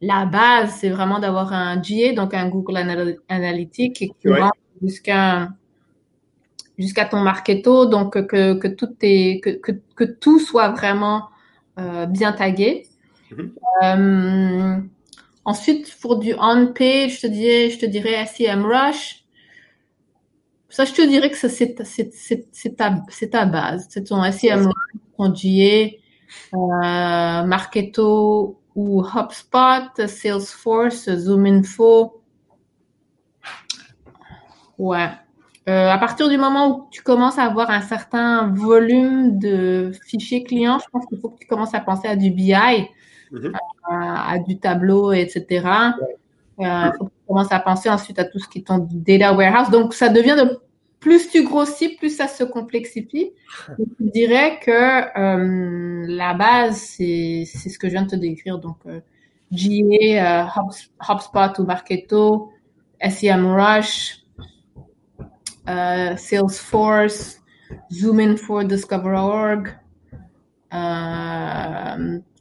la 0.00 0.24
base, 0.24 0.76
c'est 0.80 0.88
vraiment 0.88 1.18
d'avoir 1.18 1.52
un 1.52 1.76
GA, 1.76 2.14
donc 2.14 2.32
un 2.32 2.48
Google 2.48 2.78
Analytics 3.28 3.92
qui 3.94 4.28
va 4.28 4.50
jusqu'à 4.82 5.50
jusqu'à 6.78 7.04
ton 7.04 7.20
marketo, 7.20 7.84
donc 7.84 8.14
que, 8.26 8.54
que 8.54 8.68
tout 8.68 8.94
est 9.02 9.40
que, 9.44 9.50
que, 9.50 9.72
que 9.94 10.04
tout 10.04 10.38
soit 10.38 10.70
vraiment 10.70 11.28
euh, 11.78 12.06
bien 12.06 12.32
tagué. 12.32 12.86
Mm-hmm. 13.30 14.88
Ensuite, 15.44 15.96
pour 16.00 16.18
du 16.18 16.34
on-page, 16.34 17.16
je 17.16 17.20
te 17.22 17.26
dirais, 17.26 17.70
je 17.70 17.78
te 17.78 17.86
dirais 17.86 18.24
SEMrush. 18.26 19.19
Ça, 20.70 20.84
je 20.84 20.92
te 20.92 21.02
dirais 21.02 21.30
que 21.30 21.36
c'est 21.36 21.74
ta, 22.76 22.90
ta 23.30 23.44
base. 23.46 23.86
C'est 23.90 24.04
ton 24.04 24.22
ton 25.16 25.28
GA, 25.30 25.90
euh, 26.54 27.44
Marketo 27.44 28.60
ou 28.76 29.02
HubSpot, 29.02 30.06
Salesforce, 30.06 31.10
ZoomInfo. 31.10 32.22
Ouais. 34.78 35.10
Euh, 35.68 35.90
à 35.90 35.98
partir 35.98 36.28
du 36.28 36.38
moment 36.38 36.68
où 36.68 36.88
tu 36.90 37.02
commences 37.02 37.38
à 37.38 37.44
avoir 37.44 37.70
un 37.70 37.82
certain 37.82 38.48
volume 38.54 39.38
de 39.38 39.92
fichiers 40.06 40.42
clients, 40.42 40.78
je 40.78 40.86
pense 40.90 41.04
qu'il 41.06 41.18
faut 41.18 41.28
que 41.28 41.38
tu 41.38 41.46
commences 41.46 41.74
à 41.74 41.80
penser 41.80 42.08
à 42.08 42.16
du 42.16 42.30
BI. 42.30 42.54
Mhm. 43.32 43.52
à, 43.88 44.38
du 44.38 44.58
tableau, 44.58 45.12
etc. 45.12 45.66
euh, 46.66 46.92
faut 46.98 47.10
commencer 47.26 47.54
à 47.54 47.60
penser 47.60 47.88
ensuite 47.88 48.18
à 48.18 48.24
tout 48.24 48.38
ce 48.38 48.48
qui 48.48 48.58
est 48.58 48.66
ton 48.66 48.86
data 48.90 49.32
warehouse. 49.32 49.70
Donc, 49.70 49.94
ça 49.94 50.08
devient 50.08 50.36
de 50.38 50.60
plus 51.00 51.30
tu 51.30 51.44
grossis, 51.44 51.96
plus 51.96 52.10
ça 52.14 52.28
se 52.28 52.44
complexifie. 52.44 53.32
je 53.78 54.04
dirais 54.10 54.58
que 54.62 54.70
euh, 55.18 56.04
la 56.06 56.34
base, 56.34 56.76
c'est 56.76 57.44
ce 57.46 57.78
que 57.78 57.88
je 57.88 57.92
viens 57.92 58.02
de 58.02 58.10
te 58.10 58.16
décrire. 58.16 58.58
Donc, 58.58 58.76
euh, 58.86 59.00
GA, 59.50 60.52
HubSpot 61.08 61.58
ou 61.58 61.64
Marketo, 61.64 62.52
SEMrush, 63.02 64.18
Salesforce, 65.66 67.40
ZoomInfo, 67.90 68.62
Discover.org, 68.64 69.68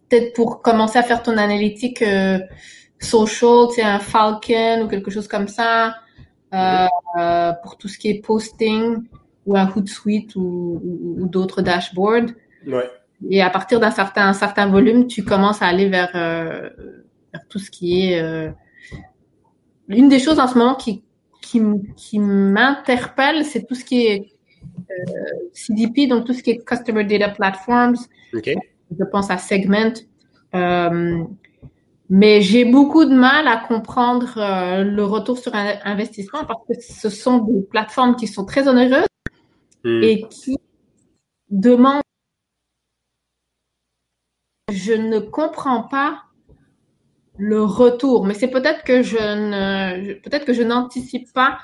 peut-être 0.10 0.34
pour 0.34 0.62
commencer 0.62 0.98
à 0.98 1.04
faire 1.04 1.24
ton 1.24 1.38
analytique 1.38 2.02
euh, 2.02 2.40
social, 3.00 3.68
tu 3.70 3.76
sais, 3.76 3.84
un 3.84 4.00
Falcon 4.00 4.84
ou 4.84 4.88
quelque 4.88 5.12
chose 5.12 5.28
comme 5.28 5.48
ça, 5.48 5.96
euh, 6.54 6.88
euh, 7.18 7.54
pour 7.64 7.78
tout 7.78 7.88
ce 7.88 7.98
qui 7.98 8.10
est 8.10 8.22
posting 8.22 9.04
ou 9.46 9.58
un 9.58 9.68
Hootsuite 9.68 10.36
ou, 10.36 10.82
ou, 10.84 11.28
d'autres 11.28 11.62
dashboards. 11.62 12.32
Ouais. 12.68 12.90
Et 13.30 13.42
à 13.42 13.50
partir 13.50 13.80
d'un 13.80 13.92
certain, 13.92 14.34
certain 14.34 14.68
volume, 14.68 15.08
tu 15.08 15.24
commences 15.24 15.62
à 15.62 15.68
aller 15.68 15.90
vers, 15.90 16.12
euh, 16.16 16.70
vers 17.34 17.48
tout 17.48 17.60
ce 17.60 17.70
qui 17.72 18.12
est... 18.12 18.54
Une 19.88 20.08
des 20.08 20.20
choses 20.20 20.40
en 20.40 20.48
ce 20.48 20.56
moment 20.56 20.76
qui, 20.76 21.04
qui, 21.42 21.62
qui 21.98 22.20
m'interpelle, 22.20 23.44
c'est 23.44 23.66
tout 23.66 23.74
ce 23.74 23.84
qui 23.84 24.06
est 24.06 24.34
CDP, 25.54 26.08
donc 26.08 26.26
tout 26.26 26.34
ce 26.34 26.44
qui 26.44 26.52
est 26.52 26.64
Customer 26.64 27.04
Data 27.04 27.30
Platforms. 27.30 27.98
Okay 28.36 28.56
je 28.98 29.04
pense 29.06 29.30
à 29.30 29.38
Segment. 29.38 29.94
Mais 32.10 32.41
j'ai 32.41 32.65
beaucoup 32.65 33.06
de 33.06 33.13
mal 33.13 33.48
à 33.48 33.58
comprendre 33.58 34.38
euh, 34.38 34.84
le 34.84 35.04
retour 35.04 35.38
sur 35.38 35.54
un 35.54 35.76
investissement 35.84 36.43
parce 36.43 36.65
que 36.67 36.74
ce 36.82 37.10
sont 37.10 37.38
des 37.38 37.62
plateformes 37.62 38.15
qui 38.15 38.26
sont 38.28 38.45
très 38.45 38.67
onéreuses 38.67 39.06
hmm. 39.84 40.02
et 40.02 40.28
qui 40.30 40.58
demandent. 41.52 42.02
Je 44.72 44.93
ne 44.93 45.19
comprends 45.19 45.84
pas 45.84 46.24
le 47.38 47.63
retour, 47.63 48.26
mais 48.26 48.34
c'est 48.34 48.50
peut-être 48.50 48.84
que 48.84 49.02
je 49.02 49.17
ne, 49.17 50.13
peut-être 50.15 50.45
que 50.45 50.54
je 50.54 50.63
n'anticipe 50.63 51.32
pas 51.32 51.60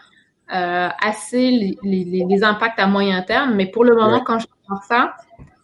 euh, 0.53 0.89
assez 1.01 1.49
les, 1.51 1.77
les, 1.84 2.23
les, 2.23 2.43
impacts 2.43 2.79
à 2.79 2.88
moyen 2.88 3.21
terme. 3.23 3.55
Mais 3.55 3.65
pour 3.65 3.84
le 3.84 3.95
moment, 3.95 4.21
quand 4.23 4.39
je 4.39 4.47
vois 4.67 4.79
ça, 4.88 5.15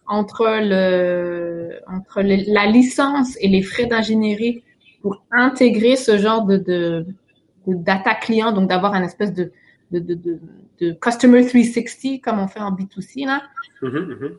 entre, 0.07 0.45
le, 0.59 1.79
entre 1.87 2.21
la 2.21 2.65
licence 2.65 3.37
et 3.39 3.47
les 3.47 3.61
frais 3.61 3.85
d'ingénierie 3.85 4.63
pour 5.01 5.23
intégrer 5.31 5.95
ce 5.95 6.17
genre 6.17 6.45
de, 6.45 6.57
de, 6.57 7.05
data 7.67 8.15
client, 8.15 8.51
donc 8.51 8.69
d'avoir 8.69 8.93
un 8.93 9.03
espèce 9.03 9.33
de, 9.33 9.51
de, 9.91 9.99
de, 9.99 10.39
de, 10.79 10.91
Customer 10.93 11.45
360 11.45 12.21
comme 12.21 12.39
on 12.39 12.47
fait 12.47 12.59
en 12.59 12.71
B2C, 12.71 13.25
là, 13.25 13.43
mm-hmm, 13.81 13.89
mm-hmm. 13.91 14.31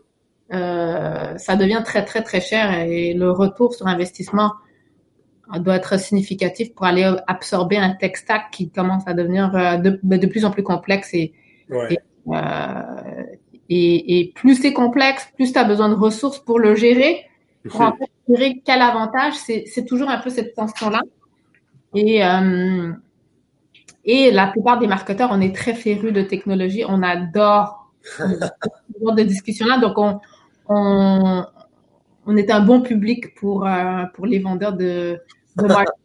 Euh, 0.53 1.39
ça 1.39 1.57
devient 1.57 1.81
très, 1.85 2.05
très, 2.05 2.23
très 2.23 2.41
cher 2.41 2.79
et 2.81 3.15
le 3.15 3.31
retour 3.31 3.73
sur 3.73 3.87
investissement 3.87 4.53
doit 5.55 5.77
être 5.77 5.99
significatif 5.99 6.75
pour 6.75 6.85
aller 6.85 7.11
absorber 7.27 7.79
un 7.79 7.91
tech 7.95 8.17
stack 8.17 8.51
qui 8.53 8.69
commence 8.71 9.07
à 9.07 9.15
devenir 9.15 9.55
euh, 9.57 9.77
de, 9.77 9.99
de 10.03 10.27
plus 10.27 10.45
en 10.45 10.51
plus 10.51 10.63
complexe 10.63 11.15
et, 11.15 11.33
ouais. 11.71 11.99
euh, 12.29 13.23
et, 13.71 14.21
et 14.21 14.33
plus 14.35 14.57
c'est 14.57 14.75
complexe, 14.75 15.27
plus 15.37 15.53
tu 15.53 15.59
as 15.59 15.65
besoin 15.65 15.89
de 15.89 15.95
ressources 15.95 16.39
pour 16.39 16.59
le 16.59 16.75
gérer. 16.75 17.25
Pour 17.69 17.81
en 17.81 17.93
fait 17.93 18.11
gérer 18.29 18.63
quel 18.65 18.83
avantage, 18.83 19.35
c'est 19.35 19.85
toujours 19.87 20.09
un 20.09 20.19
peu 20.19 20.31
cette 20.31 20.55
tension-là. 20.55 21.03
Et, 21.95 22.25
euh, 22.25 22.93
et 24.05 24.31
la 24.31 24.49
plupart 24.49 24.79
des 24.79 24.87
marketeurs, 24.87 25.31
on 25.33 25.41
est 25.41 25.55
très 25.55 25.75
férus 25.75 26.13
de 26.13 26.23
technologie. 26.23 26.85
On 26.89 27.03
adore 27.03 27.93
ce 28.03 28.25
genre 29.01 29.15
de 29.15 29.23
discussion-là. 29.23 29.79
Donc, 29.79 29.99
on, 29.99 30.21
on, 30.69 31.45
on, 32.27 32.37
est 32.37 32.51
un 32.51 32.61
bon 32.61 32.81
public 32.81 33.35
pour, 33.35 33.67
euh, 33.67 34.05
pour 34.15 34.27
les 34.27 34.39
vendeurs 34.39 34.73
de, 34.73 35.21
de 35.57 35.67
marketing. 35.67 36.03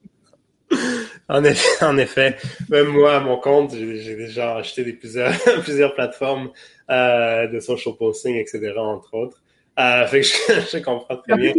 En 1.30 1.44
effet, 1.44 1.86
en 1.86 1.98
effet. 1.98 2.38
Même 2.70 2.88
moi, 2.88 3.16
à 3.16 3.20
mon 3.20 3.38
compte, 3.38 3.74
j'ai 3.76 4.16
déjà 4.16 4.56
acheté 4.58 4.84
des 4.84 4.94
plusieurs, 4.94 5.34
plusieurs 5.64 5.94
plateformes 5.94 6.52
euh, 6.90 7.48
de 7.48 7.60
social 7.60 7.96
posting, 7.98 8.36
etc., 8.36 8.74
entre 8.78 9.14
autres. 9.14 9.42
Euh, 9.80 10.08
fait 10.08 10.22
que 10.22 10.28
je, 10.28 10.54
je 10.78 10.84
comprends 10.84 11.18
très 11.18 11.38
bien. 11.38 11.54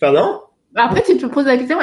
Pardon? 0.00 0.40
Après, 0.74 1.02
tu 1.02 1.16
te 1.16 1.26
poses 1.26 1.46
la 1.46 1.56
question, 1.56 1.78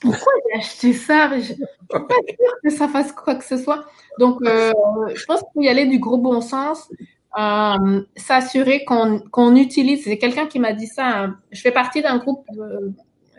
pourquoi 0.00 0.32
j'ai 0.44 0.58
acheté 0.58 0.92
ça? 0.92 1.30
Je 1.30 1.36
ne 1.36 1.42
suis 1.42 1.56
pas 1.88 1.98
sûre 1.98 2.54
que 2.62 2.70
ça 2.70 2.88
fasse 2.88 3.12
quoi 3.12 3.34
que 3.34 3.44
ce 3.44 3.56
soit. 3.56 3.84
Donc, 4.18 4.38
euh, 4.42 4.72
je 5.14 5.24
pense 5.24 5.40
qu'il 5.40 5.48
faut 5.54 5.62
y 5.62 5.68
aller 5.68 5.86
du 5.86 5.98
gros 5.98 6.18
bon 6.18 6.40
sens. 6.40 6.88
Euh, 7.38 8.02
s'assurer 8.16 8.84
qu'on 8.84 9.56
utilise. 9.56 10.04
C'est 10.04 10.18
quelqu'un 10.18 10.46
qui 10.46 10.58
m'a 10.58 10.72
dit 10.72 10.86
ça. 10.86 11.06
Hein. 11.06 11.36
Je 11.50 11.60
fais 11.60 11.70
partie 11.70 12.00
d'un 12.00 12.16
groupe 12.16 12.46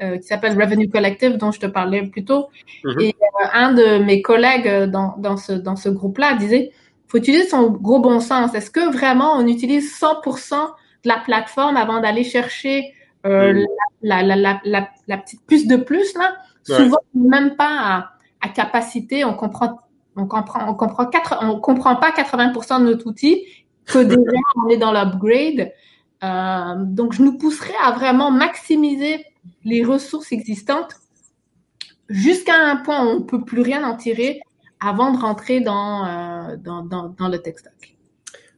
euh, 0.01 0.17
qui 0.17 0.23
s'appelle 0.23 0.59
Revenue 0.59 0.87
Collective, 0.89 1.37
dont 1.37 1.51
je 1.51 1.59
te 1.59 1.65
parlais 1.65 2.03
plus 2.03 2.23
tôt. 2.23 2.49
Mm-hmm. 2.83 3.01
Et 3.01 3.15
un 3.53 3.73
de 3.73 4.03
mes 4.03 4.21
collègues 4.21 4.91
dans, 4.91 5.15
dans 5.17 5.37
ce, 5.37 5.53
dans 5.53 5.75
ce 5.75 5.89
groupe-là 5.89 6.35
disait 6.35 6.71
faut 7.07 7.17
utiliser 7.17 7.47
son 7.47 7.71
gros 7.71 7.99
bon 7.99 8.19
sens. 8.19 8.53
Est-ce 8.53 8.69
que 8.69 8.91
vraiment 8.91 9.33
on 9.37 9.47
utilise 9.47 9.97
100% 9.99 10.55
de 11.03 11.09
la 11.09 11.17
plateforme 11.17 11.77
avant 11.77 11.99
d'aller 11.99 12.23
chercher 12.23 12.93
mm. 13.23 13.63
la, 14.01 14.23
la, 14.23 14.35
la, 14.35 14.61
la, 14.63 15.17
petite 15.17 15.45
puce 15.45 15.67
de 15.67 15.77
plus 15.77 16.13
là 16.15 16.35
Souvent, 16.75 16.99
même 17.13 17.55
pas 17.55 18.11
à, 18.41 18.49
capacité, 18.49 19.25
on 19.25 19.33
comprend, 19.33 19.79
on 20.15 20.25
comprend, 20.25 20.69
on 20.69 20.73
comprend 20.73 21.05
quatre, 21.05 21.37
on 21.41 21.59
comprend 21.59 21.95
pas 21.95 22.11
80% 22.11 22.79
de 22.79 22.85
notre 22.85 23.07
outil, 23.07 23.45
que 23.85 23.99
déjà 24.03 24.37
on 24.63 24.69
est 24.69 24.77
dans 24.77 24.91
l'upgrade. 24.91 25.71
Euh, 26.23 26.75
donc, 26.85 27.13
je 27.13 27.21
nous 27.21 27.37
pousserais 27.37 27.75
à 27.83 27.91
vraiment 27.91 28.31
maximiser 28.31 29.23
les 29.63 29.83
ressources 29.83 30.31
existantes 30.31 30.95
jusqu'à 32.09 32.55
un 32.55 32.77
point 32.77 33.05
où 33.05 33.17
on 33.17 33.21
peut 33.21 33.43
plus 33.43 33.61
rien 33.61 33.83
en 33.83 33.95
tirer 33.95 34.41
avant 34.79 35.11
de 35.11 35.17
rentrer 35.17 35.59
dans, 35.59 36.05
euh, 36.05 36.57
dans, 36.57 36.83
dans, 36.83 37.09
dans, 37.09 37.27
le 37.27 37.39
tech 37.39 37.57
stack. 37.57 37.96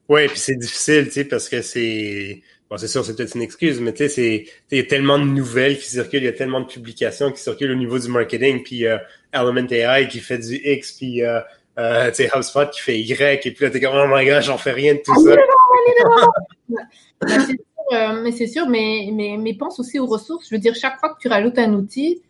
Oui, 0.10 0.28
puis 0.28 0.39
c'est 0.39 0.55
difficile, 0.55 1.05
tu 1.05 1.12
sais, 1.12 1.26
parce 1.26 1.47
que 1.47 1.62
c'est 1.62 2.41
Bon, 2.70 2.78
c'est 2.78 2.88
sûr, 2.88 3.03
c'est 3.03 3.16
peut-être 3.16 3.36
une 3.36 3.41
excuse, 3.41 3.82
mais 3.82 3.93
tu 3.93 4.03
sais, 4.03 4.10
c'est 4.10 4.45
il 4.72 4.78
y 4.78 4.82
a 4.82 4.84
tellement 4.84 5.18
de 5.18 5.24
nouvelles 5.24 5.80
qui 5.80 5.86
circulent, 5.86 6.22
il 6.22 6.26
y 6.26 6.30
a 6.30 6.34
tellement 6.34 6.62
de 6.62 6.68
publications 6.68 7.32
qui 7.32 7.41
circulent 7.41 7.72
au 7.72 7.76
niveau 7.76 7.97
du 7.97 8.07
marketing, 8.10 8.62
puis 8.62 8.86
euh, 8.86 8.97
Element 9.34 9.68
AI 9.72 10.07
qui 10.07 10.20
fait 10.20 10.38
du 10.38 10.55
X, 10.55 10.91
puis 10.91 11.24
euh, 11.24 11.39
euh, 11.80 12.10
tu 12.10 12.16
sais, 12.16 12.30
HubSpot 12.32 12.70
qui 12.70 12.82
fait 12.82 12.99
Y, 12.99 13.47
et 13.47 13.51
puis 13.51 13.66
là, 13.66 13.72
t'es 13.72 13.82
comme, 13.82 13.95
oh 13.95 14.05
my 14.07 14.24
god, 14.24 14.43
j'en 14.43 14.60
fais 14.60 14.72
rien 14.72 14.93
de 14.93 15.01
tout 15.03 15.16
ça. 15.26 15.36
Mais 18.22 18.32
c'est 18.32 18.45
sûr, 18.45 18.70
mais, 18.70 19.10
mais, 19.14 19.36
mais 19.39 19.55
pense 19.55 19.80
aussi 19.80 19.97
aux 19.97 20.05
ressources. 20.05 20.47
Je 20.47 20.53
veux 20.53 20.62
dire, 20.62 20.76
chaque 20.76 20.99
fois 20.99 21.10
que 21.10 21.20
tu 21.20 21.28
rajoutes 21.28 21.57
un 21.57 21.74
outil, 21.74 22.22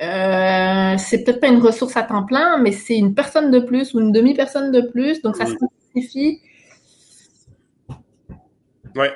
euh, 0.00 0.94
c'est 0.96 1.24
peut-être 1.24 1.40
pas 1.40 1.48
une 1.48 1.60
ressource 1.60 1.96
à 1.96 2.02
temps 2.02 2.22
plein, 2.22 2.56
mais 2.58 2.70
c'est 2.70 2.96
une 2.96 3.14
personne 3.14 3.50
de 3.50 3.58
plus 3.58 3.94
ou 3.94 4.00
une 4.00 4.12
demi-personne 4.12 4.70
de 4.70 4.80
plus, 4.80 5.22
donc 5.22 5.34
ça 5.34 5.46
se 5.46 5.54
simplifie. 5.56 6.40
Ouais, 8.94 9.12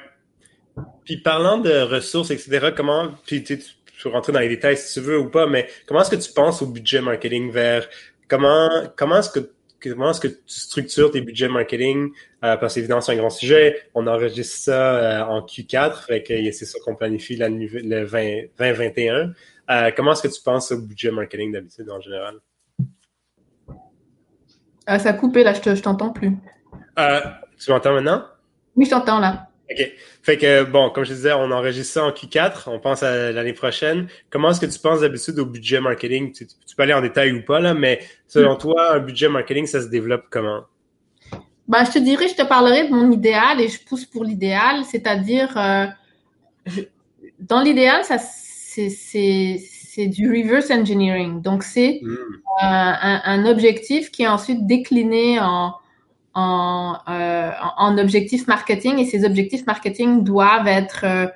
puis 1.05 1.19
parlant 1.19 1.59
de 1.59 1.73
ressources, 1.83 2.31
etc., 2.31 2.73
comment, 2.77 3.13
puis 3.27 3.43
tu, 3.43 3.59
peux 4.03 4.09
rentrer 4.11 4.33
dans 4.33 4.41
les 4.41 4.49
détails 4.49 4.77
si 4.77 4.93
tu 4.93 5.01
veux 5.01 5.19
ou 5.19 5.31
pas, 5.31 5.47
mais 5.47 5.69
comment 5.87 6.03
est-ce 6.03 6.11
que 6.11 6.17
tu 6.17 6.33
penses 6.33 6.61
au 6.63 6.67
budget 6.67 7.01
marketing 7.01 7.51
vers 7.51 7.89
comment 8.29 8.69
comment 8.97 9.19
est-ce 9.19 9.31
que 9.31 9.53
comment 9.83 10.11
est-ce 10.11 10.21
que 10.21 10.29
tu 10.29 10.43
structures 10.47 11.11
tes 11.11 11.21
budgets 11.21 11.49
marketing? 11.49 12.11
Euh, 12.45 12.57
parce 12.57 12.75
qu'évidemment, 12.75 13.01
c'est 13.01 13.13
un 13.13 13.17
grand 13.17 13.31
sujet. 13.31 13.89
On 13.95 14.07
enregistre 14.07 14.59
ça 14.65 14.97
euh, 14.97 15.23
en 15.25 15.41
Q4, 15.41 16.07
fait 16.07 16.23
que 16.23 16.53
c'est 16.53 16.65
ça 16.65 16.79
qu'on 16.85 16.95
planifie 16.95 17.37
le 17.37 17.49
2021. 17.49 19.33
Euh, 19.69 19.91
comment 19.97 20.13
est-ce 20.13 20.23
que 20.23 20.29
tu 20.35 20.43
penses 20.43 20.73
au 20.73 20.79
budget 20.79 21.11
marketing 21.11 21.53
d'habitude 21.53 21.89
en 21.91 22.01
général? 22.01 22.37
Ah, 24.87 24.99
ça 24.99 25.11
a 25.11 25.13
coupé 25.15 25.43
là, 25.43 25.55
je, 25.55 25.61
te, 25.61 25.75
je 25.75 25.83
t'entends 25.83 26.11
plus. 26.11 26.37
tu 27.59 27.71
m'entends 27.71 27.95
maintenant? 27.95 28.25
Oui, 28.77 28.85
je 28.85 28.91
t'entends 28.91 29.19
là. 29.19 29.49
OK. 29.71 29.93
Fait 30.23 30.39
que, 30.39 30.65
bon, 30.65 30.91
comme 30.91 31.05
je 31.05 31.13
disais, 31.13 31.33
on 31.33 31.51
enregistre 31.51 31.95
ça 31.95 32.05
en 32.05 32.11
Q4, 32.11 32.69
on 32.69 32.79
pense 32.79 33.03
à 33.03 33.33
l'année 33.33 33.53
prochaine. 33.53 34.07
Comment 34.31 34.51
est-ce 34.51 34.61
que 34.61 34.67
tu 34.67 34.79
penses 34.79 35.01
d'habitude 35.01 35.39
au 35.39 35.47
budget 35.47 35.81
marketing? 35.81 36.33
Tu, 36.33 36.47
peux 36.77 36.83
aller 36.83 36.95
en 36.95 37.01
détail 37.01 37.33
ou 37.33 37.43
pas, 37.43 37.59
là, 37.59 37.75
mais 37.75 38.01
selon 38.29 38.55
hmm. 38.55 38.59
toi, 38.59 38.95
un 38.95 38.99
budget 39.01 39.29
marketing, 39.29 39.67
ça 39.67 39.81
se 39.81 39.87
développe 39.87 40.27
comment? 40.31 40.63
Ben, 41.69 41.85
je 41.85 41.93
te 41.93 41.99
dirais, 41.99 42.29
je 42.29 42.35
te 42.35 42.47
parlerai 42.47 42.89
de 42.89 42.95
mon 42.95 43.11
idéal 43.11 43.61
et 43.61 43.69
je 43.69 43.83
pousse 43.85 44.05
pour 44.05 44.25
l'idéal, 44.25 44.85
c'est-à-dire, 44.85 45.57
euh, 45.57 45.87
dans 47.41 47.61
l'idéal, 47.61 48.05
ça, 48.05 48.19
c'est, 48.19 48.87
du 50.07 50.29
reverse 50.29 50.71
engineering. 50.71 51.41
Donc, 51.41 51.65
c'est 51.65 52.01
hmm. 52.03 52.17
un, 52.63 53.21
un, 53.25 53.47
objectif 53.47 54.11
qui 54.13 54.23
est 54.23 54.29
ensuite 54.29 54.67
décliné 54.67 55.41
en, 55.41 55.73
en, 56.37 56.99
euh, 57.09 57.51
objectifs 57.99 58.47
marketing 58.47 58.99
et 58.99 59.07
ces 59.07 59.25
objectifs 59.25 59.67
marketing 59.67 60.23
doivent 60.23 60.69
être 60.69 61.05
euh, 61.05 61.27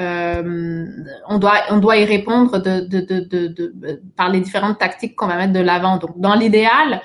euh, 0.00 0.86
on 1.28 1.38
doit 1.38 1.60
on 1.70 1.76
doit 1.78 1.98
y 1.98 2.04
répondre 2.04 2.58
de, 2.58 2.80
de, 2.80 3.00
de, 3.00 4.02
par 4.16 4.30
les 4.30 4.40
différentes 4.40 4.78
tactiques 4.78 5.14
qu'on 5.14 5.26
va 5.26 5.36
mettre 5.36 5.52
de 5.52 5.60
l'avant. 5.60 5.98
Donc 5.98 6.18
dans 6.18 6.34
l'idéal, 6.34 7.02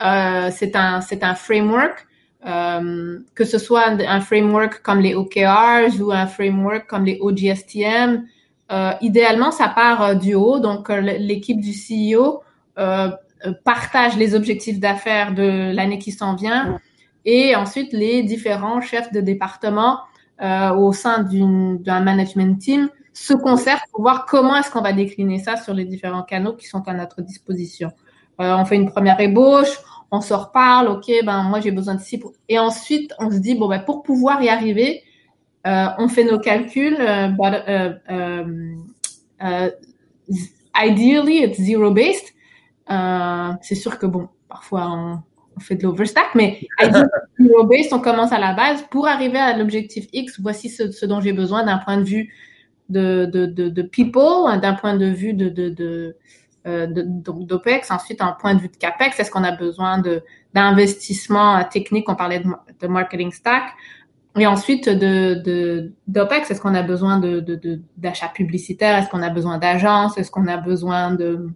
c'est 0.00 0.76
un 0.76 1.00
c'est 1.00 1.24
un 1.24 1.34
framework 1.34 2.06
que 2.44 3.44
ce 3.44 3.58
soit 3.58 3.86
un, 3.88 4.20
framework 4.20 4.82
comme 4.82 5.00
les 5.00 5.14
OKRs 5.14 6.00
ou 6.00 6.12
un 6.12 6.26
framework 6.26 6.86
comme 6.86 7.06
les 7.06 7.18
OGSTM. 7.20 8.24
Idéalement, 9.00 9.50
ça 9.50 9.68
part 9.68 10.16
du 10.16 10.34
haut. 10.34 10.58
Donc 10.58 10.90
l'équipe 10.90 11.60
du 11.60 11.72
CEO 11.72 12.42
partage 13.64 14.18
les 14.18 14.34
objectifs 14.34 14.80
d'affaires 14.80 15.34
de 15.34 15.74
l'année 15.74 15.98
qui 15.98 16.12
s'en 16.12 16.34
vient 16.34 16.78
et 17.24 17.56
ensuite 17.56 17.92
les 17.92 18.22
différents 18.22 18.80
chefs 18.80 19.12
de 19.12 19.20
département 19.20 20.00
euh, 20.42 20.74
au 20.74 20.92
sein 20.92 21.22
d'un 21.22 22.00
management 22.00 22.58
team 22.58 22.88
se 23.12 23.34
concertent 23.34 23.84
pour 23.92 24.02
voir 24.02 24.26
comment 24.26 24.56
est-ce 24.56 24.70
qu'on 24.70 24.82
va 24.82 24.92
décliner 24.92 25.38
ça 25.38 25.56
sur 25.56 25.74
les 25.74 25.84
différents 25.84 26.24
canaux 26.24 26.54
qui 26.54 26.66
sont 26.66 26.82
à 26.88 26.92
notre 26.92 27.22
disposition. 27.22 27.92
Euh, 28.40 28.56
on 28.56 28.64
fait 28.64 28.74
une 28.74 28.90
première 28.90 29.20
ébauche, 29.20 29.78
on 30.10 30.20
se 30.20 30.34
reparle, 30.34 30.88
ok, 30.88 31.10
ben 31.24 31.44
moi 31.44 31.60
j'ai 31.60 31.70
besoin 31.70 31.94
de 31.94 32.00
six. 32.00 32.20
Et 32.48 32.58
ensuite 32.58 33.14
on 33.20 33.30
se 33.30 33.38
dit 33.38 33.54
bon 33.54 33.68
ben 33.68 33.78
pour 33.78 34.02
pouvoir 34.02 34.42
y 34.42 34.48
arriver, 34.48 35.04
euh, 35.66 35.86
on 35.98 36.08
fait 36.08 36.24
nos 36.24 36.40
calculs. 36.40 36.98
But, 37.38 37.62
ideally 40.76 41.44
it's 41.44 41.60
zero 41.60 41.92
based. 41.92 42.34
c'est 43.62 43.76
sûr 43.76 43.98
que 44.00 44.06
bon 44.06 44.28
parfois 44.48 44.90
on 44.90 45.22
on 45.56 45.60
fait 45.60 45.76
de 45.76 45.82
l'overstack, 45.82 46.34
mais 46.34 46.60
base, 46.80 47.06
on 47.92 48.00
commence 48.00 48.32
à 48.32 48.38
la 48.38 48.54
base. 48.54 48.82
Pour 48.90 49.06
arriver 49.06 49.38
à 49.38 49.56
l'objectif 49.56 50.06
X, 50.12 50.40
voici 50.40 50.68
ce, 50.68 51.06
dont 51.06 51.20
j'ai 51.20 51.32
besoin 51.32 51.64
d'un 51.64 51.78
point 51.78 51.96
de 51.96 52.04
vue 52.04 52.32
de, 52.88 53.24
de, 53.26 53.46
de, 53.46 53.82
people, 53.82 54.60
d'un 54.60 54.74
point 54.74 54.96
de 54.96 55.06
vue 55.06 55.32
de, 55.32 55.48
de, 55.48 55.68
de 55.68 56.16
euh, 56.66 56.86
d'OPEX, 56.88 57.90
ensuite 57.90 58.22
un 58.22 58.32
point 58.32 58.54
de 58.54 58.60
vue 58.60 58.68
de 58.68 58.76
CAPEX, 58.76 59.20
est-ce 59.20 59.30
qu'on 59.30 59.44
a 59.44 59.52
besoin 59.52 59.98
de 59.98 60.22
d'investissement 60.54 61.62
technique, 61.64 62.08
on 62.08 62.14
parlait 62.14 62.40
de, 62.80 62.86
marketing 62.86 63.32
stack, 63.32 63.64
et 64.38 64.46
ensuite 64.46 64.88
de 64.88 65.92
d'OPEX, 66.06 66.50
est-ce 66.50 66.60
qu'on 66.60 66.74
a 66.74 66.82
besoin 66.82 67.18
de 67.18 67.82
d'achats 67.96 68.28
publicitaires, 68.34 68.98
est-ce 68.98 69.10
qu'on 69.10 69.22
a 69.22 69.30
besoin 69.30 69.58
d'agences, 69.58 70.16
est-ce 70.16 70.30
qu'on 70.30 70.46
a 70.46 70.56
besoin 70.56 71.12
de 71.12 71.24
euh, 71.24 71.48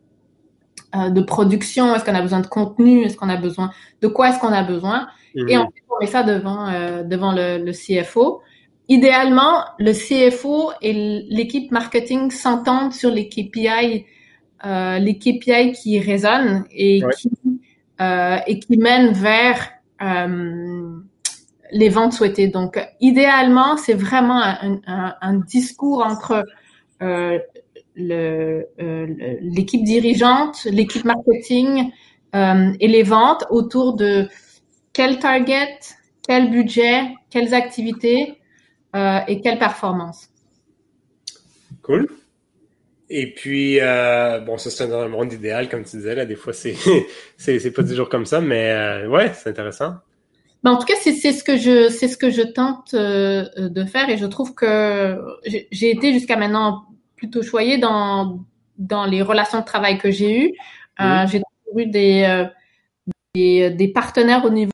de 0.94 1.20
production, 1.20 1.94
est-ce 1.94 2.04
qu'on 2.04 2.14
a 2.14 2.22
besoin 2.22 2.40
de 2.40 2.46
contenu, 2.46 3.02
est-ce 3.04 3.16
qu'on 3.16 3.28
a 3.28 3.36
besoin 3.36 3.70
de 4.00 4.08
quoi 4.08 4.30
est-ce 4.30 4.38
qu'on 4.38 4.52
a 4.52 4.62
besoin 4.62 5.08
et 5.34 5.56
mhm. 5.56 5.62
ensuite 5.62 5.84
on 5.90 6.00
met 6.00 6.06
ça 6.06 6.22
devant 6.22 6.68
euh, 6.68 7.02
devant 7.02 7.32
le, 7.32 7.58
le, 7.58 7.72
CFO. 7.72 8.42
Idéalement, 8.88 9.64
le 9.78 9.92
CFO 9.92 10.72
et 10.80 10.92
l'équipe 11.28 11.70
marketing 11.70 12.30
s'entendent 12.30 12.94
sur 12.94 13.10
les 13.10 13.28
KPI, 13.28 14.06
euh, 14.64 14.98
les 14.98 15.18
KPI 15.18 15.72
qui 15.72 16.00
résonnent 16.00 16.64
et 16.72 17.02
qui 17.16 17.30
euh, 18.00 18.38
et 18.46 18.58
qui 18.58 18.78
mènent 18.78 19.12
vers 19.12 19.68
euh, 20.00 20.98
les 21.72 21.88
ventes 21.88 22.14
souhaitées. 22.14 22.48
Donc, 22.48 22.78
idéalement, 23.00 23.76
c'est 23.76 23.94
vraiment 23.94 24.40
un, 24.40 24.80
un, 24.86 25.14
un, 25.20 25.34
discours 25.34 26.04
entre 26.06 26.32
euh, 26.32 26.42
euh, 27.02 27.38
l'équipe 27.98 29.82
dirigeante, 29.84 30.64
l'équipe 30.64 31.04
marketing 31.04 31.90
euh, 32.34 32.72
et 32.80 32.88
les 32.88 33.02
ventes 33.02 33.44
autour 33.50 33.94
de 33.94 34.28
quel 34.92 35.18
target, 35.18 35.78
quel 36.26 36.50
budget, 36.50 37.14
quelles 37.30 37.54
activités 37.54 38.38
euh, 38.94 39.18
et 39.26 39.40
quelle 39.40 39.58
performance. 39.58 40.28
Cool. 41.82 42.08
Et 43.10 43.32
puis, 43.32 43.78
bon, 44.44 44.58
ça 44.58 44.70
c'est 44.70 44.92
un 44.92 45.08
monde 45.08 45.32
idéal, 45.32 45.68
comme 45.68 45.82
tu 45.84 45.96
disais, 45.96 46.14
là, 46.14 46.26
des 46.26 46.36
fois 46.36 46.52
c'est 46.52 46.74
c'est 47.38 47.70
pas 47.70 47.82
toujours 47.82 48.08
comme 48.10 48.26
ça, 48.26 48.40
mais 48.40 49.06
ouais, 49.06 49.32
c'est 49.34 49.48
intéressant. 49.48 49.94
Ben, 50.64 50.72
en 50.72 50.76
tout 50.76 50.86
cas, 50.86 50.94
c'est 51.00 51.12
ce 51.14 51.44
que 51.44 51.56
je 51.56 51.88
c'est 51.88 52.08
ce 52.08 52.18
que 52.18 52.30
je 52.30 52.42
tente 52.42 52.94
de 52.94 53.84
faire 53.84 54.10
et 54.10 54.18
je 54.18 54.26
trouve 54.26 54.54
que 54.54 55.16
j'ai 55.46 55.90
été 55.90 56.12
jusqu'à 56.12 56.36
maintenant 56.36 56.84
plutôt 57.18 57.42
choyée 57.42 57.76
dans, 57.76 58.44
dans 58.78 59.04
les 59.04 59.20
relations 59.20 59.60
de 59.60 59.64
travail 59.64 59.98
que 59.98 60.10
j'ai 60.10 60.46
eues. 60.46 60.52
Euh, 61.00 61.26
j'ai 61.26 61.40
toujours 61.40 61.78
eu 61.80 61.86
des, 61.86 62.24
euh, 62.24 62.46
des, 63.34 63.70
des, 63.70 63.88
partenaires 63.88 64.44
au 64.44 64.50
niveau 64.50 64.72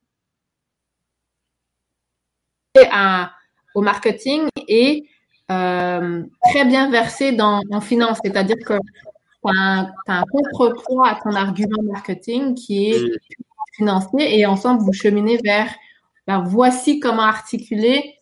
à, 2.90 3.32
au 3.74 3.82
marketing 3.82 4.48
et 4.68 5.08
très 5.48 6.64
bien 6.64 6.90
versé 6.90 7.32
dans, 7.32 7.60
en 7.70 7.80
finance, 7.80 8.18
c'est-à-dire 8.24 8.56
que 8.64 8.74
tu 8.74 9.50
as, 9.58 9.90
un 10.06 10.24
contrepoids 10.24 11.08
à 11.08 11.20
ton 11.22 11.34
argument 11.34 11.82
marketing 11.82 12.54
qui 12.54 12.90
est 12.90 13.00
mm. 13.00 13.18
financier 13.76 14.38
et 14.38 14.46
ensemble 14.46 14.82
vous 14.82 14.92
cheminez 14.92 15.38
vers 15.44 15.68
ben, 16.26 16.42
voici 16.42 17.00
comment 17.00 17.22
articuler 17.22 18.14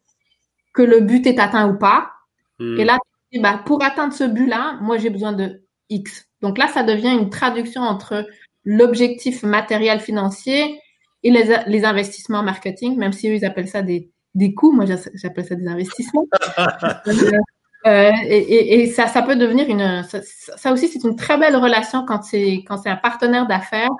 que 0.74 0.82
le 0.82 1.00
but 1.00 1.26
est 1.26 1.38
atteint 1.38 1.68
ou 1.68 1.78
pas. 1.78 2.10
Mm. 2.58 2.80
Et 2.80 2.84
là, 2.84 2.98
ben, 3.40 3.58
pour 3.64 3.82
atteindre 3.82 4.12
ce 4.12 4.24
but-là, 4.24 4.78
moi 4.80 4.98
j'ai 4.98 5.10
besoin 5.10 5.32
de 5.32 5.62
X. 5.88 6.26
Donc 6.40 6.58
là, 6.58 6.68
ça 6.68 6.82
devient 6.82 7.12
une 7.12 7.30
traduction 7.30 7.82
entre 7.82 8.26
l'objectif 8.64 9.42
matériel 9.42 10.00
financier 10.00 10.80
et 11.22 11.30
les, 11.30 11.56
les, 11.66 11.84
investissements 11.84 12.42
marketing, 12.42 12.96
même 12.96 13.12
si 13.12 13.28
eux, 13.28 13.34
ils 13.34 13.44
appellent 13.44 13.68
ça 13.68 13.82
des, 13.82 14.10
des 14.34 14.54
coûts. 14.54 14.72
Moi, 14.72 14.86
j'appelle 14.86 15.44
ça 15.44 15.54
des 15.54 15.68
investissements. 15.68 16.26
Euh, 17.84 18.12
et, 18.28 18.82
et, 18.82 18.86
ça, 18.86 19.08
ça 19.08 19.22
peut 19.22 19.34
devenir 19.34 19.68
une. 19.68 20.04
Ça, 20.04 20.20
ça 20.22 20.72
aussi, 20.72 20.86
c'est 20.86 21.02
une 21.02 21.16
très 21.16 21.36
belle 21.36 21.56
relation 21.56 22.06
quand 22.06 22.22
c'est 22.22 22.62
quand 22.64 22.76
c'est 22.76 22.90
un 22.90 22.96
partenaire 22.96 23.48
d'affaires. 23.48 23.90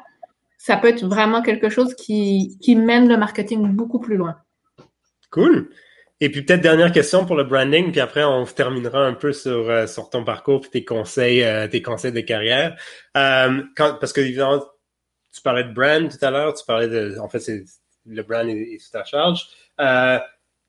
Ça 0.57 0.77
peut 0.77 0.87
être 0.87 1.05
vraiment 1.05 1.43
quelque 1.43 1.69
chose 1.69 1.93
qui, 1.97 2.57
qui 2.61 2.77
mène 2.77 3.09
le 3.09 3.17
marketing 3.17 3.67
beaucoup 3.73 3.99
plus 3.99 4.17
loin. 4.17 4.37
Cool. 5.33 5.69
Et 6.23 6.31
puis 6.31 6.43
peut-être 6.43 6.61
dernière 6.61 6.93
question 6.93 7.27
pour 7.27 7.35
le 7.35 7.43
branding, 7.43 7.91
puis 7.91 8.01
après 8.01 8.23
on 8.23 8.45
terminera 8.45 9.05
un 9.05 9.13
peu 9.13 9.33
sur, 9.33 9.69
euh, 9.69 9.89
sur 9.89 10.09
ton 10.09 10.23
parcours 10.23 10.65
et 10.67 10.71
tes 10.71 10.85
conseils, 10.85 11.43
euh, 11.43 11.67
tes 11.67 11.83
conseils 11.83 12.13
de 12.13 12.21
carrière. 12.21 12.77
Euh, 13.17 13.65
quand, 13.77 13.97
parce 13.99 14.13
que 14.13 14.21
évidemment, 14.21 14.65
tu 15.35 15.43
parlais 15.43 15.65
de 15.65 15.73
brand 15.73 16.09
tout 16.09 16.25
à 16.25 16.31
l'heure, 16.31 16.55
tu 16.55 16.65
parlais 16.65 16.87
de, 16.87 17.19
en 17.19 17.29
fait, 17.29 17.41
c'est 17.41 17.65
le 18.07 18.23
brand 18.23 18.49
est, 18.49 18.53
est 18.53 18.79
sous 18.79 18.93
ta 18.93 19.03
charge. 19.03 19.49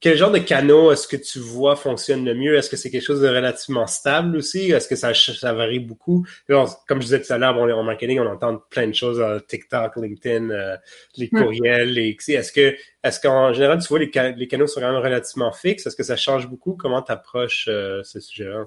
Quel 0.04 0.18
genre 0.18 0.32
de 0.32 0.39
canaux 0.39 0.91
est-ce 0.91 1.08
que 1.08 1.16
tu 1.16 1.39
vois 1.39 1.78
fonctionne 1.78 2.26
le 2.26 2.36
mieux? 2.36 2.58
Est-ce 2.58 2.70
que 2.70 2.76
c'est 2.76 2.89
quelque 2.89 3.06
chose 3.06 3.22
de 3.22 3.28
relativement 3.30 3.88
stable 3.88 4.36
aussi? 4.36 4.70
Est-ce 4.70 4.89
que 4.89 4.97
ça, 4.97 5.14
ça 5.14 5.54
varie 5.54 5.80
beaucoup? 5.80 6.26
comme 6.49 6.99
je 6.99 7.06
disais 7.06 7.22
tout 7.22 7.32
à 7.32 7.38
l'heure, 7.38 7.54
bon, 7.54 7.72
en 7.72 7.84
marketing, 7.84 8.20
on 8.20 8.28
entend 8.28 8.58
plein 8.70 8.86
de 8.86 8.93
choses, 8.93 9.22
euh, 9.22 9.39
TikTok, 9.39 9.95
LinkedIn, 9.95 10.49
euh, 10.49 10.76
les 11.16 11.30
courriels, 11.30 11.93
les 11.93 12.18
Est-ce 12.28 12.51
que, 12.51 12.76
est-ce 13.01 13.22
qu'en 13.22 13.54
général, 13.54 13.82
tu 13.82 13.88
vois, 13.88 13.99
les, 13.99 14.12
les, 14.36 14.47
canaux 14.49 14.68
sont 14.68 14.82
quand 14.82 14.91
même 14.91 15.01
relativement 15.01 15.54
fixes? 15.54 15.88
Est-ce 15.88 15.95
que 15.95 16.04
ça 16.04 16.18
change 16.18 16.49
beaucoup? 16.49 16.76
Comment 16.78 17.01
tu 17.01 17.14
approches 17.14 17.70
euh, 17.70 18.01
ce 18.04 18.20
sujet-là? 18.20 18.66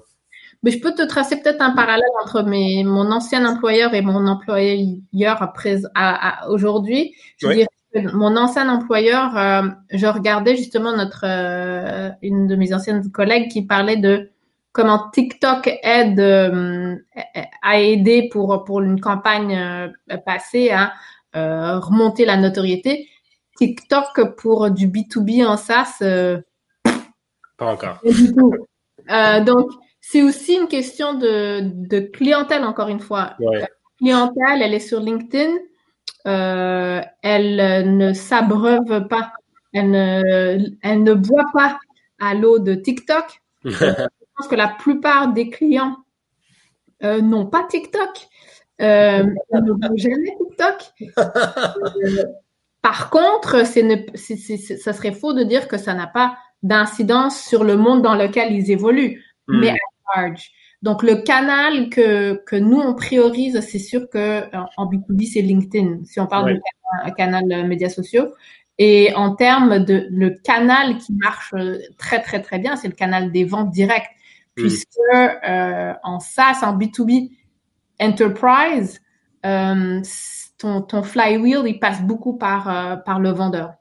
Mais 0.63 0.71
je 0.71 0.79
peux 0.79 0.95
te 0.95 1.05
tracer 1.05 1.39
peut-être 1.39 1.61
un 1.61 1.75
parallèle 1.75 2.01
entre 2.23 2.41
mes, 2.41 2.83
mon 2.83 3.11
ancien 3.11 3.45
employeur 3.45 3.93
et 3.93 4.01
mon 4.01 4.25
employeur 4.25 5.43
après, 5.43 5.81
à, 5.93 6.49
aujourd'hui. 6.49 7.13
Je 7.37 7.47
dirais 7.47 7.67
mon 7.95 8.35
ancien 8.35 8.69
employeur, 8.69 9.37
euh, 9.37 9.69
je 9.91 10.07
regardais 10.07 10.55
justement 10.55 10.95
notre 10.95 11.23
euh, 11.23 12.09
une 12.21 12.47
de 12.47 12.55
mes 12.55 12.73
anciennes 12.73 13.09
collègues 13.11 13.49
qui 13.49 13.65
parlait 13.65 13.97
de 13.97 14.29
comment 14.71 15.09
TikTok 15.09 15.69
aide 15.83 16.19
euh, 16.19 16.95
à 17.61 17.79
aider 17.79 18.29
pour 18.31 18.63
pour 18.65 18.81
une 18.81 18.99
campagne 18.99 19.91
passée 20.25 20.69
à 20.71 20.93
remonter 21.33 22.25
la 22.25 22.37
notoriété. 22.37 23.07
TikTok 23.57 24.35
pour 24.37 24.69
du 24.69 24.87
B2B 24.87 25.45
en 25.45 25.57
SaaS. 25.57 25.97
Pas 27.57 27.65
encore. 27.65 28.01
donc 29.45 29.69
c'est 29.99 30.21
aussi 30.21 30.55
une 30.55 30.67
question 30.67 31.15
de, 31.15 31.61
de 31.63 31.99
clientèle 31.99 32.63
encore 32.63 32.89
une 32.89 32.99
fois. 32.99 33.33
La 33.39 33.67
clientèle, 33.97 34.61
elle 34.61 34.73
est 34.73 34.79
sur 34.79 34.99
LinkedIn 34.99 35.51
euh, 36.27 37.01
elle 37.21 37.97
ne 37.97 38.13
s'abreuve 38.13 39.07
pas, 39.07 39.31
elle 39.73 39.91
ne, 39.91 40.57
elle 40.81 41.03
ne 41.03 41.13
boit 41.13 41.49
pas 41.53 41.79
à 42.19 42.33
l'eau 42.33 42.59
de 42.59 42.75
TikTok. 42.75 43.41
Je 43.63 44.05
pense 44.37 44.47
que 44.49 44.55
la 44.55 44.67
plupart 44.67 45.33
des 45.33 45.49
clients 45.49 45.97
euh, 47.03 47.21
n'ont 47.21 47.45
pas 47.45 47.63
TikTok, 47.63 48.27
euh, 48.81 49.23
ne 49.53 49.97
jamais 49.97 50.35
TikTok. 50.37 51.09
Euh, 51.17 52.23
par 52.81 53.09
contre, 53.09 53.57
ne, 53.57 54.77
ça 54.77 54.93
serait 54.93 55.11
faux 55.11 55.33
de 55.33 55.43
dire 55.43 55.67
que 55.67 55.77
ça 55.77 55.93
n'a 55.93 56.07
pas 56.07 56.37
d'incidence 56.63 57.39
sur 57.39 57.63
le 57.63 57.77
monde 57.77 58.01
dans 58.01 58.15
lequel 58.15 58.51
ils 58.53 58.71
évoluent, 58.71 59.23
hmm. 59.47 59.59
mais 59.59 59.69
à 59.69 60.21
large. 60.21 60.51
Donc, 60.83 61.03
le 61.03 61.15
canal 61.15 61.89
que, 61.89 62.35
que 62.45 62.55
nous, 62.55 62.77
on 62.77 62.93
priorise, 62.93 63.59
c'est 63.61 63.79
sûr 63.79 64.09
que 64.09 64.43
en 64.77 64.85
B2B, 64.85 65.27
c'est 65.31 65.41
LinkedIn, 65.41 66.03
si 66.05 66.19
on 66.19 66.27
parle 66.27 66.53
de 66.53 66.59
canal, 66.59 67.15
canal 67.15 67.51
euh, 67.51 67.67
médias 67.67 67.89
sociaux. 67.89 68.33
Et 68.79 69.11
en 69.15 69.35
termes 69.35 69.79
de 69.79 70.07
le 70.11 70.29
canal 70.29 70.97
qui 70.99 71.13
marche 71.13 71.51
euh, 71.55 71.79
très, 71.97 72.21
très, 72.21 72.41
très 72.41 72.59
bien, 72.59 72.75
c'est 72.75 72.87
le 72.87 72.93
canal 72.93 73.31
des 73.31 73.43
ventes 73.43 73.71
directes. 73.71 74.11
Hmm. 74.55 74.61
Puisque 74.61 74.87
euh, 75.13 75.93
en 76.03 76.19
SaaS, 76.19 76.59
en 76.61 76.77
B2B 76.77 77.31
Enterprise, 77.99 79.01
euh, 79.45 80.01
ton, 80.59 80.81
ton 80.81 81.03
flywheel, 81.03 81.63
il 81.65 81.79
passe 81.79 82.01
beaucoup 82.03 82.37
par, 82.37 82.69
euh, 82.69 82.95
par 82.97 83.19
le 83.19 83.31
vendeur. 83.31 83.73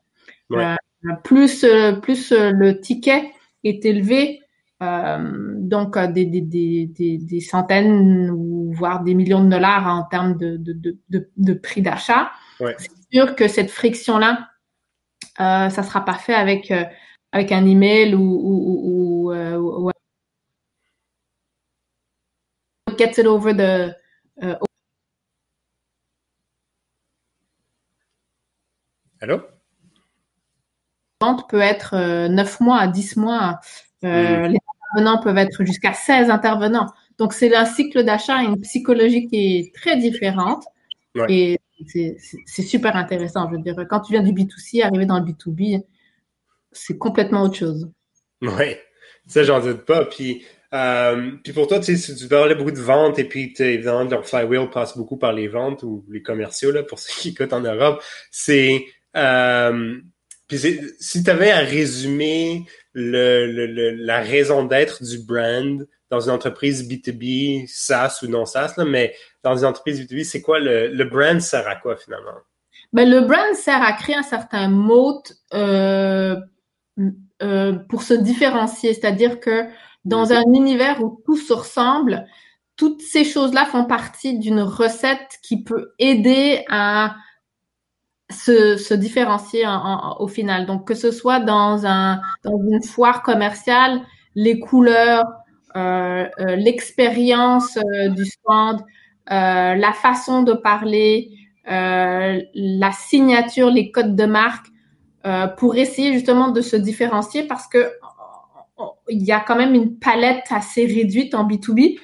plus, 1.24 1.66
plus 2.03 2.32
le 2.32 2.80
ticket 2.80 3.32
est 3.64 3.84
élevé, 3.84 4.40
euh, 4.40 4.45
donc 4.81 5.97
euh, 5.97 6.07
des, 6.07 6.27
des, 6.27 6.43
des, 6.43 7.18
des, 7.18 7.41
centaines 7.41 8.31
ou 8.31 8.72
voire 8.74 9.03
des 9.03 9.14
millions 9.14 9.43
de 9.43 9.49
dollars 9.49 9.87
en 9.87 10.03
termes 10.05 10.37
de, 10.37 10.57
de, 10.59 10.99
de, 11.09 11.31
de 11.37 11.55
prix 11.55 11.83
d'achat. 11.83 12.31
C'est 12.59 12.91
sûr 13.12 13.35
que 13.37 13.49
cette 13.49 13.70
friction-là, 13.70 14.51
euh, 15.41 15.70
ça 15.70 15.83
sera 15.83 16.05
pas 16.05 16.14
fait 16.14 16.35
avec 16.35 16.70
euh, 16.70 16.85
avec 17.33 17.53
un 17.53 17.66
email 17.66 18.14
ou, 18.14 18.20
ou, 18.20 19.33
ou, 19.33 19.89
ou, 19.89 19.91
gets 22.97 23.18
it 23.18 23.27
over 23.27 23.53
the 23.55 23.95
Allô? 29.20 29.55
Vente 31.20 31.48
peut 31.48 31.60
être 31.60 31.96
9 32.28 32.60
mois 32.60 32.78
à 32.78 32.88
10 32.88 33.16
mois. 33.16 33.60
Euh, 34.04 34.48
mm. 34.48 34.52
Les 34.52 34.58
intervenants 34.74 35.22
peuvent 35.22 35.38
être 35.38 35.64
jusqu'à 35.64 35.92
16 35.92 36.30
intervenants. 36.30 36.86
Donc, 37.18 37.32
c'est 37.32 37.54
un 37.54 37.64
cycle 37.64 38.04
d'achat 38.04 38.42
une 38.42 38.60
psychologie 38.60 39.26
qui 39.26 39.58
est 39.58 39.74
très 39.74 39.96
différente. 39.96 40.64
Et 41.28 41.58
c'est 41.86 42.62
super 42.62 42.94
intéressant. 42.94 43.48
Je 43.50 43.56
veux 43.56 43.62
dire, 43.62 43.74
quand 43.88 44.00
tu 44.00 44.12
viens 44.12 44.22
du 44.22 44.32
B2C, 44.32 44.82
arriver 44.82 45.06
dans 45.06 45.18
le 45.18 45.24
B2B, 45.24 45.82
c'est 46.72 46.98
complètement 46.98 47.42
autre 47.44 47.56
chose. 47.56 47.90
Oui, 48.42 48.76
ça, 49.26 49.42
j'en 49.44 49.60
doute 49.60 49.86
pas. 49.86 50.04
Puis, 50.04 50.44
euh, 50.74 51.32
puis 51.42 51.54
pour 51.54 51.68
toi, 51.68 51.80
tu 51.80 51.96
sais, 51.96 52.14
tu 52.14 52.28
parlais 52.28 52.54
beaucoup 52.54 52.70
de 52.70 52.80
ventes 52.80 53.18
et 53.18 53.24
puis 53.24 53.54
évidemment, 53.58 54.04
leur 54.04 54.26
flywheel 54.26 54.68
passe 54.68 54.96
beaucoup 54.96 55.16
par 55.16 55.32
les 55.32 55.48
ventes 55.48 55.82
ou 55.82 56.04
les 56.10 56.22
commerciaux, 56.22 56.70
là, 56.70 56.82
pour 56.82 56.98
ceux 57.00 57.18
qui 57.18 57.30
écoutent 57.30 57.54
en 57.54 57.60
Europe. 57.60 58.02
C'est. 58.30 58.84
Euh, 59.16 59.98
puis 60.49 60.59
si 61.01 61.24
tu 61.24 61.30
avais 61.30 61.51
à 61.51 61.59
résumer 61.59 62.66
le, 62.92 63.47
le, 63.47 63.90
la 63.90 64.20
raison 64.20 64.64
d'être 64.64 65.03
du 65.03 65.18
brand 65.18 65.86
dans 66.11 66.20
une 66.20 66.30
entreprise 66.30 66.88
B2B, 66.88 67.66
SaaS 67.66 68.20
ou 68.22 68.28
non 68.28 68.47
SaaS, 68.47 68.74
là, 68.76 68.84
mais 68.84 69.14
dans 69.42 69.57
une 69.57 69.66
entreprise 69.66 70.01
B2B, 70.01 70.24
c'est 70.24 70.42
quoi 70.42 70.61
le, 70.61 70.88
le 70.88 71.05
brand 71.05 71.40
sert 71.40 71.66
à 71.66 71.76
quoi 71.76 71.97
finalement? 71.97 72.38
Ben, 72.92 73.11
le 73.11 73.20
brand 73.22 73.55
sert 73.55 73.82
à 73.82 73.92
créer 73.92 74.14
un 74.14 74.22
certain 74.22 74.68
mot 74.68 75.22
euh, 75.53 76.36
euh, 77.42 77.72
pour 77.88 78.03
se 78.03 78.14
différencier, 78.14 78.94
c'est-à-dire 78.94 79.40
que 79.40 79.64
dans 80.05 80.32
un 80.32 80.44
univers 80.55 81.03
où 81.03 81.20
tout 81.26 81.36
se 81.36 81.53
ressemble, 81.53 82.26
toutes 82.76 83.03
ces 83.03 83.24
choses-là 83.24 83.64
font 83.64 83.86
partie 83.86 84.38
d'une 84.38 84.61
recette 84.61 85.38
qui 85.42 85.64
peut 85.64 85.92
aider 85.99 86.64
à 86.68 87.16
se, 88.31 88.77
se 88.77 88.95
différencier 88.95 89.66
en, 89.66 90.16
au 90.18 90.29
final. 90.29 90.66
Donc 90.66 90.87
que 90.87 90.95
ce 90.95 91.11
soit 91.11 91.41
dans 91.41 91.87
un 91.87 92.20
dans 92.45 92.59
une 92.59 92.83
foire 92.83 93.22
commerciale, 93.22 94.01
les 94.35 94.59
couleurs, 94.59 95.24
euh, 95.77 96.27
euh, 96.41 96.57
l'expérience 96.57 97.77
euh, 97.77 98.09
du 98.09 98.24
stand, 98.24 98.81
euh, 99.31 99.74
la 99.74 99.93
façon 99.93 100.43
de 100.43 100.53
parler, 100.53 101.31
la 101.68 102.93
signature, 102.93 103.70
les 103.70 103.91
codes 103.91 104.14
de 104.14 104.24
marque, 104.24 104.66
pour 105.59 105.74
essayer 105.74 106.12
justement 106.12 106.51
de 106.53 106.61
se 106.61 106.77
différencier 106.77 107.43
parce 107.43 107.66
que 107.66 107.91
il 109.09 109.24
y 109.24 109.33
a 109.33 109.41
quand 109.41 109.57
même 109.57 109.74
une 109.74 109.99
palette 109.99 110.45
assez 110.51 110.87
réduite 110.87 111.35
en 111.35 111.49
B2B 111.49 111.99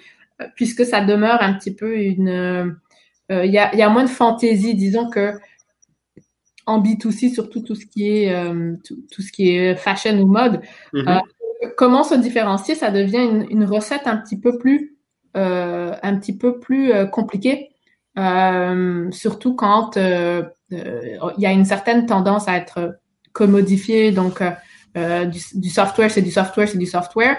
puisque 0.56 0.84
ça 0.84 1.00
demeure 1.00 1.40
un 1.40 1.52
petit 1.52 1.72
peu 1.72 1.96
une 1.96 2.76
il 3.30 3.50
y, 3.50 3.58
a, 3.58 3.74
y 3.74 3.82
a 3.82 3.88
moins 3.88 4.02
de 4.02 4.10
fantaisie, 4.10 4.74
disons 4.74 5.08
que 5.08 5.34
en 6.66 6.80
B2C, 6.80 7.32
surtout 7.32 7.60
tout 7.60 7.74
ce 7.74 7.86
qui 7.86 8.08
est 8.08 8.32
euh, 8.32 8.74
tout, 8.84 9.22
ce 9.22 9.32
qui 9.32 9.50
est 9.50 9.74
fashion 9.74 10.18
ou 10.20 10.26
mode. 10.26 10.60
Mm-hmm. 10.92 11.18
Euh, 11.18 11.68
comment 11.76 12.04
se 12.04 12.14
différencier? 12.14 12.74
Ça 12.74 12.90
devient 12.90 13.24
une, 13.24 13.46
une, 13.50 13.64
recette 13.64 14.06
un 14.06 14.16
petit 14.16 14.38
peu 14.38 14.58
plus 14.58 14.96
euh, 15.36 15.94
un 16.02 16.16
petit 16.16 16.36
peu 16.36 16.58
plus 16.58 16.92
compliquée, 17.10 17.70
surtout 18.16 19.54
quand 19.54 19.96
il 19.96 20.50
y 21.38 21.46
a 21.46 21.52
une 21.52 21.64
certaine 21.64 22.06
tendance 22.06 22.48
à 22.48 22.56
être 22.56 22.98
commodifié. 23.32 24.12
Donc 24.12 24.42
du, 24.94 25.40
du, 25.54 25.70
software, 25.70 26.10
c'est 26.10 26.22
du 26.22 26.30
software, 26.30 26.68
c'est 26.68 26.78
du 26.78 26.86
software. 26.86 27.38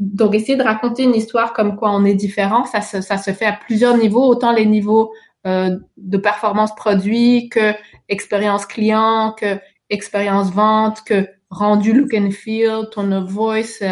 donc, 0.00 0.34
essayer 0.34 0.56
de 0.56 0.64
raconter 0.64 1.04
une 1.04 1.14
histoire 1.14 1.52
comme 1.52 1.76
quoi 1.76 1.92
on 1.92 2.04
est 2.04 2.14
différent, 2.14 2.64
ça 2.64 2.80
se, 2.80 3.00
ça 3.00 3.18
se 3.18 3.30
fait 3.30 3.46
à 3.46 3.52
plusieurs 3.52 3.96
niveaux, 3.96 4.26
autant 4.26 4.52
les 4.52 4.66
niveaux 4.66 5.12
euh, 5.46 5.76
de 5.96 6.18
performance 6.18 6.74
produit 6.74 7.48
que 7.48 7.72
expérience 8.08 8.66
client, 8.66 9.34
que 9.38 9.58
expérience 9.90 10.50
vente, 10.50 11.02
que 11.04 11.28
rendu 11.50 11.92
look 11.92 12.14
and 12.14 12.30
feel, 12.30 12.88
tone 12.90 13.12
of 13.12 13.30
voice 13.30 13.82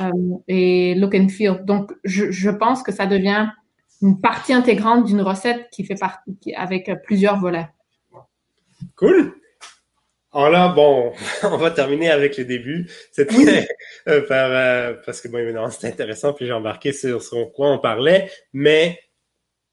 euh, 0.00 0.10
et 0.48 0.94
look 0.94 1.14
and 1.14 1.28
feel. 1.28 1.60
Donc, 1.64 1.92
je, 2.04 2.30
je 2.30 2.50
pense 2.50 2.82
que 2.82 2.92
ça 2.92 3.06
devient 3.06 3.48
une 4.02 4.20
partie 4.20 4.52
intégrante 4.52 5.04
d'une 5.04 5.22
recette 5.22 5.68
qui 5.70 5.84
fait 5.84 5.96
partie 5.96 6.54
avec 6.54 6.90
plusieurs 7.04 7.38
volets. 7.38 7.68
Cool. 8.96 9.34
Alors 10.32 10.50
là, 10.50 10.68
bon, 10.68 11.12
on 11.42 11.56
va 11.56 11.70
terminer 11.70 12.10
avec 12.10 12.36
le 12.36 12.44
début. 12.44 12.88
C'était 13.12 13.66
euh, 14.08 14.22
euh, 14.30 14.94
parce 15.04 15.20
que 15.20 15.28
bon, 15.28 15.38
évidemment, 15.38 15.70
c'était 15.70 15.88
intéressant, 15.88 16.32
puis 16.32 16.46
j'ai 16.46 16.52
embarqué 16.52 16.92
sur, 16.92 17.22
sur 17.22 17.52
quoi 17.52 17.72
on 17.72 17.78
parlait, 17.78 18.30
mais 18.52 18.98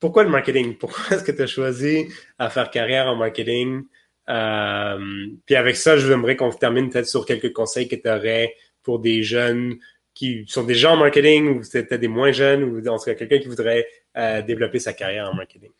pourquoi 0.05 0.23
le 0.23 0.29
marketing? 0.29 0.75
Pourquoi 0.77 1.03
est-ce 1.15 1.23
que 1.23 1.31
tu 1.31 1.41
as 1.41 1.47
choisi 1.47 2.05
à 2.37 2.51
faire 2.51 2.69
carrière 2.69 3.07
en 3.07 3.15
marketing? 3.15 3.85
Euh, 4.29 4.99
puis 5.47 5.55
avec 5.55 5.75
ça, 5.75 5.97
je 5.97 6.13
voudrais 6.13 6.35
qu'on 6.35 6.51
termine 6.51 6.91
peut-être 6.91 7.07
sur 7.07 7.25
quelques 7.25 7.51
conseils 7.53 7.87
que 7.87 7.95
tu 7.95 8.07
aurais 8.07 8.53
pour 8.83 8.99
des 8.99 9.23
jeunes 9.23 9.77
qui 10.13 10.45
sont 10.47 10.63
déjà 10.63 10.91
en 10.91 10.97
marketing 10.97 11.57
ou 11.57 11.63
c'était 11.63 11.97
des 11.97 12.07
moins 12.07 12.31
jeunes 12.31 12.63
ou 12.65 12.87
en 12.87 12.99
tout 12.99 13.05
cas 13.05 13.15
quelqu'un 13.15 13.39
qui 13.39 13.47
voudrait 13.47 13.87
euh, 14.15 14.43
développer 14.43 14.77
sa 14.77 14.93
carrière 14.93 15.27
en 15.27 15.33
marketing. 15.33 15.71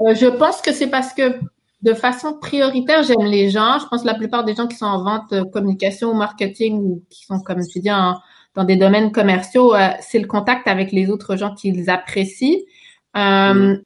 Euh, 0.00 0.14
je 0.14 0.26
pense 0.38 0.62
que 0.62 0.72
c'est 0.72 0.88
parce 0.88 1.12
que 1.12 1.38
de 1.82 1.92
façon 1.92 2.38
prioritaire, 2.40 3.02
j'aime 3.02 3.26
les 3.26 3.50
gens. 3.50 3.78
Je 3.78 3.86
pense 3.88 4.00
que 4.00 4.06
la 4.06 4.14
plupart 4.14 4.44
des 4.44 4.54
gens 4.54 4.66
qui 4.68 4.76
sont 4.76 4.86
en 4.86 5.04
vente, 5.04 5.50
communication 5.52 6.12
ou 6.12 6.14
marketing 6.14 6.78
ou 6.78 7.02
qui 7.10 7.26
sont, 7.26 7.40
comme 7.40 7.60
tu 7.66 7.80
dis, 7.80 7.90
dans 7.90 8.64
des 8.64 8.76
domaines 8.76 9.12
commerciaux, 9.12 9.74
c'est 10.00 10.18
le 10.18 10.26
contact 10.26 10.66
avec 10.66 10.92
les 10.92 11.10
autres 11.10 11.36
gens 11.36 11.54
qu'ils 11.54 11.90
apprécient. 11.90 12.56
Euh, 13.16 13.76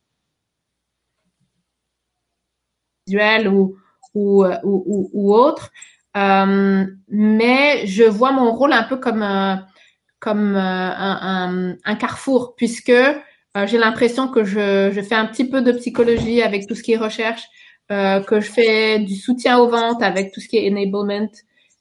visuel 3.09 3.49
ou, 3.49 3.76
ou, 4.14 4.45
ou, 4.62 5.11
ou, 5.12 5.35
autre. 5.35 5.70
Euh, 6.16 6.87
mais 7.09 7.87
je 7.87 8.05
vois 8.05 8.33
mon 8.33 8.53
rôle 8.53 8.72
un 8.72 8.85
peu 8.85 8.97
comme, 8.97 9.22
euh, 9.22 9.57
comme 10.20 10.57
euh, 10.57 10.61
un, 10.61 11.18
un, 11.22 11.76
un, 11.85 11.95
carrefour, 11.97 12.55
puisque 12.57 12.93
j'ai 13.66 13.79
l'impression 13.79 14.29
que 14.29 14.45
je, 14.45 14.91
je, 14.93 15.01
fais 15.01 15.16
un 15.16 15.26
petit 15.26 15.49
peu 15.49 15.62
de 15.62 15.72
psychologie 15.72 16.43
avec 16.43 16.66
tout 16.68 16.74
ce 16.74 16.83
qui 16.83 16.93
est 16.93 16.97
recherche, 16.97 17.43
que 17.89 18.41
je 18.41 18.51
fais 18.51 19.01
du 19.01 19.16
soutien 19.16 19.59
aux 19.59 19.68
ventes 19.68 20.03
avec 20.03 20.31
tout 20.31 20.41
ce 20.41 20.47
qui 20.47 20.59
est 20.59 20.70
enablement, 20.70 21.29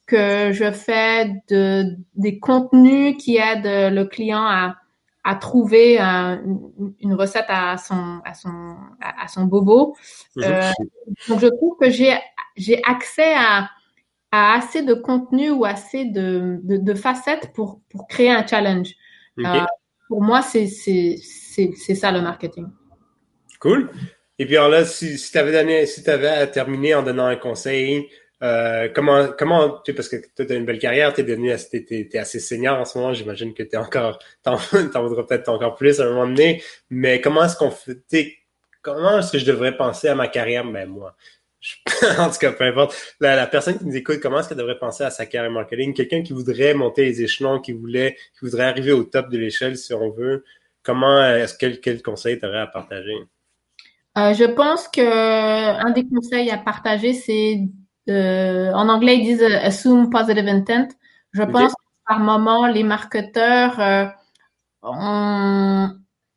que 0.08 0.52
je 0.54 0.72
fais 0.72 1.34
de, 1.50 1.98
des 2.16 2.40
contenus 2.40 3.16
qui 3.20 3.38
aident 3.38 3.94
le 3.94 4.06
client 4.06 4.42
à, 4.42 4.78
à 5.28 5.36
trouver 5.36 6.00
euh, 6.00 6.38
une 7.02 7.14
recette 7.14 7.48
à 7.50 7.76
son 7.76 8.22
à 8.24 8.34
son 8.34 8.78
à, 9.02 9.28
son 9.28 9.44
bobo. 9.44 9.94
Mhm. 10.38 10.44
Euh, 10.46 10.72
donc 11.28 11.42
je 11.42 11.48
trouve 11.48 11.76
que 11.78 11.90
j'ai 11.90 12.18
j'ai 12.56 12.82
accès 12.86 13.34
à 13.36 13.70
à 14.32 14.56
assez 14.56 14.84
de 14.84 14.94
contenu 14.94 15.52
ou 15.52 15.66
assez 15.66 16.06
de, 16.06 16.60
de, 16.64 16.78
de 16.78 16.94
facettes 16.94 17.52
pour 17.54 17.82
pour 17.90 18.08
créer 18.08 18.32
un 18.32 18.48
challenge. 18.48 18.94
Euh, 19.40 19.66
pour 20.08 20.24
moi, 20.24 20.42
c'est 20.42 20.68
c'est 20.68 21.18
c'est 21.20 21.96
ça 21.96 22.14
le 22.14 22.22
marketing. 22.22 22.68
Cool. 23.60 23.90
Et 24.40 24.46
puis 24.46 24.56
alors 24.56 24.70
là, 24.70 24.86
si, 24.86 25.18
si 25.18 25.30
tu 25.30 25.38
avais 25.38 25.86
si 25.88 26.04
tu 26.06 26.10
avais 26.10 26.50
terminé 26.52 26.96
en 26.96 27.04
donnant 27.04 27.26
un 27.26 27.36
conseil 27.36 28.08
euh, 28.44 28.88
comment, 28.94 29.30
comment, 29.38 29.80
tu 29.80 29.92
sais, 29.92 29.96
parce 29.96 30.10
que 30.10 30.18
tu 30.18 30.52
as 30.52 30.56
une 30.56 30.66
belle 30.66 30.78
carrière, 30.78 31.12
tu 31.14 31.22
es 31.22 31.24
devenu 31.24 31.52
t'es, 31.72 31.84
t'es, 31.84 32.18
assez 32.18 32.40
senior 32.40 32.78
en 32.78 32.86
ce 32.86 32.98
moment, 32.98 33.14
j'imagine 33.14 33.54
que 33.54 33.64
tu 33.64 33.72
es 33.72 33.78
encore, 33.78 34.20
t'en, 34.44 34.58
t'en 34.94 35.08
voudras 35.08 35.24
peut-être 35.24 35.50
encore 35.50 35.76
plus 35.76 36.00
à 36.00 36.06
un 36.06 36.10
moment 36.10 36.28
donné, 36.28 36.62
mais 36.90 37.20
comment 37.20 37.46
est-ce 37.46 37.58
qu'on 37.58 37.72
fait, 37.72 38.38
comment 38.82 39.20
est-ce 39.20 39.32
que 39.32 39.40
je 39.40 39.46
devrais 39.46 39.76
penser 39.76 40.08
à 40.08 40.16
ma 40.16 40.28
carrière? 40.28 40.66
Ben, 40.66 40.88
moi, 40.88 41.16
en 42.20 42.30
tout 42.30 42.38
cas, 42.38 42.52
peu 42.52 42.64
importe, 42.66 42.96
la, 43.20 43.36
la, 43.36 43.48
personne 43.48 43.80
qui 43.80 43.86
nous 43.86 43.96
écoute, 43.96 44.20
comment 44.22 44.40
est-ce 44.40 44.50
qu'elle 44.50 44.58
devrait 44.58 44.78
penser 44.78 45.04
à 45.04 45.10
sa 45.10 45.26
carrière 45.26 45.52
marketing? 45.52 45.96
Quelqu'un 45.96 46.22
qui 46.22 46.34
voudrait 46.34 46.76
monter 46.76 47.06
les 47.06 47.24
échelons, 47.24 47.60
qui 47.60 47.74
voulait, 47.74 48.18
qui 48.34 48.46
voudrait 48.46 48.66
arriver 48.66 48.92
au 48.92 49.04
top 49.04 49.30
de 49.30 49.38
l'échelle, 49.40 49.78
si 49.78 49.94
on 49.96 50.12
veut, 50.12 50.44
comment 50.84 51.24
est-ce 51.24 51.58
que, 51.58 51.76
quel 51.78 52.04
conseil 52.04 52.38
t'aurais 52.38 52.60
à 52.60 52.68
partager? 52.68 53.16
Euh, 54.18 54.34
je 54.34 54.46
pense 54.46 54.88
que 54.88 55.02
un 55.02 55.92
des 55.92 56.08
conseils 56.08 56.50
à 56.52 56.58
partager, 56.58 57.14
c'est 57.14 57.60
euh, 58.10 58.72
en 58.74 58.90
anglais, 58.90 59.18
ils 59.18 59.24
disent 59.24 59.44
euh, 59.44 59.60
assume 59.62 60.10
positive 60.10 60.48
intent. 60.48 60.90
Je 61.34 61.44
pense 61.44 61.74
que 61.74 61.82
par 62.08 62.20
moment, 62.20 62.68
les 62.68 62.84
marketeurs, 62.84 63.80
euh, 63.80 64.06
on, 64.82 65.90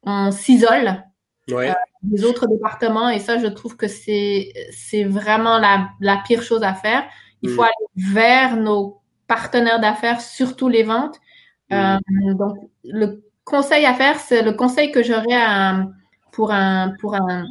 on 0.02 0.30
s'isole 0.30 1.04
ouais. 1.50 1.70
euh, 1.70 1.74
des 2.02 2.24
autres 2.24 2.46
départements 2.46 3.08
et 3.08 3.18
ça, 3.18 3.38
je 3.38 3.46
trouve 3.46 3.76
que 3.76 3.88
c'est 3.88 4.52
c'est 4.72 5.04
vraiment 5.04 5.58
la, 5.58 5.88
la 6.00 6.22
pire 6.26 6.42
chose 6.42 6.62
à 6.62 6.74
faire. 6.74 7.04
Il 7.42 7.50
mm. 7.50 7.54
faut 7.54 7.62
aller 7.62 7.72
vers 7.96 8.56
nos 8.56 9.00
partenaires 9.26 9.80
d'affaires, 9.80 10.20
surtout 10.20 10.68
les 10.68 10.82
ventes. 10.82 11.18
Mm. 11.70 11.98
Donc, 12.34 12.56
le 12.84 13.22
conseil 13.44 13.86
à 13.86 13.94
faire, 13.94 14.18
c'est 14.18 14.42
le 14.42 14.52
conseil 14.52 14.90
que 14.90 15.02
j'aurais 15.02 15.84
pour 16.32 16.52
un 16.52 16.94
pour 17.00 17.14
un 17.14 17.46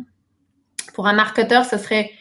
pour 0.94 1.08
un 1.08 1.14
marketeur, 1.14 1.64
ce 1.64 1.78
serait 1.78 2.12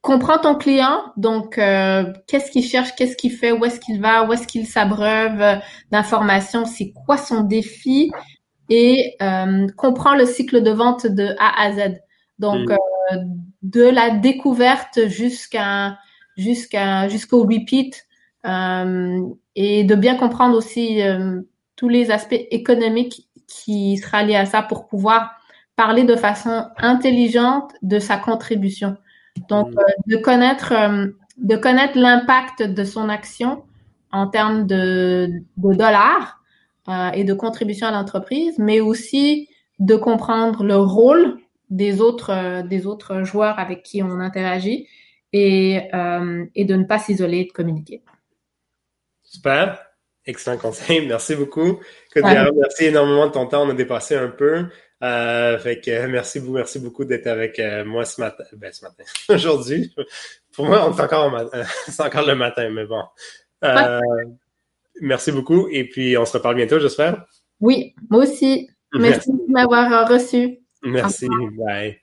comprends 0.00 0.38
ton 0.38 0.54
client. 0.54 1.02
Donc, 1.16 1.58
euh, 1.58 2.12
qu'est-ce 2.26 2.50
qu'il 2.50 2.64
cherche, 2.64 2.94
qu'est-ce 2.96 3.16
qu'il 3.16 3.32
fait, 3.32 3.52
où 3.52 3.64
est-ce 3.64 3.80
qu'il 3.80 4.00
va, 4.00 4.24
où 4.24 4.32
est-ce 4.32 4.46
qu'il 4.46 4.66
s'abreuve 4.66 5.40
euh, 5.40 5.56
d'informations, 5.90 6.64
c'est 6.64 6.92
quoi 6.92 7.16
son 7.16 7.42
défi 7.42 8.10
et 8.70 9.16
euh, 9.22 9.66
comprends 9.76 10.14
le 10.14 10.26
cycle 10.26 10.62
de 10.62 10.70
vente 10.70 11.06
de 11.06 11.34
A 11.38 11.62
à 11.62 11.72
Z. 11.72 11.96
Donc, 12.38 12.68
mm. 12.68 12.72
euh, 13.12 13.16
de 13.62 13.82
la 13.82 14.10
découverte 14.10 15.08
jusqu'à 15.08 15.98
jusqu'à 16.36 17.08
jusqu'au 17.08 17.42
repeat 17.42 18.06
euh, 18.46 19.20
et 19.56 19.84
de 19.84 19.94
bien 19.94 20.14
comprendre 20.14 20.56
aussi 20.56 21.02
euh, 21.02 21.40
tous 21.74 21.88
les 21.88 22.10
aspects 22.10 22.46
économiques 22.50 23.28
qui 23.48 23.96
sera 23.96 24.22
liés 24.22 24.36
à 24.36 24.46
ça 24.46 24.62
pour 24.62 24.86
pouvoir 24.86 25.32
parler 25.74 26.04
de 26.04 26.14
façon 26.14 26.66
intelligente 26.76 27.72
de 27.82 27.98
sa 27.98 28.16
contribution. 28.16 28.96
Donc, 29.48 29.72
mm. 29.72 29.78
euh, 29.78 29.82
de 30.06 30.16
connaître, 30.16 30.72
euh, 30.72 31.06
de 31.36 31.56
connaître 31.56 31.98
l'impact 31.98 32.62
de 32.62 32.84
son 32.84 33.08
action 33.08 33.64
en 34.10 34.28
termes 34.28 34.66
de, 34.66 35.28
de 35.56 35.74
dollars 35.74 36.40
euh, 36.88 37.10
et 37.10 37.24
de 37.24 37.34
contribution 37.34 37.86
à 37.86 37.90
l'entreprise, 37.90 38.58
mais 38.58 38.80
aussi 38.80 39.48
de 39.78 39.94
comprendre 39.96 40.64
le 40.64 40.76
rôle 40.76 41.38
des 41.70 42.00
autres, 42.00 42.62
des 42.66 42.86
autres 42.86 43.22
joueurs 43.22 43.58
avec 43.58 43.82
qui 43.82 44.02
on 44.02 44.18
interagit 44.20 44.88
et, 45.34 45.74
et 46.54 46.64
de 46.64 46.74
ne 46.74 46.84
pas 46.84 46.98
s'isoler 46.98 47.40
et 47.40 47.44
de 47.44 47.52
communiquer. 47.52 48.02
Super. 49.22 49.78
Excellent 50.28 50.58
conseil. 50.58 51.06
Merci 51.06 51.34
beaucoup. 51.36 51.80
Merci 52.14 52.84
énormément 52.84 53.26
de 53.26 53.32
ton 53.32 53.46
temps. 53.46 53.66
On 53.66 53.70
a 53.70 53.74
dépassé 53.74 54.14
un 54.14 54.28
peu. 54.28 54.66
Euh, 55.02 55.58
fait 55.58 55.80
que 55.80 56.06
merci 56.06 56.40
beaucoup, 56.40 56.54
merci 56.54 56.78
beaucoup 56.80 57.04
d'être 57.04 57.28
avec 57.28 57.58
euh, 57.58 57.84
moi 57.84 58.04
ce 58.04 58.20
matin. 58.20 58.44
Ben, 58.56 58.72
ce 58.72 58.84
matin. 58.84 59.04
Aujourd'hui. 59.28 59.94
Pour 60.52 60.66
moi, 60.66 60.88
on 60.88 60.96
est 60.96 61.00
encore, 61.00 61.50
c'est 61.88 62.02
encore 62.02 62.26
le 62.26 62.34
matin, 62.34 62.68
mais 62.70 62.84
bon. 62.84 63.02
Euh, 63.64 64.00
merci 65.00 65.30
beaucoup. 65.30 65.68
Et 65.70 65.88
puis, 65.88 66.16
on 66.16 66.24
se 66.24 66.32
reparle 66.36 66.56
bientôt, 66.56 66.80
j'espère. 66.80 67.24
Oui, 67.60 67.94
moi 68.10 68.22
aussi. 68.22 68.68
Merci, 68.94 69.30
merci. 69.30 69.32
de 69.32 69.52
m'avoir 69.52 70.08
reçu. 70.08 70.58
Merci. 70.82 71.28
Bye. 71.56 72.00